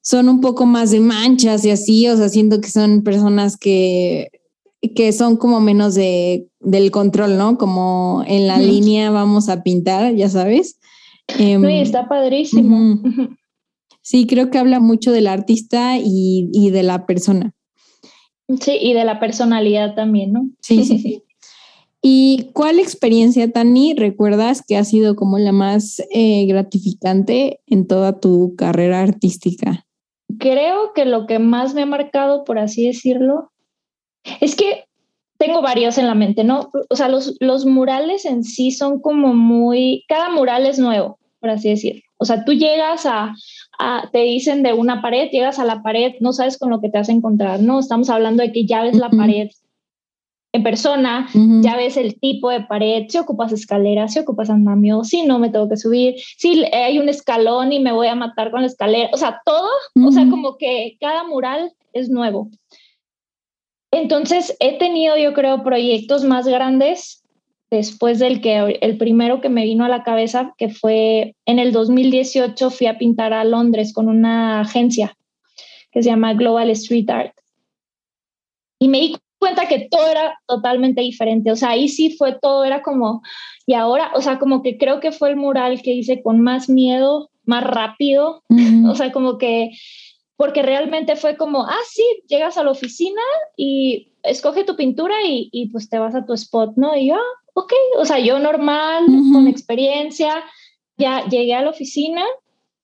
son 0.00 0.30
un 0.30 0.40
poco 0.40 0.64
más 0.64 0.90
de 0.90 1.00
manchas 1.00 1.62
y 1.66 1.70
así, 1.70 2.08
o 2.08 2.16
sea, 2.16 2.30
siento 2.30 2.62
que 2.62 2.70
son 2.70 3.02
personas 3.02 3.58
que, 3.58 4.28
que 4.94 5.12
son 5.12 5.36
como 5.36 5.60
menos 5.60 5.94
de, 5.94 6.48
del 6.60 6.90
control, 6.90 7.36
¿no? 7.36 7.58
Como 7.58 8.24
en 8.26 8.46
la 8.46 8.58
línea 8.58 9.10
vamos 9.10 9.50
a 9.50 9.62
pintar, 9.62 10.14
ya 10.14 10.30
sabes. 10.30 10.78
Em, 11.38 11.62
está 11.64 12.08
padrísimo. 12.08 13.00
Sí, 14.02 14.26
creo 14.26 14.50
que 14.50 14.58
habla 14.58 14.80
mucho 14.80 15.12
del 15.12 15.26
artista 15.26 15.96
y, 15.98 16.50
y, 16.52 16.70
de 16.70 16.82
la 16.82 17.06
persona. 17.06 17.54
Sí, 18.60 18.78
y 18.80 18.92
de 18.92 19.04
la 19.04 19.20
personalidad 19.20 19.94
también, 19.94 20.32
¿no? 20.32 20.48
Sí, 20.60 20.84
sí, 20.84 20.98
sí. 20.98 21.22
¿Y 22.06 22.50
cuál 22.52 22.78
experiencia, 22.78 23.50
Tani, 23.50 23.94
recuerdas 23.94 24.62
que 24.66 24.76
ha 24.76 24.84
sido 24.84 25.16
como 25.16 25.38
la 25.38 25.52
más 25.52 26.02
eh, 26.12 26.44
gratificante 26.44 27.60
en 27.66 27.86
toda 27.86 28.20
tu 28.20 28.54
carrera 28.56 29.00
artística? 29.00 29.86
Creo 30.38 30.92
que 30.94 31.06
lo 31.06 31.26
que 31.26 31.38
más 31.38 31.72
me 31.72 31.82
ha 31.82 31.86
marcado, 31.86 32.44
por 32.44 32.58
así 32.58 32.86
decirlo, 32.86 33.52
es 34.42 34.54
que 34.54 34.84
tengo 35.38 35.62
varios 35.62 35.96
en 35.96 36.06
la 36.06 36.14
mente, 36.14 36.44
¿no? 36.44 36.70
O 36.90 36.96
sea, 36.96 37.08
los, 37.08 37.36
los 37.40 37.64
murales 37.64 38.26
en 38.26 38.44
sí 38.44 38.70
son 38.70 39.00
como 39.00 39.32
muy, 39.32 40.04
cada 40.06 40.30
mural 40.30 40.66
es 40.66 40.78
nuevo, 40.78 41.18
por 41.40 41.48
así 41.48 41.70
decirlo. 41.70 42.02
O 42.16 42.24
sea, 42.24 42.44
tú 42.44 42.52
llegas 42.52 43.06
a, 43.06 43.34
a, 43.78 44.08
te 44.12 44.20
dicen 44.20 44.62
de 44.62 44.72
una 44.72 45.02
pared, 45.02 45.30
llegas 45.30 45.58
a 45.58 45.64
la 45.64 45.82
pared, 45.82 46.14
no 46.20 46.32
sabes 46.32 46.58
con 46.58 46.70
lo 46.70 46.80
que 46.80 46.88
te 46.88 46.98
vas 46.98 47.08
a 47.08 47.12
encontrar, 47.12 47.60
¿no? 47.60 47.80
Estamos 47.80 48.08
hablando 48.10 48.42
de 48.42 48.52
que 48.52 48.66
ya 48.66 48.82
ves 48.82 48.96
la 48.96 49.10
pared 49.10 49.48
en 50.54 50.62
persona, 50.62 51.26
ya 51.62 51.74
ves 51.74 51.96
el 51.96 52.20
tipo 52.20 52.48
de 52.48 52.60
pared, 52.60 53.06
si 53.08 53.18
ocupas 53.18 53.50
escaleras, 53.50 54.12
si 54.12 54.20
ocupas 54.20 54.50
andamio, 54.50 55.02
si 55.02 55.22
no 55.22 55.40
me 55.40 55.50
tengo 55.50 55.68
que 55.68 55.76
subir, 55.76 56.14
si 56.38 56.64
hay 56.72 57.00
un 57.00 57.08
escalón 57.08 57.72
y 57.72 57.80
me 57.80 57.90
voy 57.90 58.06
a 58.06 58.14
matar 58.14 58.52
con 58.52 58.60
la 58.60 58.68
escalera, 58.68 59.10
o 59.12 59.16
sea, 59.16 59.42
todo, 59.44 59.68
o 60.06 60.12
sea, 60.12 60.30
como 60.30 60.56
que 60.56 60.96
cada 61.00 61.24
mural 61.24 61.72
es 61.92 62.08
nuevo. 62.08 62.50
Entonces, 63.90 64.56
he 64.60 64.78
tenido, 64.78 65.16
yo 65.16 65.34
creo, 65.34 65.64
proyectos 65.64 66.22
más 66.22 66.46
grandes 66.46 67.23
después 67.70 68.18
del 68.18 68.40
que 68.40 68.78
el 68.80 68.98
primero 68.98 69.40
que 69.40 69.48
me 69.48 69.64
vino 69.64 69.84
a 69.84 69.88
la 69.88 70.02
cabeza, 70.02 70.54
que 70.58 70.68
fue 70.68 71.34
en 71.46 71.58
el 71.58 71.72
2018, 71.72 72.70
fui 72.70 72.86
a 72.86 72.98
pintar 72.98 73.32
a 73.32 73.44
Londres 73.44 73.92
con 73.92 74.08
una 74.08 74.60
agencia 74.60 75.16
que 75.90 76.02
se 76.02 76.10
llama 76.10 76.34
Global 76.34 76.70
Street 76.70 77.08
Art. 77.08 77.34
Y 78.78 78.88
me 78.88 79.00
di 79.00 79.16
cuenta 79.38 79.68
que 79.68 79.88
todo 79.90 80.10
era 80.10 80.38
totalmente 80.46 81.00
diferente. 81.00 81.52
O 81.52 81.56
sea, 81.56 81.70
ahí 81.70 81.88
sí 81.88 82.16
fue 82.16 82.36
todo, 82.40 82.64
era 82.64 82.82
como, 82.82 83.22
y 83.66 83.74
ahora, 83.74 84.10
o 84.14 84.20
sea, 84.20 84.38
como 84.38 84.62
que 84.62 84.78
creo 84.78 85.00
que 85.00 85.12
fue 85.12 85.30
el 85.30 85.36
mural 85.36 85.82
que 85.82 85.92
hice 85.92 86.22
con 86.22 86.40
más 86.40 86.68
miedo, 86.68 87.30
más 87.44 87.62
rápido. 87.62 88.42
O 88.88 88.94
sea, 88.94 89.12
como 89.12 89.38
que, 89.38 89.70
porque 90.36 90.62
realmente 90.62 91.14
fue 91.16 91.36
como, 91.36 91.62
ah, 91.62 91.84
sí, 91.88 92.02
llegas 92.26 92.56
a 92.56 92.64
la 92.64 92.70
oficina 92.70 93.22
y 93.56 94.12
escoge 94.22 94.64
tu 94.64 94.76
pintura 94.76 95.14
y, 95.24 95.48
y 95.52 95.68
pues 95.68 95.88
te 95.88 95.98
vas 95.98 96.14
a 96.14 96.24
tu 96.24 96.32
spot, 96.32 96.72
¿no? 96.76 96.96
Y 96.96 97.08
yo, 97.08 97.14
ah, 97.14 97.43
ok, 97.54 97.72
o 97.98 98.04
sea, 98.04 98.18
yo 98.18 98.38
normal, 98.38 99.06
con 99.32 99.48
experiencia, 99.48 100.44
ya 100.96 101.24
llegué 101.28 101.54
a 101.54 101.62
la 101.62 101.70
oficina 101.70 102.22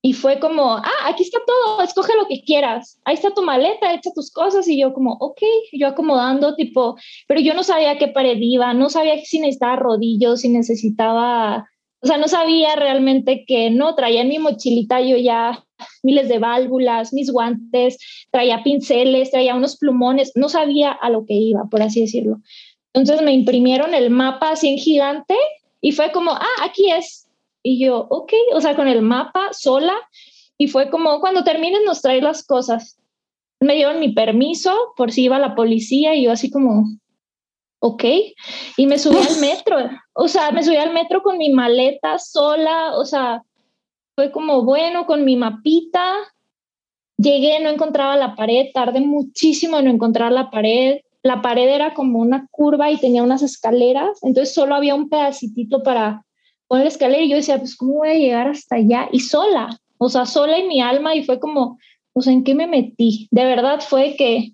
y 0.02 0.14
fue 0.14 0.40
como, 0.40 0.76
ah, 0.76 1.06
aquí 1.06 1.22
está 1.24 1.38
todo, 1.46 1.82
escoge 1.82 2.16
lo 2.16 2.26
que 2.26 2.42
quieras. 2.42 2.98
Ahí 3.04 3.14
está 3.14 3.34
tu 3.34 3.42
maleta, 3.42 3.92
echa 3.92 4.10
tus 4.14 4.32
cosas. 4.32 4.66
Y 4.66 4.80
yo 4.80 4.94
como, 4.94 5.12
ok, 5.20 5.40
yo 5.72 5.88
acomodando, 5.88 6.54
tipo, 6.54 6.96
pero 7.28 7.40
yo 7.40 7.52
no 7.52 7.62
sabía 7.62 7.98
qué 7.98 8.08
pared 8.08 8.38
iba, 8.40 8.72
no 8.72 8.88
sabía 8.88 9.18
si 9.22 9.40
necesitaba 9.40 9.76
rodillos, 9.76 10.40
si 10.40 10.48
necesitaba, 10.48 11.68
o 12.00 12.06
sea, 12.06 12.16
no 12.16 12.28
sabía 12.28 12.76
realmente 12.76 13.44
que 13.46 13.70
no, 13.70 13.94
traía 13.94 14.22
en 14.22 14.28
mi 14.28 14.38
mochilita 14.38 15.02
yo 15.02 15.18
ya 15.18 15.62
miles 16.02 16.28
de 16.28 16.38
válvulas, 16.38 17.12
mis 17.12 17.30
guantes, 17.30 17.98
traía 18.30 18.62
pinceles, 18.62 19.30
traía 19.30 19.54
unos 19.54 19.76
plumones, 19.76 20.32
no 20.34 20.48
sabía 20.48 20.92
a 20.92 21.10
lo 21.10 21.26
que 21.26 21.34
iba, 21.34 21.64
por 21.70 21.82
así 21.82 22.00
decirlo. 22.00 22.38
Entonces 22.94 23.24
me 23.24 23.32
imprimieron 23.32 23.94
el 23.94 24.10
mapa 24.10 24.50
así 24.50 24.68
en 24.68 24.78
gigante 24.78 25.36
y 25.80 25.92
fue 25.92 26.12
como, 26.12 26.32
ah, 26.32 26.46
aquí 26.62 26.90
es, 26.90 27.30
y 27.62 27.84
yo, 27.84 28.06
ok, 28.08 28.32
o 28.54 28.60
sea, 28.60 28.74
con 28.74 28.88
el 28.88 29.02
mapa 29.02 29.52
sola. 29.52 29.94
Y 30.56 30.68
fue 30.68 30.90
como, 30.90 31.20
cuando 31.20 31.44
termines 31.44 31.80
nos 31.84 32.02
traes 32.02 32.22
las 32.22 32.44
cosas. 32.44 32.98
Me 33.60 33.74
dieron 33.74 34.00
mi 34.00 34.12
permiso 34.12 34.92
por 34.96 35.12
si 35.12 35.24
iba 35.24 35.38
la 35.38 35.54
policía 35.54 36.14
y 36.14 36.24
yo 36.24 36.32
así 36.32 36.50
como, 36.50 36.84
ok. 37.80 38.04
Y 38.76 38.86
me 38.86 38.98
subí 38.98 39.16
al 39.16 39.40
metro. 39.40 39.76
O 40.14 40.28
sea, 40.28 40.50
me 40.50 40.62
subí 40.62 40.76
al 40.76 40.92
metro 40.92 41.22
con 41.22 41.38
mi 41.38 41.50
maleta 41.50 42.18
sola. 42.18 42.96
O 42.96 43.04
sea, 43.04 43.42
fue 44.14 44.30
como, 44.32 44.64
bueno, 44.64 45.06
con 45.06 45.24
mi 45.24 45.36
mapita. 45.36 46.14
Llegué, 47.18 47.60
no 47.60 47.68
encontraba 47.68 48.16
la 48.16 48.34
pared, 48.34 48.68
tardé 48.72 49.00
muchísimo 49.00 49.78
en 49.78 49.84
no 49.86 49.90
encontrar 49.90 50.32
la 50.32 50.50
pared. 50.50 51.00
La 51.22 51.42
pared 51.42 51.68
era 51.68 51.94
como 51.94 52.18
una 52.18 52.46
curva 52.50 52.90
y 52.90 52.96
tenía 52.96 53.22
unas 53.22 53.42
escaleras, 53.42 54.18
entonces 54.22 54.54
solo 54.54 54.74
había 54.74 54.94
un 54.94 55.08
pedacitito 55.08 55.82
para 55.82 56.24
la 56.78 56.84
escalera 56.84 57.22
y 57.22 57.28
yo 57.28 57.36
decía, 57.36 57.58
pues, 57.58 57.76
¿cómo 57.76 57.94
voy 57.98 58.10
a 58.10 58.14
llegar 58.14 58.48
hasta 58.48 58.76
allá? 58.76 59.08
Y 59.12 59.20
sola, 59.20 59.78
o 59.98 60.08
sea, 60.08 60.24
sola 60.24 60.56
en 60.56 60.68
mi 60.68 60.80
alma 60.80 61.14
y 61.14 61.24
fue 61.24 61.40
como, 61.40 61.78
o 62.12 62.22
sea, 62.22 62.32
¿en 62.32 62.44
qué 62.44 62.54
me 62.54 62.66
metí? 62.66 63.28
De 63.30 63.44
verdad 63.44 63.80
fue 63.80 64.14
que, 64.16 64.52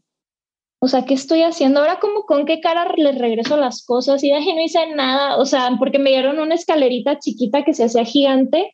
o 0.81 0.89
sea, 0.89 1.05
¿qué 1.05 1.15
estoy 1.15 1.43
haciendo? 1.43 1.81
Ahora 1.81 2.01
como 2.01 2.23
con 2.25 2.47
qué 2.47 2.61
cara 2.61 2.93
les 2.97 3.19
regreso 3.19 3.57
las 3.57 3.85
cosas 3.85 4.25
y 4.25 4.33
dije, 4.33 4.55
no 4.55 4.63
hice 4.63 4.95
nada, 4.95 5.37
o 5.37 5.45
sea, 5.45 5.71
porque 5.79 5.99
me 5.99 6.11
dieron 6.11 6.39
una 6.39 6.55
escalerita 6.55 7.19
chiquita 7.19 7.65
que 7.65 7.75
se 7.75 7.85
hacía 7.85 8.05
gigante, 8.05 8.73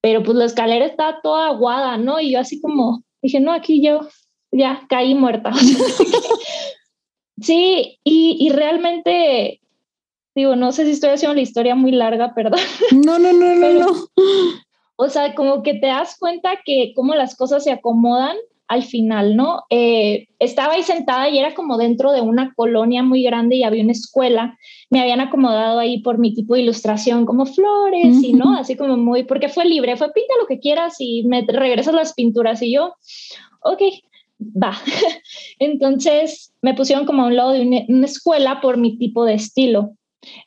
pero 0.00 0.22
pues 0.22 0.36
la 0.36 0.44
escalera 0.44 0.86
estaba 0.86 1.20
toda 1.22 1.48
aguada, 1.48 1.98
¿no? 1.98 2.20
Y 2.20 2.32
yo 2.32 2.40
así 2.40 2.60
como, 2.60 3.02
dije, 3.20 3.40
no, 3.40 3.52
aquí 3.52 3.82
yo 3.82 4.00
ya 4.52 4.86
caí 4.88 5.14
muerta. 5.14 5.50
sí, 7.40 7.98
y, 8.04 8.36
y 8.40 8.50
realmente 8.50 9.60
Digo, 10.36 10.54
no 10.54 10.70
sé 10.70 10.84
si 10.84 10.90
estoy 10.90 11.10
haciendo 11.10 11.34
la 11.34 11.40
historia 11.40 11.74
muy 11.74 11.92
larga, 11.92 12.34
perdón. 12.34 12.60
No, 12.92 13.18
no, 13.18 13.32
no, 13.32 13.54
no, 13.54 13.72
no. 13.72 13.86
O 14.98 15.10
sea, 15.10 15.34
como 15.34 15.62
que 15.62 15.74
te 15.74 15.88
das 15.88 16.16
cuenta 16.18 16.60
que 16.64 16.92
cómo 16.96 17.14
las 17.14 17.36
cosas 17.36 17.64
se 17.64 17.70
acomodan 17.70 18.34
al 18.66 18.82
final, 18.82 19.36
¿no? 19.36 19.64
Eh, 19.68 20.26
estaba 20.38 20.72
ahí 20.72 20.82
sentada 20.82 21.28
y 21.28 21.38
era 21.38 21.54
como 21.54 21.76
dentro 21.76 22.12
de 22.12 22.22
una 22.22 22.54
colonia 22.54 23.02
muy 23.02 23.22
grande 23.22 23.56
y 23.56 23.62
había 23.62 23.82
una 23.82 23.92
escuela. 23.92 24.58
Me 24.88 25.00
habían 25.00 25.20
acomodado 25.20 25.78
ahí 25.78 26.00
por 26.00 26.16
mi 26.16 26.32
tipo 26.32 26.54
de 26.54 26.62
ilustración, 26.62 27.26
como 27.26 27.44
flores 27.44 28.22
y, 28.22 28.32
¿no? 28.32 28.56
Así 28.56 28.74
como 28.74 28.96
muy, 28.96 29.24
porque 29.24 29.50
fue 29.50 29.66
libre, 29.66 29.98
fue 29.98 30.12
pinta 30.12 30.32
lo 30.40 30.46
que 30.46 30.60
quieras 30.60 30.96
y 30.98 31.24
me 31.24 31.44
regresas 31.46 31.94
las 31.94 32.14
pinturas 32.14 32.62
y 32.62 32.72
yo, 32.72 32.94
ok, 33.60 33.82
va. 34.40 34.76
Entonces 35.58 36.54
me 36.62 36.74
pusieron 36.74 37.06
como 37.06 37.22
a 37.22 37.26
un 37.26 37.36
lado 37.36 37.52
de 37.52 37.86
una 37.88 38.06
escuela 38.06 38.60
por 38.60 38.76
mi 38.76 38.98
tipo 38.98 39.24
de 39.24 39.34
estilo. 39.34 39.92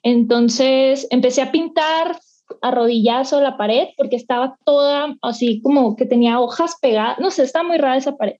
Entonces 0.03 1.07
empecé 1.09 1.41
a 1.41 1.51
pintar 1.51 2.19
arrodillazo 2.61 3.41
la 3.41 3.57
pared 3.57 3.89
porque 3.95 4.15
estaba 4.15 4.57
toda 4.65 5.15
así 5.21 5.61
como 5.61 5.95
que 5.95 6.05
tenía 6.05 6.39
hojas 6.39 6.77
pegadas, 6.81 7.19
no 7.19 7.31
sé, 7.31 7.43
está 7.43 7.63
muy 7.63 7.77
rara 7.77 7.97
esa 7.97 8.17
pared. 8.17 8.37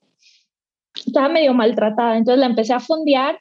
Estaba 1.06 1.30
medio 1.30 1.54
maltratada, 1.54 2.18
entonces 2.18 2.40
la 2.40 2.48
empecé 2.48 2.74
a 2.74 2.80
fondear 2.80 3.40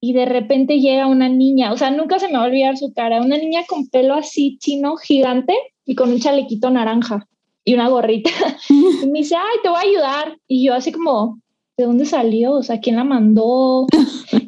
y 0.00 0.12
de 0.12 0.26
repente 0.26 0.80
llega 0.80 1.06
una 1.06 1.28
niña, 1.28 1.72
o 1.72 1.76
sea, 1.76 1.90
nunca 1.90 2.18
se 2.18 2.26
me 2.26 2.34
va 2.34 2.44
a 2.44 2.46
olvidar 2.46 2.76
su 2.76 2.92
cara, 2.92 3.20
una 3.20 3.36
niña 3.36 3.62
con 3.68 3.88
pelo 3.88 4.14
así 4.14 4.58
chino 4.58 4.96
gigante 4.96 5.54
y 5.84 5.94
con 5.94 6.10
un 6.10 6.20
chalequito 6.20 6.70
naranja 6.70 7.26
y 7.70 7.74
una 7.74 7.88
gorrita. 7.88 8.30
y 8.68 9.06
me 9.06 9.20
dice, 9.20 9.36
ay, 9.36 9.58
te 9.62 9.68
voy 9.68 9.78
a 9.78 9.82
ayudar. 9.82 10.38
Y 10.48 10.66
yo 10.66 10.74
así 10.74 10.90
como, 10.90 11.40
¿de 11.76 11.84
dónde 11.84 12.04
salió? 12.04 12.54
O 12.54 12.62
sea, 12.64 12.80
¿quién 12.80 12.96
la 12.96 13.04
mandó? 13.04 13.86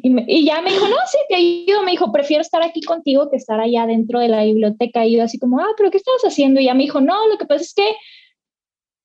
Y, 0.05 0.45
ya 0.45 0.61
me 0.61 0.71
dijo, 0.71 0.87
no, 0.89 0.95
sí, 1.09 1.17
te 1.29 1.35
ayudo. 1.35 1.83
Me 1.83 1.91
dijo, 1.91 2.11
prefiero 2.11 2.41
estar 2.41 2.61
aquí 2.61 2.81
contigo 2.81 3.29
que 3.29 3.37
estar 3.37 3.61
allá 3.61 3.85
dentro 3.85 4.19
de 4.19 4.27
la 4.27 4.43
biblioteca. 4.43 5.05
Y 5.05 5.15
yo 5.15 5.23
así 5.23 5.39
como, 5.39 5.59
ah, 5.59 5.73
pero 5.77 5.89
¿qué 5.89 5.97
estabas 5.97 6.21
haciendo? 6.23 6.59
Y 6.59 6.65
ya 6.65 6.73
me 6.73 6.83
dijo, 6.83 6.99
no, 6.99 7.27
lo 7.27 7.37
que 7.37 7.45
pasa 7.45 7.63
es 7.63 7.73
que 7.73 7.89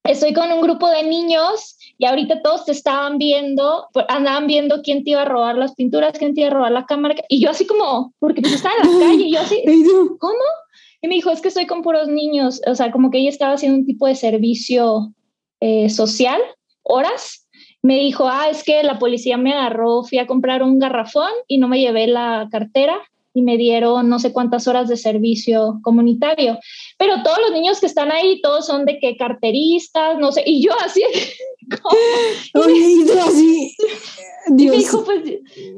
estoy 0.05 0.33
con 0.33 0.51
un 0.51 0.63
grupo 0.63 0.89
de 0.89 1.05
niños 1.05 1.77
y 1.97 2.07
ahorita 2.07 2.43
todos 2.43 2.65
te 2.65 2.73
estaban 2.73 3.19
viendo, 3.19 3.87
andaban 4.09 4.49
viendo 4.49 4.83
quién 4.83 5.05
te 5.05 5.11
iba 5.11 5.23
a 5.23 5.27
robar 5.27 5.57
las 5.57 5.75
pinturas, 5.75 6.19
quién 6.19 6.35
te 6.35 6.41
iba 6.41 6.51
a 6.51 6.55
robar 6.55 6.73
la 6.73 6.87
cámara. 6.87 7.15
Y 7.29 7.41
yo 7.41 7.51
así 7.51 7.67
como, 7.67 8.15
porque 8.19 8.41
pues 8.41 8.55
estaba 8.55 8.75
en 8.83 8.99
la 8.99 9.07
calle 9.07 9.25
y 9.25 9.33
yo 9.33 9.41
así, 9.41 9.63
¿cómo? 10.19 10.45
Y 11.01 11.09
me 11.09 11.15
dijo, 11.15 11.31
es 11.31 11.41
que 11.41 11.49
estoy 11.49 11.67
con 11.67 11.83
puros 11.83 12.09
niños. 12.09 12.61
O 12.67 12.75
sea, 12.75 12.91
como 12.91 13.11
que 13.11 13.19
ella 13.19 13.31
estaba 13.31 13.55
haciendo 13.55 13.79
un 13.79 13.87
tipo 13.87 14.07
de 14.07 14.15
servicio 14.15 15.13
eh, 15.61 15.89
social, 15.91 16.41
horas 16.83 17.49
me 17.83 17.99
dijo, 18.01 18.29
ah, 18.29 18.49
es 18.51 18.65
que 18.65 18.83
la 18.83 18.99
policía 18.99 19.37
me 19.37 19.53
agarró, 19.53 20.03
fui 20.03 20.19
a 20.19 20.27
comprar 20.27 20.63
un 20.63 20.79
garrafón 20.79 21.31
y 21.47 21.59
no 21.59 21.69
me 21.69 21.81
llevé 21.81 22.07
la 22.07 22.49
cartera 22.51 23.01
y 23.35 23.43
me 23.43 23.57
dieron 23.57 24.09
no 24.09 24.19
sé 24.19 24.33
cuántas 24.33 24.67
horas 24.67 24.89
de 24.89 24.97
servicio 24.97 25.79
comunitario. 25.83 26.59
Pero 26.99 27.23
todos 27.23 27.39
los 27.41 27.53
niños 27.53 27.79
que 27.79 27.87
están 27.87 28.11
ahí, 28.11 28.41
todos 28.41 28.67
son 28.67 28.85
de 28.85 28.99
que 28.99 29.17
carteristas, 29.17 30.19
no 30.19 30.33
sé, 30.33 30.43
y 30.45 30.65
yo 30.65 30.73
así. 30.85 31.03
Oye, 32.55 33.21
así. 33.21 33.77
Dios. 34.51 34.75
Me 34.75 34.79
dijo, 34.79 35.05
pues, 35.05 35.25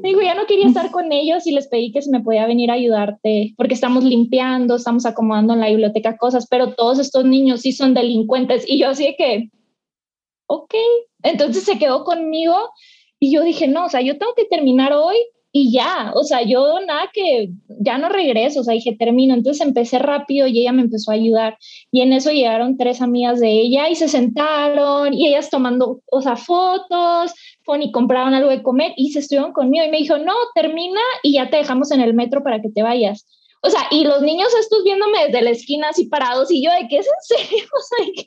me 0.01 0.09
dijo, 0.09 0.21
ya 0.21 0.33
no 0.33 0.45
quería 0.45 0.67
estar 0.67 0.91
con 0.91 1.11
ellos 1.11 1.45
y 1.45 1.51
les 1.51 1.67
pedí 1.67 1.91
que 1.91 2.01
se 2.01 2.09
me 2.09 2.21
podía 2.21 2.47
venir 2.47 2.71
a 2.71 2.75
ayudarte, 2.75 3.53
porque 3.57 3.73
estamos 3.73 4.03
limpiando, 4.03 4.75
estamos 4.75 5.05
acomodando 5.05 5.53
en 5.53 5.59
la 5.59 5.69
biblioteca 5.69 6.17
cosas, 6.17 6.47
pero 6.49 6.73
todos 6.73 6.99
estos 6.99 7.25
niños 7.25 7.61
sí 7.61 7.73
son 7.73 7.93
delincuentes. 7.93 8.63
Y 8.67 8.79
yo 8.79 8.89
así 8.89 9.05
de 9.05 9.15
que, 9.15 9.49
ok. 10.47 10.73
Entonces 11.23 11.63
se 11.63 11.77
quedó 11.77 12.03
conmigo 12.03 12.55
y 13.19 13.33
yo 13.33 13.43
dije, 13.43 13.67
no, 13.67 13.85
o 13.85 13.89
sea, 13.89 14.01
yo 14.01 14.17
tengo 14.17 14.33
que 14.35 14.45
terminar 14.45 14.93
hoy 14.93 15.17
y 15.53 15.73
ya, 15.73 16.13
o 16.15 16.23
sea, 16.23 16.43
yo 16.43 16.79
nada 16.85 17.09
que 17.13 17.49
ya 17.67 17.97
no 17.97 18.07
regreso, 18.07 18.61
o 18.61 18.63
sea, 18.63 18.73
dije, 18.73 18.95
termino. 18.97 19.33
Entonces 19.33 19.65
empecé 19.65 19.99
rápido 19.99 20.47
y 20.47 20.59
ella 20.59 20.71
me 20.71 20.83
empezó 20.83 21.11
a 21.11 21.15
ayudar. 21.15 21.57
Y 21.91 22.01
en 22.01 22.13
eso 22.13 22.31
llegaron 22.31 22.77
tres 22.77 23.01
amigas 23.01 23.41
de 23.41 23.51
ella 23.51 23.89
y 23.89 23.95
se 23.95 24.07
sentaron 24.07 25.13
y 25.13 25.27
ellas 25.27 25.49
tomando, 25.49 26.01
o 26.09 26.21
sea, 26.21 26.37
fotos, 26.37 27.33
fueron 27.63 27.83
y 27.83 27.91
compraron 27.91 28.33
algo 28.33 28.49
de 28.49 28.63
comer 28.63 28.93
y 28.95 29.11
se 29.11 29.19
estuvieron 29.19 29.51
conmigo 29.51 29.83
y 29.83 29.89
me 29.89 29.97
dijo, 29.97 30.17
no, 30.17 30.33
termina 30.55 31.01
y 31.21 31.33
ya 31.33 31.49
te 31.49 31.57
dejamos 31.57 31.91
en 31.91 31.99
el 31.99 32.13
metro 32.13 32.43
para 32.43 32.61
que 32.61 32.69
te 32.69 32.83
vayas. 32.83 33.27
O 33.61 33.69
sea, 33.69 33.81
y 33.91 34.05
los 34.05 34.21
niños 34.21 34.47
estos 34.57 34.83
viéndome 34.85 35.25
desde 35.25 35.41
la 35.41 35.49
esquina 35.49 35.89
así 35.89 36.07
parados 36.07 36.49
y 36.49 36.63
yo 36.63 36.71
de 36.71 36.87
que 36.87 36.97
es 36.99 37.07
en 37.07 37.37
serio, 37.37 37.65
o 37.77 37.81
sea, 37.81 38.05
que, 38.15 38.25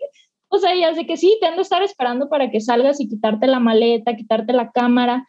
o 0.49 0.59
sea, 0.59 0.75
ya 0.77 0.95
sé 0.95 1.07
que 1.07 1.16
sí, 1.16 1.39
te 1.41 1.47
han 1.47 1.57
de 1.57 1.62
estar 1.62 1.83
esperando 1.83 2.29
para 2.29 2.51
que 2.51 2.61
salgas 2.61 3.01
y 3.01 3.09
quitarte 3.09 3.47
la 3.47 3.61
maleta, 3.61 4.14
quitarte 4.14 4.53
la 4.53 4.70
cámara 4.72 5.27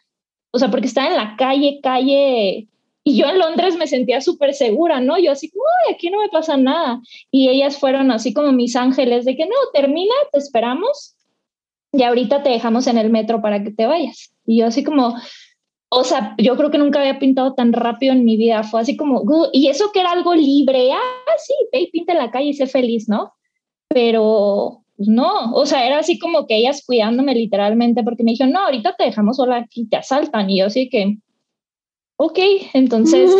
o 0.56 0.58
sea, 0.58 0.70
porque 0.70 0.86
estaba 0.86 1.08
en 1.08 1.16
la 1.16 1.36
calle, 1.36 1.80
calle, 1.82 2.66
y 3.04 3.16
yo 3.16 3.26
en 3.28 3.38
Londres 3.38 3.76
me 3.76 3.86
sentía 3.86 4.22
súper 4.22 4.54
segura, 4.54 5.00
¿no? 5.00 5.18
Yo 5.18 5.32
así, 5.32 5.52
uy, 5.54 5.94
aquí 5.94 6.08
no 6.08 6.18
me 6.18 6.30
pasa 6.30 6.56
nada. 6.56 7.00
Y 7.30 7.50
ellas 7.50 7.78
fueron 7.78 8.10
así 8.10 8.32
como 8.32 8.52
mis 8.52 8.74
ángeles 8.74 9.26
de 9.26 9.36
que 9.36 9.44
no, 9.44 9.54
termina, 9.74 10.14
te 10.32 10.38
esperamos 10.38 11.14
y 11.92 12.02
ahorita 12.02 12.42
te 12.42 12.48
dejamos 12.48 12.86
en 12.86 12.96
el 12.96 13.10
metro 13.10 13.42
para 13.42 13.62
que 13.62 13.70
te 13.70 13.86
vayas. 13.86 14.34
Y 14.46 14.60
yo 14.60 14.66
así 14.66 14.82
como, 14.82 15.14
o 15.90 16.04
sea, 16.04 16.34
yo 16.38 16.56
creo 16.56 16.70
que 16.70 16.78
nunca 16.78 17.00
había 17.00 17.18
pintado 17.18 17.52
tan 17.52 17.74
rápido 17.74 18.14
en 18.14 18.24
mi 18.24 18.38
vida. 18.38 18.62
Fue 18.64 18.80
así 18.80 18.96
como, 18.96 19.22
y 19.52 19.68
eso 19.68 19.92
que 19.92 20.00
era 20.00 20.12
algo 20.12 20.34
libre, 20.34 20.92
ah, 20.92 21.36
sí, 21.36 21.54
ve 21.70 21.82
y 21.82 21.90
pinta 21.90 22.12
en 22.12 22.18
la 22.18 22.30
calle 22.30 22.48
y 22.48 22.54
sé 22.54 22.66
feliz, 22.66 23.10
¿no? 23.10 23.34
Pero 23.88 24.85
pues 24.96 25.08
no, 25.08 25.52
o 25.52 25.66
sea, 25.66 25.86
era 25.86 25.98
así 25.98 26.18
como 26.18 26.46
que 26.46 26.56
ellas 26.56 26.82
cuidándome 26.86 27.34
literalmente 27.34 28.02
porque 28.02 28.24
me 28.24 28.30
dijeron, 28.32 28.52
no, 28.52 28.60
ahorita 28.60 28.94
te 28.96 29.04
dejamos 29.04 29.36
sola 29.36 29.58
aquí, 29.58 29.86
te 29.88 29.96
asaltan. 29.96 30.48
Y 30.48 30.60
yo 30.60 30.66
así 30.66 30.88
que, 30.88 31.18
ok, 32.16 32.38
entonces, 32.72 33.30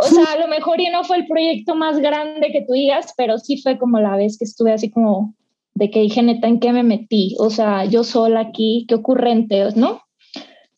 o 0.00 0.04
sea, 0.04 0.24
a 0.32 0.38
lo 0.38 0.48
mejor 0.48 0.80
ya 0.80 0.92
no 0.92 1.02
fue 1.04 1.18
el 1.18 1.26
proyecto 1.26 1.74
más 1.74 1.98
grande 1.98 2.52
que 2.52 2.64
tú 2.66 2.74
digas, 2.74 3.12
pero 3.16 3.38
sí 3.38 3.60
fue 3.60 3.78
como 3.78 3.98
la 3.98 4.16
vez 4.16 4.38
que 4.38 4.44
estuve 4.44 4.72
así 4.72 4.90
como 4.90 5.34
de 5.74 5.90
que 5.90 6.00
dije, 6.00 6.22
neta, 6.22 6.46
¿en 6.46 6.60
qué 6.60 6.72
me 6.72 6.82
metí? 6.82 7.34
O 7.38 7.50
sea, 7.50 7.84
yo 7.84 8.04
sola 8.04 8.40
aquí, 8.40 8.86
qué 8.88 8.94
ocurrente, 8.94 9.64
¿no? 9.74 10.02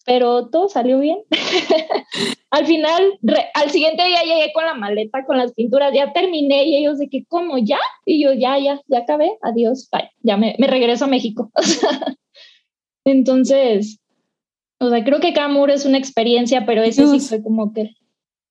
Pero 0.05 0.49
todo 0.49 0.69
salió 0.69 0.99
bien. 0.99 1.19
al 2.51 2.67
final, 2.67 3.19
al 3.55 3.71
siguiente 3.71 4.05
día 4.05 4.23
llegué 4.25 4.53
con 4.53 4.65
la 4.65 4.75
maleta, 4.75 5.25
con 5.25 5.39
las 5.39 5.53
pinturas, 5.53 5.93
ya 5.95 6.13
terminé 6.13 6.65
y 6.65 6.77
ellos 6.77 6.99
de 6.99 7.09
que, 7.09 7.25
¿cómo? 7.27 7.59
¿Ya? 7.59 7.79
Y 8.05 8.23
yo, 8.23 8.33
ya, 8.33 8.59
ya, 8.59 8.81
ya 8.89 8.99
acabé, 8.99 9.39
adiós, 9.43 9.89
bye, 9.91 10.11
ya 10.21 10.37
me, 10.37 10.57
me 10.59 10.67
regreso 10.67 11.05
a 11.05 11.09
México. 11.09 11.51
Entonces, 13.05 14.01
o 14.79 14.91
sea, 14.91 15.05
creo 15.05 15.21
que 15.21 15.33
cada 15.33 15.49
muro 15.49 15.73
es 15.73 15.87
una 15.87 15.99
experiencia, 15.99 16.67
pero 16.67 16.83
ese 16.83 17.07
sí 17.07 17.21
fue 17.21 17.43
como 17.43 17.73
que, 17.73 17.91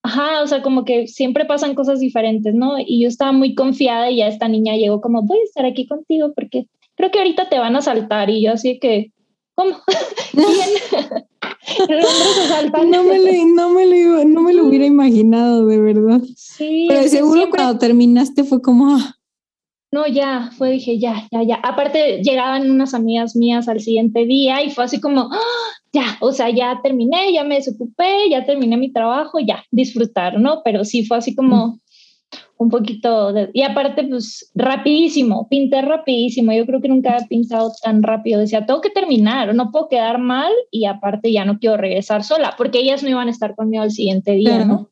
ajá, 0.02 0.42
o 0.42 0.48
sea, 0.48 0.62
como 0.62 0.86
que 0.86 1.08
siempre 1.08 1.46
pasan 1.46 1.76
cosas 1.76 2.00
diferentes, 2.00 2.54
¿no? 2.54 2.76
Y 2.80 3.04
yo 3.04 3.08
estaba 3.08 3.34
muy 3.34 3.54
confiada 3.54 4.10
y 4.10 4.18
ya 4.18 4.28
esta 4.28 4.48
niña 4.48 4.76
llegó 4.78 5.02
como, 5.02 5.24
voy 5.24 5.40
a 5.40 5.44
estar 5.44 5.66
aquí 5.66 5.88
contigo 5.88 6.32
porque 6.34 6.68
creo 6.96 7.12
que 7.12 7.20
ahorita 7.20 7.50
te 7.50 7.60
van 7.60 7.76
a 7.76 7.82
saltar 7.82 8.30
y 8.30 8.44
yo 8.44 8.54
así 8.54 8.80
que, 8.80 9.12
¿cómo? 9.56 9.78
¿Quién? 10.32 11.26
No, 12.86 13.04
me 13.04 13.20
lo, 13.20 13.46
no, 13.56 13.70
me 13.70 13.86
lo, 13.86 14.26
no 14.26 14.42
me 14.42 14.54
lo 14.54 14.66
hubiera 14.66 14.86
imaginado, 14.86 15.66
de 15.66 15.80
verdad. 15.80 16.22
Sí. 16.36 16.86
Pero 16.88 17.08
seguro 17.08 17.50
cuando 17.50 17.78
terminaste 17.78 18.44
fue 18.44 18.62
como... 18.62 18.96
Ah". 18.96 19.16
No, 19.94 20.08
ya, 20.08 20.52
fue, 20.58 20.72
dije, 20.72 21.00
ya, 21.00 21.28
ya, 21.32 21.44
ya. 21.44 21.56
Aparte, 21.56 22.22
llegaban 22.24 22.72
unas 22.72 22.94
amigas 22.94 23.36
mías 23.36 23.68
al 23.68 23.82
siguiente 23.82 24.26
día 24.26 24.64
y 24.64 24.70
fue 24.70 24.86
así 24.86 25.02
como, 25.02 25.30
¡Ah! 25.34 25.72
ya, 25.92 26.18
o 26.22 26.32
sea, 26.32 26.50
ya 26.50 26.80
terminé, 26.82 27.34
ya 27.34 27.44
me 27.44 27.56
desocupé, 27.56 28.30
ya 28.30 28.46
terminé 28.46 28.78
mi 28.78 28.94
trabajo, 28.94 29.40
ya, 29.40 29.66
disfrutar, 29.70 30.40
¿no? 30.40 30.62
Pero 30.64 30.86
sí 30.86 31.06
fue 31.06 31.18
así 31.18 31.36
como, 31.36 31.80
un 32.62 32.70
poquito 32.70 33.34
de, 33.34 33.50
y 33.54 33.64
aparte 33.64 34.04
pues 34.04 34.52
rapidísimo, 34.54 35.48
pinté 35.50 35.82
rapidísimo, 35.82 36.52
yo 36.54 36.68
creo 36.68 36.80
que 36.80 36.90
nunca 36.90 37.18
he 37.18 37.26
pintado 37.26 37.72
tan 37.82 38.04
rápido, 38.04 38.40
decía, 38.40 38.68
tengo 38.68 38.82
que 38.82 38.92
terminar, 38.92 39.56
no 39.56 39.72
puedo 39.72 39.88
quedar 39.88 40.20
mal 40.20 40.52
y 40.70 40.86
aparte 40.86 41.32
ya 41.32 41.44
no 41.44 41.58
quiero 41.58 41.78
regresar 41.78 42.24
sola, 42.24 42.54
porque 42.60 42.78
ellas 42.78 43.02
no 43.02 43.10
iban 43.10 43.30
a 43.30 43.32
estar 43.32 43.56
conmigo 43.56 43.82
al 43.82 43.90
siguiente 43.90 44.34
día, 44.34 44.64
¿no? 44.64 44.92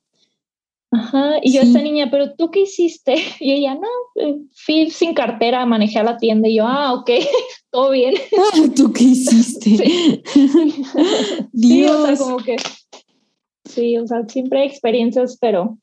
Ajá, 0.89 1.33
y 1.43 1.53
yo 1.53 1.61
esta 1.61 1.83
niña, 1.83 2.07
pero 2.09 2.33
tú 2.33 2.49
qué 2.49 2.61
hiciste? 2.61 3.13
Y 3.39 3.51
ella, 3.51 3.75
no, 3.75 3.87
eh, 4.15 4.35
fui 4.55 4.89
sin 4.89 5.13
cartera, 5.13 5.63
manejé 5.67 5.99
a 5.99 6.03
la 6.03 6.17
tienda 6.17 6.47
y 6.47 6.55
yo, 6.55 6.65
ah, 6.65 6.93
ok, 6.93 7.11
todo 7.69 7.91
bien. 7.91 8.15
¿Tú 8.75 8.91
qué 8.91 9.03
hiciste? 9.03 9.77
Sí. 9.77 10.23
Dios. 11.51 11.53
Sí, 11.53 11.85
o 11.85 12.05
sea, 12.07 12.17
como 12.17 12.37
que, 12.37 12.55
sí, 13.65 13.95
o 13.99 14.07
sea, 14.07 14.27
siempre 14.27 14.61
hay 14.61 14.67
experiencias, 14.67 15.37
pero 15.39 15.77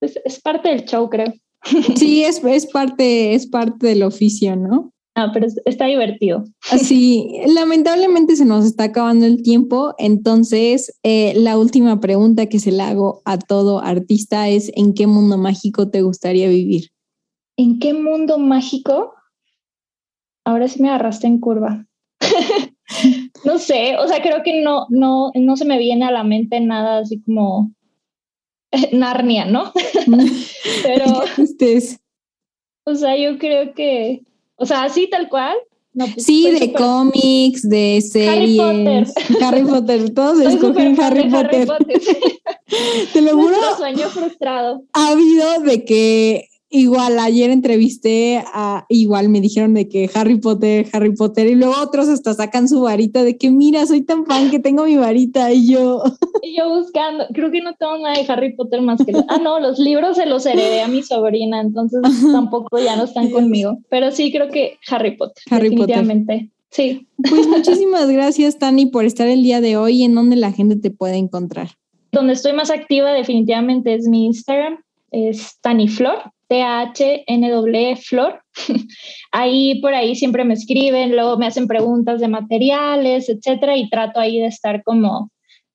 es, 0.00 0.40
parte 0.40 0.68
del 0.68 0.84
show, 0.84 1.08
creo. 1.08 1.32
Sí, 1.96 2.24
es, 2.24 2.42
es, 2.42 2.66
parte, 2.66 3.34
es 3.34 3.46
parte 3.46 3.88
del 3.88 4.02
oficio, 4.02 4.56
¿no? 4.56 4.92
Ah, 5.14 5.30
pero 5.34 5.46
está 5.66 5.86
divertido. 5.86 6.44
Sí, 6.62 7.42
lamentablemente 7.46 8.36
se 8.36 8.44
nos 8.44 8.64
está 8.64 8.84
acabando 8.84 9.26
el 9.26 9.42
tiempo, 9.42 9.94
entonces 9.98 10.98
eh, 11.02 11.34
la 11.36 11.58
última 11.58 12.00
pregunta 12.00 12.46
que 12.46 12.60
se 12.60 12.72
le 12.72 12.82
hago 12.82 13.20
a 13.24 13.36
todo 13.38 13.80
artista 13.80 14.48
es, 14.48 14.70
¿en 14.76 14.94
qué 14.94 15.06
mundo 15.06 15.36
mágico 15.36 15.90
te 15.90 16.02
gustaría 16.02 16.48
vivir? 16.48 16.90
¿En 17.58 17.78
qué 17.78 17.92
mundo 17.92 18.38
mágico? 18.38 19.12
Ahora 20.46 20.68
sí 20.68 20.80
me 20.80 20.88
agarraste 20.88 21.26
en 21.26 21.40
curva. 21.40 21.84
no 23.44 23.58
sé, 23.58 23.96
o 23.98 24.06
sea, 24.06 24.22
creo 24.22 24.42
que 24.42 24.62
no, 24.62 24.86
no, 24.88 25.32
no 25.34 25.56
se 25.56 25.64
me 25.64 25.78
viene 25.78 26.06
a 26.06 26.12
la 26.12 26.24
mente 26.24 26.60
nada 26.60 26.98
así 26.98 27.20
como 27.20 27.72
Narnia, 28.92 29.44
¿no? 29.44 29.72
Pero, 30.82 31.22
o 32.84 32.94
sea, 32.94 33.16
yo 33.16 33.38
creo 33.38 33.74
que, 33.74 34.22
o 34.56 34.66
sea, 34.66 34.84
así 34.84 35.08
tal 35.08 35.28
cual. 35.28 35.56
Pues, 35.92 36.24
sí, 36.24 36.48
de 36.52 36.72
cómics, 36.72 37.68
de 37.68 38.00
series. 38.00 38.60
Harry 38.60 38.84
Potter. 38.84 39.06
Harry 39.42 39.64
Potter, 39.64 40.14
todos 40.14 40.40
escogen 40.40 41.00
Harry 41.00 41.28
Potter. 41.28 41.46
Harry 41.46 41.66
Potter 41.66 42.00
Te 43.12 43.20
lo 43.22 43.32
juro. 43.32 43.56
sueño 43.76 44.08
frustrado. 44.08 44.84
Ha 44.92 45.08
habido 45.08 45.60
de 45.62 45.84
que 45.84 46.49
Igual 46.72 47.18
ayer 47.18 47.50
entrevisté 47.50 48.44
a, 48.46 48.86
igual 48.88 49.28
me 49.28 49.40
dijeron 49.40 49.74
de 49.74 49.88
que 49.88 50.08
Harry 50.14 50.38
Potter, 50.38 50.86
Harry 50.92 51.12
Potter, 51.12 51.48
y 51.48 51.56
luego 51.56 51.74
otros 51.82 52.08
hasta 52.08 52.32
sacan 52.32 52.68
su 52.68 52.82
varita 52.82 53.24
de 53.24 53.36
que 53.36 53.50
mira, 53.50 53.84
soy 53.86 54.02
tan 54.02 54.24
fan 54.24 54.52
que 54.52 54.60
tengo 54.60 54.84
mi 54.84 54.96
varita 54.96 55.52
y 55.52 55.68
yo. 55.68 56.02
Y 56.42 56.56
yo 56.56 56.68
buscando, 56.70 57.26
creo 57.34 57.50
que 57.50 57.60
no 57.60 57.74
tengo 57.74 57.98
nada 57.98 58.14
de 58.14 58.24
Harry 58.32 58.54
Potter 58.54 58.80
más 58.80 59.04
que... 59.04 59.12
ah, 59.28 59.38
no, 59.38 59.60
los 59.60 59.78
libros 59.78 60.16
se 60.16 60.26
los 60.26 60.46
heredé 60.46 60.80
a 60.80 60.88
mi 60.88 61.02
sobrina, 61.02 61.60
entonces 61.60 62.00
tampoco 62.32 62.78
ya 62.78 62.96
no 62.96 63.04
están 63.04 63.30
conmigo. 63.30 63.78
Pero 63.90 64.10
sí 64.10 64.32
creo 64.32 64.48
que 64.48 64.78
Harry 64.88 65.16
Potter. 65.16 65.42
Harry 65.50 65.70
definitivamente. 65.70 66.50
Sí. 66.70 67.06
Pues 67.28 67.46
muchísimas 67.48 68.08
gracias, 68.08 68.58
Tani, 68.58 68.86
por 68.86 69.04
estar 69.04 69.28
el 69.28 69.42
día 69.42 69.60
de 69.60 69.76
hoy. 69.76 70.02
¿En 70.04 70.14
donde 70.14 70.36
la 70.36 70.52
gente 70.52 70.76
te 70.76 70.90
puede 70.90 71.16
encontrar? 71.16 71.70
Donde 72.12 72.32
estoy 72.32 72.52
más 72.52 72.70
activa 72.70 73.12
definitivamente 73.12 73.94
es 73.94 74.08
mi 74.08 74.26
Instagram, 74.26 74.78
es 75.10 75.58
Tani 75.60 75.88
Flor 75.88 76.32
T-H-N-W 76.50 77.96
Flor. 77.96 78.42
ahí 79.32 79.80
por 79.80 79.94
ahí 79.94 80.16
siempre 80.16 80.44
me 80.44 80.54
escriben, 80.54 81.12
luego 81.12 81.38
me 81.38 81.46
hacen 81.46 81.68
preguntas 81.68 82.20
de 82.20 82.26
materiales, 82.26 83.28
etcétera, 83.28 83.76
y 83.76 83.88
trato 83.88 84.18
ahí 84.18 84.40
de 84.40 84.48
estar 84.48 84.82
como 84.82 85.30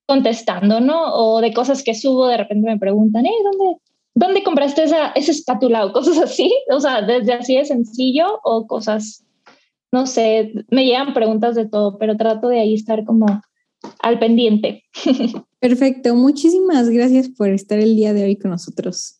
contestando, 0.05 0.82
¿no? 0.82 1.15
O 1.15 1.39
de 1.39 1.53
cosas 1.53 1.82
que 1.82 1.95
subo, 1.95 2.28
de 2.28 2.38
repente 2.38 2.67
me 2.67 2.78
preguntan, 2.78 3.26
¿eh, 3.26 3.32
dónde, 3.43 3.78
dónde 4.15 4.43
compraste 4.43 4.84
esa, 4.84 5.07
esa 5.13 5.32
espátula 5.32 5.86
o 5.86 5.93
cosas 5.93 6.17
así? 6.23 6.53
O 6.69 6.82
sea, 6.82 7.01
desde 7.01 7.34
así 7.34 7.55
de 7.55 7.63
sencillo 7.63 8.41
o 8.43 8.67
cosas, 8.67 9.23
no 9.93 10.05
sé, 10.05 10.51
me 10.69 10.84
llegan 10.84 11.13
preguntas 11.13 11.55
de 11.55 11.69
todo, 11.69 11.97
pero 11.97 12.17
trato 12.17 12.49
de 12.49 12.59
ahí 12.59 12.73
estar 12.73 13.05
como 13.05 13.28
al 14.01 14.19
pendiente. 14.19 14.84
Perfecto, 15.59 16.15
muchísimas 16.15 16.89
gracias 16.89 17.30
por 17.30 17.47
estar 17.47 17.80
el 17.80 17.95
día 17.95 18.13
de 18.13 18.26
hoy 18.26 18.36
con 18.36 18.51
nosotros. 18.51 19.19